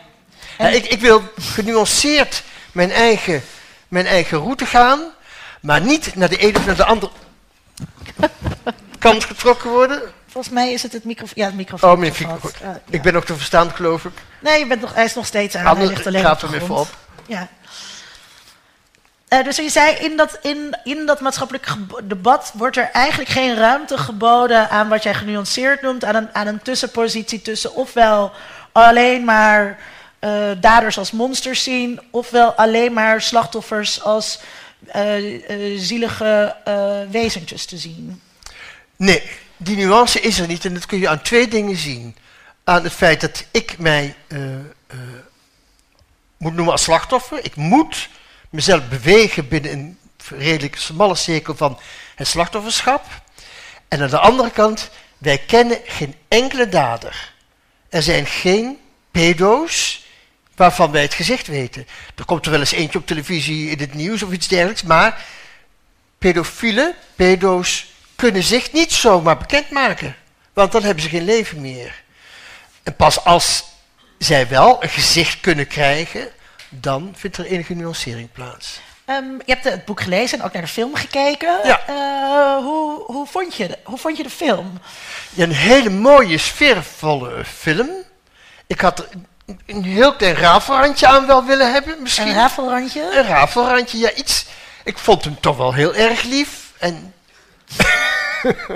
Ja, 0.59 0.69
ik, 0.69 0.85
ik 0.87 1.01
wil 1.01 1.23
genuanceerd 1.41 2.43
mijn 2.73 2.91
eigen, 2.91 3.43
mijn 3.89 4.07
eigen 4.07 4.39
route 4.39 4.67
gaan, 4.67 5.01
maar 5.61 5.81
niet 5.81 6.15
naar 6.15 6.29
de 6.29 6.37
ene 6.37 6.59
of 6.59 6.67
naar 6.67 6.77
de 6.77 6.85
andere 6.85 7.13
kant 8.99 9.25
getrokken 9.25 9.71
worden. 9.71 10.03
Volgens 10.27 10.55
mij 10.55 10.73
is 10.73 10.83
het 10.83 10.93
het 10.93 11.05
microfoon. 11.05 11.35
Ja, 11.37 11.45
het 11.47 11.55
microfoon. 11.55 11.91
Oh, 11.93 11.99
mijn 11.99 12.13
microfoon. 12.19 12.51
Ja, 12.63 12.81
Ik 12.91 13.03
ben 13.03 13.13
nog 13.13 13.25
te 13.25 13.35
verstaan, 13.35 13.71
geloof 13.71 14.05
ik. 14.05 14.13
Nee, 14.41 14.59
je 14.59 14.67
bent 14.67 14.81
nog, 14.81 14.95
hij 14.95 15.05
is 15.05 15.15
nog 15.15 15.27
steeds 15.27 15.55
aan. 15.55 15.63
Hij 15.63 15.71
Anders 15.71 15.91
ligt 15.91 16.07
alleen 16.07 16.23
gaat 16.23 16.43
even 16.43 16.61
grond. 16.61 16.81
op. 16.81 16.97
Ja. 17.27 17.49
Eh, 19.29 19.45
dus 19.45 19.57
je 19.57 19.69
zei, 19.69 19.95
in 19.95 20.17
dat, 20.17 20.39
in, 20.43 20.77
in 20.85 21.07
dat 21.07 21.21
maatschappelijk 21.21 21.67
debat 22.03 22.53
wordt 22.55 22.77
er 22.77 22.91
eigenlijk 22.93 23.31
geen 23.31 23.55
ruimte 23.55 23.99
geboden 23.99 24.71
aan 24.71 24.89
wat 24.89 25.03
jij 25.03 25.15
genuanceerd 25.15 25.83
noemt, 25.83 26.05
aan 26.05 26.15
een, 26.15 26.35
aan 26.35 26.47
een 26.47 26.63
tussenpositie 26.63 27.43
tussen 27.43 27.75
ofwel 27.75 28.33
alleen 28.73 29.25
maar 29.25 29.79
eh, 30.19 30.51
daders 30.61 30.99
als 30.99 31.11
monsters 31.11 31.63
zien, 31.63 32.01
ofwel 32.11 32.53
alleen 32.53 32.93
maar 32.93 33.23
slachtoffers 33.23 34.03
als 34.03 34.41
eh, 34.87 35.41
zielige 35.77 36.57
wezentjes 37.11 37.67
te 37.67 37.79
zien. 37.79 38.23
Nee, 38.97 39.23
die 39.57 39.77
nuance 39.77 40.21
is 40.21 40.39
er 40.39 40.47
niet 40.47 40.65
en 40.65 40.75
dat 40.75 40.87
kun 40.87 40.99
je 40.99 41.09
aan 41.09 41.23
twee 41.23 41.49
dingen 41.49 41.77
zien. 41.77 42.17
Aan 42.65 42.85
het 42.85 42.93
feit 42.93 43.21
dat 43.21 43.45
ik 43.51 43.79
mij 43.79 44.15
moet 46.37 46.55
noemen 46.55 46.73
als 46.73 46.83
slachtoffer. 46.83 47.45
Ik 47.45 47.57
moet 47.57 48.09
mezelf 48.51 48.89
bewegen 48.89 49.49
binnen 49.49 49.73
een 49.73 49.99
redelijk 50.39 50.77
smalle 50.77 51.15
cirkel 51.15 51.57
van 51.57 51.79
het 52.15 52.27
slachtofferschap. 52.27 53.05
En 53.89 54.03
aan 54.03 54.11
de 54.11 54.19
andere 54.19 54.51
kant, 54.51 54.91
wij 55.19 55.39
kennen 55.39 55.81
geen 55.85 56.15
enkele 56.29 56.69
dader. 56.69 57.33
Er 57.89 58.03
zijn 58.03 58.27
geen 58.27 58.79
pedo's 59.11 60.07
waarvan 60.55 60.91
wij 60.91 61.03
het 61.03 61.15
gezicht 61.15 61.47
weten. 61.47 61.87
Er 62.17 62.25
komt 62.25 62.45
er 62.45 62.51
wel 62.51 62.61
eens 62.61 62.73
eentje 62.73 62.99
op 62.99 63.07
televisie 63.07 63.71
in 63.71 63.79
het 63.79 63.95
nieuws 63.95 64.23
of 64.23 64.33
iets 64.33 64.49
dergelijks, 64.49 64.83
maar 64.83 65.25
pedofielen, 66.19 66.95
pedo's, 67.17 67.87
kunnen 68.17 68.43
zich 68.43 68.73
niet 68.73 68.93
zomaar 68.93 69.39
bekendmaken. 69.39 70.17
Want 70.53 70.73
dan 70.73 70.83
hebben 70.83 71.03
ze 71.03 71.09
geen 71.09 71.25
leven 71.25 71.61
meer. 71.61 72.03
En 72.83 72.97
pas 72.97 73.25
als 73.25 73.65
zij 74.19 74.49
wel 74.49 74.83
een 74.83 74.89
gezicht 74.89 75.41
kunnen 75.41 75.67
krijgen, 75.67 76.29
dan 76.69 77.13
vindt 77.17 77.37
er 77.37 77.45
enige 77.45 77.75
nuancering 77.75 78.33
plaats. 78.33 78.81
Ehm, 79.05 79.25
je 79.25 79.53
hebt 79.53 79.65
het 79.65 79.85
boek 79.85 80.01
gelezen 80.01 80.39
en 80.39 80.45
ook 80.45 80.53
naar 80.53 80.63
de 80.63 80.69
film 80.69 80.95
gekeken. 80.95 81.59
Ja. 81.65 81.81
Eh, 81.87 82.65
hoe, 82.65 83.03
hoe, 83.07 83.27
vond 83.27 83.55
je 83.55 83.69
de, 83.69 83.79
hoe 83.85 83.99
vond 83.99 84.17
je 84.17 84.23
de 84.23 84.31
film? 84.31 84.81
Ja, 85.31 85.45
een 85.45 85.53
hele 85.53 85.91
mooie, 85.91 86.39
sfeervolle 86.39 87.45
film. 87.45 87.89
Ik 88.67 88.81
had 88.81 88.99
er 88.99 89.09
een, 89.67 89.83
heel 89.83 90.17
klein 90.17 90.35
rafelrandje 90.35 91.07
aan 91.07 91.27
wel 91.27 91.45
willen 91.45 91.73
hebben, 91.73 92.03
misschien. 92.03 92.29
Een 92.29 92.35
rafelrandje? 92.35 93.03
Een 93.13 93.27
rafelrandje, 93.27 93.99
ja, 93.99 94.13
iets. 94.13 94.47
Ik 94.85 94.99
vond 94.99 95.25
hem 95.25 95.41
toch 95.41 95.57
wel 95.57 95.75
heel 95.75 95.95
erg 95.95 96.23
lief. 96.23 96.73
En 96.79 97.15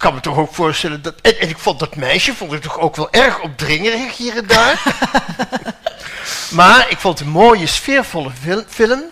kan 0.00 0.14
me 0.14 0.20
toch 0.20 0.36
ook 0.36 0.54
voorstellen 0.54 1.02
dat. 1.02 1.14
En, 1.20 1.40
en 1.40 1.48
ik 1.48 1.58
vond 1.58 1.78
dat 1.78 1.96
meisje 1.96 2.34
vond 2.34 2.52
ik 2.52 2.62
toch 2.62 2.78
ook 2.78 2.96
wel 2.96 3.12
erg 3.12 3.40
opdringerig 3.40 4.16
hier 4.16 4.36
en 4.36 4.46
daar. 4.46 4.82
maar 6.60 6.90
ik 6.90 6.98
vond 6.98 7.18
het 7.18 7.26
een 7.26 7.32
mooie, 7.32 7.66
sfeervolle 7.66 8.30
fil- 8.30 8.64
film. 8.68 9.02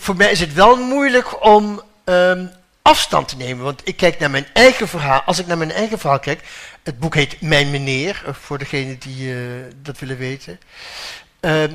Voor 0.00 0.16
mij 0.16 0.30
is 0.30 0.40
het 0.40 0.52
wel 0.52 0.76
moeilijk 0.76 1.44
om 1.44 1.82
ehm, 2.04 2.46
afstand 2.82 3.28
te 3.28 3.36
nemen. 3.36 3.64
Want 3.64 3.80
ik 3.84 3.96
kijk 3.96 4.18
naar 4.18 4.30
mijn 4.30 4.46
eigen 4.52 4.88
verhaal. 4.88 5.22
Als 5.22 5.38
ik 5.38 5.46
naar 5.46 5.58
mijn 5.58 5.72
eigen 5.72 5.98
verhaal 5.98 6.18
kijk. 6.18 6.42
Het 6.82 6.98
boek 6.98 7.14
heet 7.14 7.40
Mijn 7.40 7.70
Meneer, 7.70 8.22
eh, 8.26 8.34
voor 8.34 8.58
degenen 8.58 8.98
die 8.98 9.32
eh, 9.32 9.38
dat 9.82 9.98
willen 9.98 10.18
weten. 10.18 10.60
Ehm, 11.40 11.72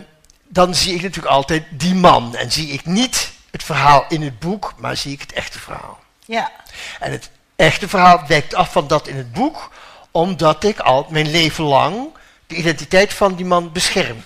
dan 0.47 0.75
zie 0.75 0.95
ik 0.95 1.01
natuurlijk 1.01 1.33
altijd 1.33 1.63
die 1.69 1.95
man. 1.95 2.35
En 2.35 2.51
zie 2.51 2.67
ik 2.67 2.85
niet 2.85 3.31
het 3.51 3.63
verhaal 3.63 4.05
in 4.09 4.21
het 4.21 4.39
boek, 4.39 4.73
maar 4.77 4.97
zie 4.97 5.11
ik 5.11 5.21
het 5.21 5.33
echte 5.33 5.59
verhaal. 5.59 5.99
Ja. 6.25 6.51
En 6.99 7.11
het 7.11 7.29
echte 7.61 7.87
verhaal 7.87 8.23
wijkt 8.27 8.53
af 8.53 8.71
van 8.71 8.87
dat 8.87 9.07
in 9.07 9.17
het 9.17 9.31
boek, 9.31 9.69
omdat 10.11 10.63
ik 10.63 10.79
al 10.79 11.07
mijn 11.09 11.31
leven 11.31 11.63
lang 11.63 12.07
de 12.47 12.55
identiteit 12.55 13.13
van 13.13 13.35
die 13.35 13.45
man 13.45 13.71
bescherm. 13.71 14.23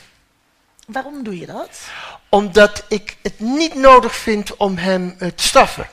Waarom 0.87 1.23
doe 1.23 1.39
je 1.39 1.45
dat? 1.45 1.79
Omdat 2.29 2.83
ik 2.87 3.17
het 3.21 3.39
niet 3.39 3.75
nodig 3.75 4.15
vind 4.15 4.55
om 4.55 4.77
hem 4.77 5.15
eh, 5.19 5.27
te 5.27 5.43
straffen. 5.43 5.89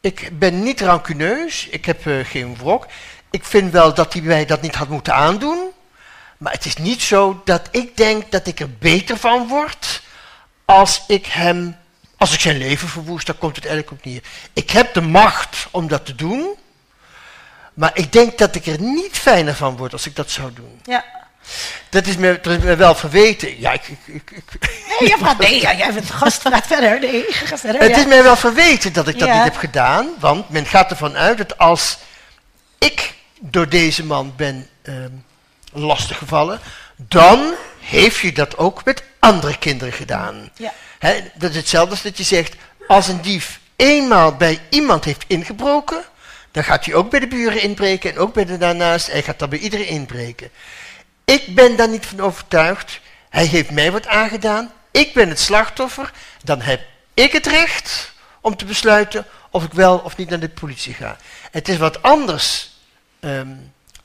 Ik 0.00 0.38
ben 0.38 0.62
niet 0.62 0.80
rancuneus, 0.80 1.66
ik 1.66 1.84
heb 1.84 2.06
eh, 2.06 2.24
geen 2.24 2.56
wrok. 2.56 2.86
Ik 3.30 3.44
vind 3.44 3.72
wel 3.72 3.94
dat 3.94 4.12
hij 4.12 4.22
mij 4.22 4.44
dat 4.44 4.62
niet 4.62 4.74
had 4.74 4.88
moeten 4.88 5.14
aandoen. 5.14 5.70
Maar 6.38 6.52
het 6.52 6.64
is 6.64 6.76
niet 6.76 7.02
zo 7.02 7.42
dat 7.44 7.68
ik 7.70 7.96
denk 7.96 8.30
dat 8.30 8.46
ik 8.46 8.60
er 8.60 8.70
beter 8.78 9.16
van 9.16 9.48
word 9.48 10.02
als 10.64 11.02
ik 11.06 11.26
hem, 11.26 11.76
als 12.16 12.34
ik 12.34 12.40
zijn 12.40 12.58
leven 12.58 12.88
verwoest, 12.88 13.26
daar 13.26 13.36
komt 13.36 13.56
het 13.56 13.66
eigenlijk 13.66 13.98
op 13.98 14.04
neer. 14.04 14.22
Ik 14.52 14.70
heb 14.70 14.94
de 14.94 15.00
macht 15.00 15.66
om 15.70 15.88
dat 15.88 16.06
te 16.06 16.14
doen, 16.14 16.48
maar 17.74 17.90
ik 17.94 18.12
denk 18.12 18.38
dat 18.38 18.54
ik 18.54 18.66
er 18.66 18.80
niet 18.80 19.18
fijner 19.18 19.54
van 19.54 19.76
word 19.76 19.92
als 19.92 20.06
ik 20.06 20.16
dat 20.16 20.30
zou 20.30 20.52
doen. 20.52 20.80
Ja. 20.84 21.04
Dat 21.88 22.06
is 22.06 22.16
me, 22.16 22.38
dat 22.42 22.52
is 22.58 22.62
me 22.62 22.76
wel 22.76 22.94
verweten. 22.94 23.60
Ja, 23.60 23.72
ik, 23.72 23.82
ik, 24.04 24.30
ik, 24.30 24.44
Nee, 25.00 25.08
jij 25.08 25.18
praat, 25.18 25.38
nee, 25.38 25.60
ja, 25.60 25.74
jij 25.74 25.92
bent 25.92 26.10
gast, 26.10 26.42
praat 26.42 26.66
verder. 26.66 27.00
Nee, 27.00 27.24
ga 27.28 27.58
verder. 27.58 27.80
het 27.80 27.90
ja. 27.90 27.96
is 27.96 28.06
mij 28.06 28.22
wel 28.22 28.36
verweten 28.36 28.92
dat 28.92 29.08
ik 29.08 29.18
dat 29.18 29.28
Ja. 29.28 29.34
niet 29.34 29.44
heb 29.44 29.56
gedaan, 29.56 30.08
want 30.18 30.48
men 30.48 30.66
gaat 30.66 30.90
ervan 30.90 31.16
uit 31.16 31.38
dat 31.38 31.58
als 31.58 31.98
ik 32.78 33.14
door 33.40 33.68
deze 33.68 34.04
man 34.04 34.32
ben 34.36 34.68
ehm 34.82 35.10
lastiggevallen, 35.72 36.60
dan 36.96 37.54
heeft 37.80 38.18
je 38.18 38.32
dat 38.32 38.56
ook 38.58 38.84
met 38.84 39.02
andere 39.18 39.58
kinderen 39.58 39.92
gedaan. 39.92 40.50
Ja. 40.56 40.72
Dat 41.34 41.50
is 41.50 41.56
hetzelfde 41.56 41.90
als 41.90 42.02
dat 42.02 42.18
je 42.18 42.24
zegt, 42.24 42.54
als 42.86 43.08
een 43.08 43.20
dief 43.22 43.60
eenmaal 43.76 44.36
bij 44.36 44.60
iemand 44.68 45.04
heeft 45.04 45.24
ingebroken, 45.26 46.04
dan 46.50 46.64
gaat 46.64 46.84
hij 46.84 46.94
ook 46.94 47.10
bij 47.10 47.20
de 47.20 47.26
buren 47.26 47.62
inbreken 47.62 48.10
en 48.10 48.18
ook 48.18 48.34
bij 48.34 48.44
de 48.44 48.58
daarnaast, 48.58 49.10
hij 49.10 49.22
gaat 49.22 49.38
dan 49.38 49.48
bij 49.48 49.58
iedereen 49.58 49.86
inbreken. 49.86 50.50
Ik 51.24 51.54
ben 51.54 51.76
daar 51.76 51.88
niet 51.88 52.06
van 52.06 52.20
overtuigd. 52.20 53.00
Hij 53.28 53.44
heeft 53.44 53.70
mij 53.70 53.92
wat 53.92 54.06
aangedaan. 54.06 54.72
Ik 54.90 55.14
ben 55.14 55.28
het 55.28 55.40
slachtoffer. 55.40 56.12
Dan 56.44 56.60
heb 56.60 56.80
ik 57.14 57.32
het 57.32 57.46
recht 57.46 58.12
om 58.40 58.56
te 58.56 58.64
besluiten 58.64 59.26
of 59.50 59.64
ik 59.64 59.72
wel 59.72 59.98
of 59.98 60.16
niet 60.16 60.28
naar 60.28 60.40
de 60.40 60.48
politie 60.48 60.94
ga. 60.94 61.16
Het 61.50 61.68
is 61.68 61.76
wat 61.76 62.02
anders 62.02 62.70
ehm, 63.20 63.54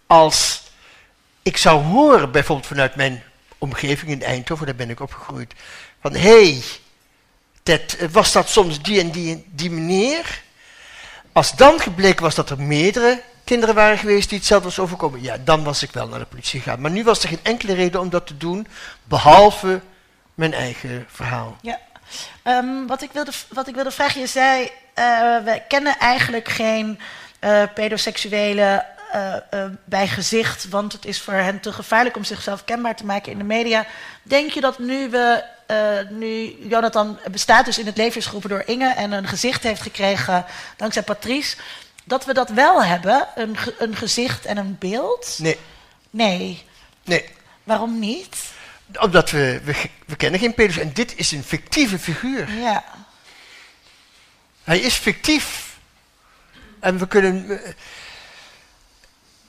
als 0.07 0.61
ik 1.41 1.57
zou 1.57 1.83
horen, 1.83 2.31
bijvoorbeeld 2.31 2.67
vanuit 2.67 2.95
mijn 2.95 3.23
omgeving 3.61 4.11
in 4.11 4.23
Eindhoven, 4.23 4.65
daar 4.65 4.75
ben 4.75 4.89
ik 4.89 4.99
opgegroeid, 4.99 5.53
van 6.01 6.13
hé, 6.15 6.61
hey, 7.63 7.79
was 8.11 8.31
dat 8.31 8.49
soms 8.49 8.81
die 8.81 8.99
en 8.99 9.11
die, 9.11 9.45
die 9.51 9.71
meneer? 9.71 10.41
Als 11.31 11.55
dan 11.55 11.79
gebleken 11.79 12.23
was 12.23 12.35
dat 12.35 12.49
er 12.49 12.61
meerdere 12.61 13.21
kinderen 13.43 13.75
waren 13.75 13.97
geweest 13.97 14.29
die 14.29 14.37
hetzelfde 14.37 14.67
was 14.67 14.79
overkomen, 14.79 15.21
ja, 15.21 15.37
dan 15.37 15.63
was 15.63 15.83
ik 15.83 15.91
wel 15.91 16.07
naar 16.07 16.19
de 16.19 16.25
politie 16.25 16.61
gegaan. 16.61 16.81
Maar 16.81 16.91
nu 16.91 17.03
was 17.03 17.23
er 17.23 17.29
geen 17.29 17.39
enkele 17.43 17.73
reden 17.73 17.99
om 17.99 18.09
dat 18.09 18.27
te 18.27 18.37
doen, 18.37 18.67
behalve 19.03 19.81
mijn 20.33 20.53
eigen 20.53 21.05
verhaal. 21.09 21.57
Ja. 21.61 21.79
Ehm, 22.43 22.85
wat, 22.87 23.01
ik 23.01 23.11
wilde, 23.11 23.31
wat 23.49 23.67
ik 23.67 23.75
wilde 23.75 23.91
vragen, 23.91 24.21
je 24.21 24.27
zei, 24.27 24.69
eh, 24.93 25.37
we 25.43 25.61
kennen 25.67 25.97
eigenlijk 25.97 26.49
geen 26.49 26.99
eh 27.39 27.63
pedoseksuelen 27.73 28.85
eh, 29.11 29.35
eh, 29.35 29.71
bij 29.85 30.07
gezicht, 30.07 30.69
want 30.69 30.91
het 30.93 31.05
is 31.05 31.21
voor 31.21 31.33
hen 31.33 31.59
te 31.59 31.73
gevaarlijk 31.73 32.15
om 32.15 32.23
zichzelf 32.23 32.65
kenbaar 32.65 32.95
te 32.95 33.05
maken 33.05 33.31
in 33.31 33.37
de 33.37 33.43
media. 33.43 33.85
Denk 34.23 34.51
je 34.51 34.61
dat 34.61 34.79
nu 34.79 35.09
we, 35.09 35.43
eh, 35.67 36.09
nu 36.09 36.55
Jonathan 36.69 37.19
bestaat 37.31 37.65
dus 37.65 37.77
in 37.79 37.85
het 37.85 37.97
leven 37.97 38.17
is 38.17 38.25
geroepen 38.25 38.49
door 38.49 38.63
Inge 38.65 38.93
en 38.93 39.11
een 39.11 39.27
gezicht 39.27 39.63
heeft 39.63 39.81
gekregen 39.81 40.45
dankzij 40.77 41.03
Patrice, 41.03 41.57
dat 42.03 42.25
we 42.25 42.33
dat 42.33 42.49
wel 42.49 42.83
hebben, 42.83 43.27
een, 43.35 43.57
ge- 43.57 43.75
een 43.77 43.95
gezicht 43.95 44.45
en 44.45 44.57
een 44.57 44.75
beeld? 44.79 45.35
Nee, 45.39 45.57
Nee. 46.09 46.65
nee. 47.03 47.29
Waarom 47.63 47.99
niet? 47.99 48.35
Omdat 48.99 49.29
we, 49.31 49.61
we, 49.63 49.75
we 50.05 50.15
kennen 50.15 50.39
geen 50.39 50.53
pedos 50.53 50.77
en 50.77 50.93
dit 50.93 51.13
is 51.15 51.31
een 51.31 51.43
fictieve 51.43 51.99
figuur. 51.99 52.51
Ja. 52.51 52.83
Hij 54.63 54.79
is 54.79 54.93
fictief. 54.95 55.77
En 56.79 56.97
we 56.97 57.07
kunnen. 57.07 57.59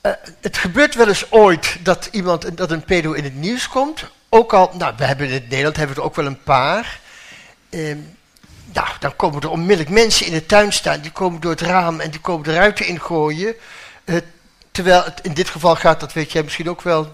Eh, 0.03 0.11
het 0.41 0.57
gebeurt 0.57 0.95
wel 0.95 1.07
eens 1.07 1.31
ooit 1.31 1.77
dat 1.83 2.07
iemand 2.11 2.57
dat 2.57 2.71
een 2.71 2.83
pedo 2.83 3.11
in 3.11 3.23
het 3.23 3.35
nieuws 3.35 3.67
komt. 3.67 4.05
Ook 4.29 4.53
al, 4.53 4.71
nou, 4.77 4.93
we 4.97 5.05
hebben 5.05 5.27
in 5.27 5.33
het 5.33 5.49
Nederland 5.49 5.77
hebben 5.77 5.95
we 5.95 6.01
er 6.01 6.07
ook 6.07 6.15
wel 6.15 6.25
een 6.25 6.43
paar. 6.43 6.99
Ehm, 7.69 7.97
nou, 8.73 8.87
dan 8.99 9.15
komen 9.15 9.41
er 9.41 9.49
onmiddellijk 9.49 9.89
mensen 9.89 10.25
in 10.25 10.31
de 10.33 10.45
tuin 10.45 10.73
staan. 10.73 11.01
Die 11.01 11.11
komen 11.11 11.41
door 11.41 11.51
het 11.51 11.61
raam 11.61 11.99
en 11.99 12.11
die 12.11 12.19
komen 12.19 12.43
de 12.43 12.53
ruiten 12.53 12.85
ingooien. 12.85 13.55
Eh, 14.03 14.15
terwijl 14.71 15.03
het 15.03 15.19
in 15.21 15.33
dit 15.33 15.49
geval 15.49 15.75
gaat, 15.75 15.99
dat 15.99 16.13
weet 16.13 16.31
jij 16.31 16.43
misschien 16.43 16.69
ook 16.69 16.81
wel. 16.81 17.13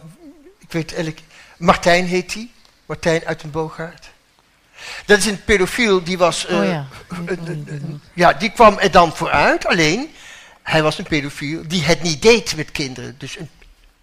Ik 0.60 0.72
weet 0.72 0.94
eigenlijk. 0.94 1.22
Martijn 1.58 2.06
heet 2.06 2.34
hij. 2.34 2.50
Martijn 2.86 3.22
uit 3.26 3.44
een 3.44 3.52
Boogaard. 3.52 4.10
Dat 5.06 5.18
is 5.18 5.26
een 5.26 5.44
pedofiel 5.44 6.04
die 6.04 6.18
was. 6.18 6.46
eh, 6.46 6.58
Oh 6.60 6.66
ja, 8.14 8.34
die 8.34 8.50
kwam 8.52 8.78
er 8.80 8.92
dan 8.92 9.16
vooruit. 9.16 9.66
Alleen, 9.66 10.14
hij 10.64 10.84
was 10.84 10.97
een 10.97 11.07
pedofiel 11.07 11.68
die 11.68 11.84
het 11.84 12.01
niet 12.01 12.22
deed 12.22 12.55
met 12.55 12.72
kinderen. 12.72 13.16
Dus 13.18 13.38
een, 13.38 13.49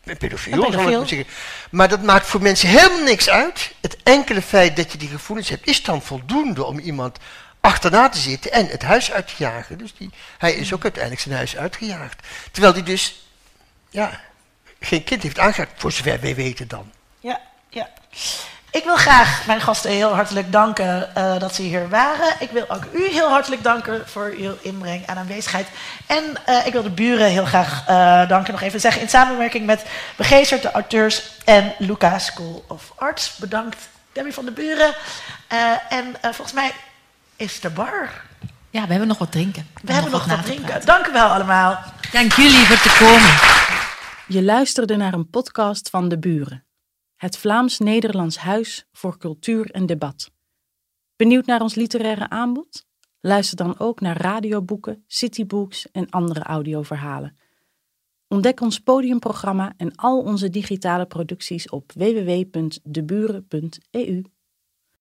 een 0.05 0.17
pedofiel, 0.17 0.53
Een 0.53 0.59
zal 0.59 0.69
ik 0.69 0.77
pedofiel. 0.77 0.99
maar 0.99 1.09
zeggen. 1.09 1.27
Maar 1.71 1.89
dat 1.89 2.03
maakt 2.03 2.27
voor 2.27 2.43
mensen 2.43 2.69
helemaal 2.69 3.03
niks 3.03 3.29
uit. 3.29 3.73
Het 3.81 3.97
enkele 4.03 4.43
feit 4.43 4.77
dat 4.77 4.93
je 4.93 4.99
die 4.99 5.09
gevoelens 5.09 5.49
hebt, 5.49 5.67
is 5.67 5.83
dan 5.83 6.03
voldoende 6.03 6.65
om 6.65 6.79
iemand 6.79 7.19
achterna 7.61 8.09
te 8.09 8.19
zitten 8.19 8.53
en 8.53 8.67
het 8.67 8.83
huis 8.83 9.13
uit 9.13 9.27
te 9.29 9.35
jagen. 9.37 9.79
Dus 9.79 9.95
die, 9.95 10.11
hij 10.39 10.53
is 10.53 10.73
ook 10.73 10.83
uiteindelijk 10.83 11.23
zijn 11.23 11.35
huis 11.35 11.57
uitgejaagd. 11.57 12.27
Terwijl 12.51 12.73
hij 12.73 12.83
dus, 12.83 13.27
ja, 13.91 14.21
geen 14.81 15.05
kind 15.05 15.23
heeft 15.23 15.39
aangeraakt, 15.39 15.81
voor 15.81 15.93
zover 15.93 16.21
wij 16.21 16.35
weten 16.35 16.69
dan. 16.69 16.93
Ja, 17.21 17.41
ja. 17.69 17.91
Ik 18.77 18.85
wil 18.85 18.97
graag 18.97 19.47
mijn 19.47 19.61
gasten 19.61 19.91
heel 19.91 20.15
hartelijk 20.15 20.53
danken 20.53 21.11
uh, 21.19 21.39
dat 21.39 21.55
ze 21.55 21.63
hier 21.63 21.89
waren. 21.89 22.35
Ik 22.39 22.51
wil 22.51 22.65
ook 22.69 22.85
u 22.93 23.09
heel 23.09 23.29
hartelijk 23.29 23.63
danken 23.63 24.09
voor 24.09 24.35
uw 24.39 24.55
inbreng 24.61 25.07
en 25.07 25.17
aanwezigheid. 25.17 25.67
En 26.07 26.25
uh, 26.49 26.67
ik 26.67 26.73
wil 26.73 26.83
de 26.83 26.91
buren 26.91 27.27
heel 27.27 27.45
graag 27.45 27.89
uh, 27.89 28.29
danken. 28.29 28.53
Nog 28.53 28.63
even 28.63 28.81
zeggen 28.81 29.03
in 29.03 29.09
samenwerking 29.09 29.67
met 29.67 29.85
Begeesterd, 30.17 30.63
de 30.63 30.71
auteurs 30.71 31.23
en 31.45 31.75
Luca 31.79 32.19
School 32.19 32.65
of 32.69 32.93
Arts. 32.97 33.37
Bedankt 33.37 33.89
Debbie 34.13 34.35
van 34.35 34.45
de 34.45 34.53
Buren. 34.53 34.95
en 35.89 36.17
volgens 36.23 36.53
mij 36.53 36.73
is 37.37 37.61
de 37.61 37.71
bar. 37.71 38.11
Ja, 38.71 38.83
we 38.83 38.91
hebben 38.91 39.09
nog 39.09 39.19
wat 39.19 39.33
drinken. 39.33 39.67
We, 39.75 39.81
we 39.83 39.93
hebben 39.93 40.11
nog, 40.11 40.27
nog 40.27 40.37
wat 40.37 40.45
drinken. 40.45 40.67
Praten. 40.67 40.87
Dank 40.87 41.07
u 41.07 41.13
wel 41.13 41.29
allemaal. 41.29 41.79
Dank 42.13 42.33
jullie 42.33 42.67
voor 42.67 42.81
te 42.81 42.97
komen. 42.99 43.35
Je 44.27 44.43
luisterde 44.43 44.97
naar 44.97 45.13
een 45.13 45.31
podcast 45.31 45.91
van 45.91 46.09
De 46.09 46.19
Buren. 46.19 46.66
Het 47.17 47.39
Vlaams-Nederlands 47.39 48.37
Huis 48.37 48.87
voor 48.93 49.19
Cultuur 49.19 49.71
en 49.71 49.87
Debat. 49.87 50.31
Benieuwd 51.17 51.47
naar 51.47 51.61
ons 51.61 51.75
literaire 51.75 52.29
aanbod? 52.29 52.87
Luister 53.21 53.57
dan 53.57 53.79
ook 53.79 54.01
naar 54.01 54.21
radioboeken, 54.21 55.05
citybooks 55.07 55.91
en 55.91 56.11
andere 56.11 56.43
audioverhalen. 56.43 57.37
Ontdek 58.29 58.61
ons 58.61 58.81
podiumprogramma 58.81 59.75
en 59.77 59.95
al 59.95 60.21
onze 60.21 60.51
digitale 60.51 61.07
producties 61.07 61.69
op 61.69 61.93
www.deburen.eu. 61.93 64.23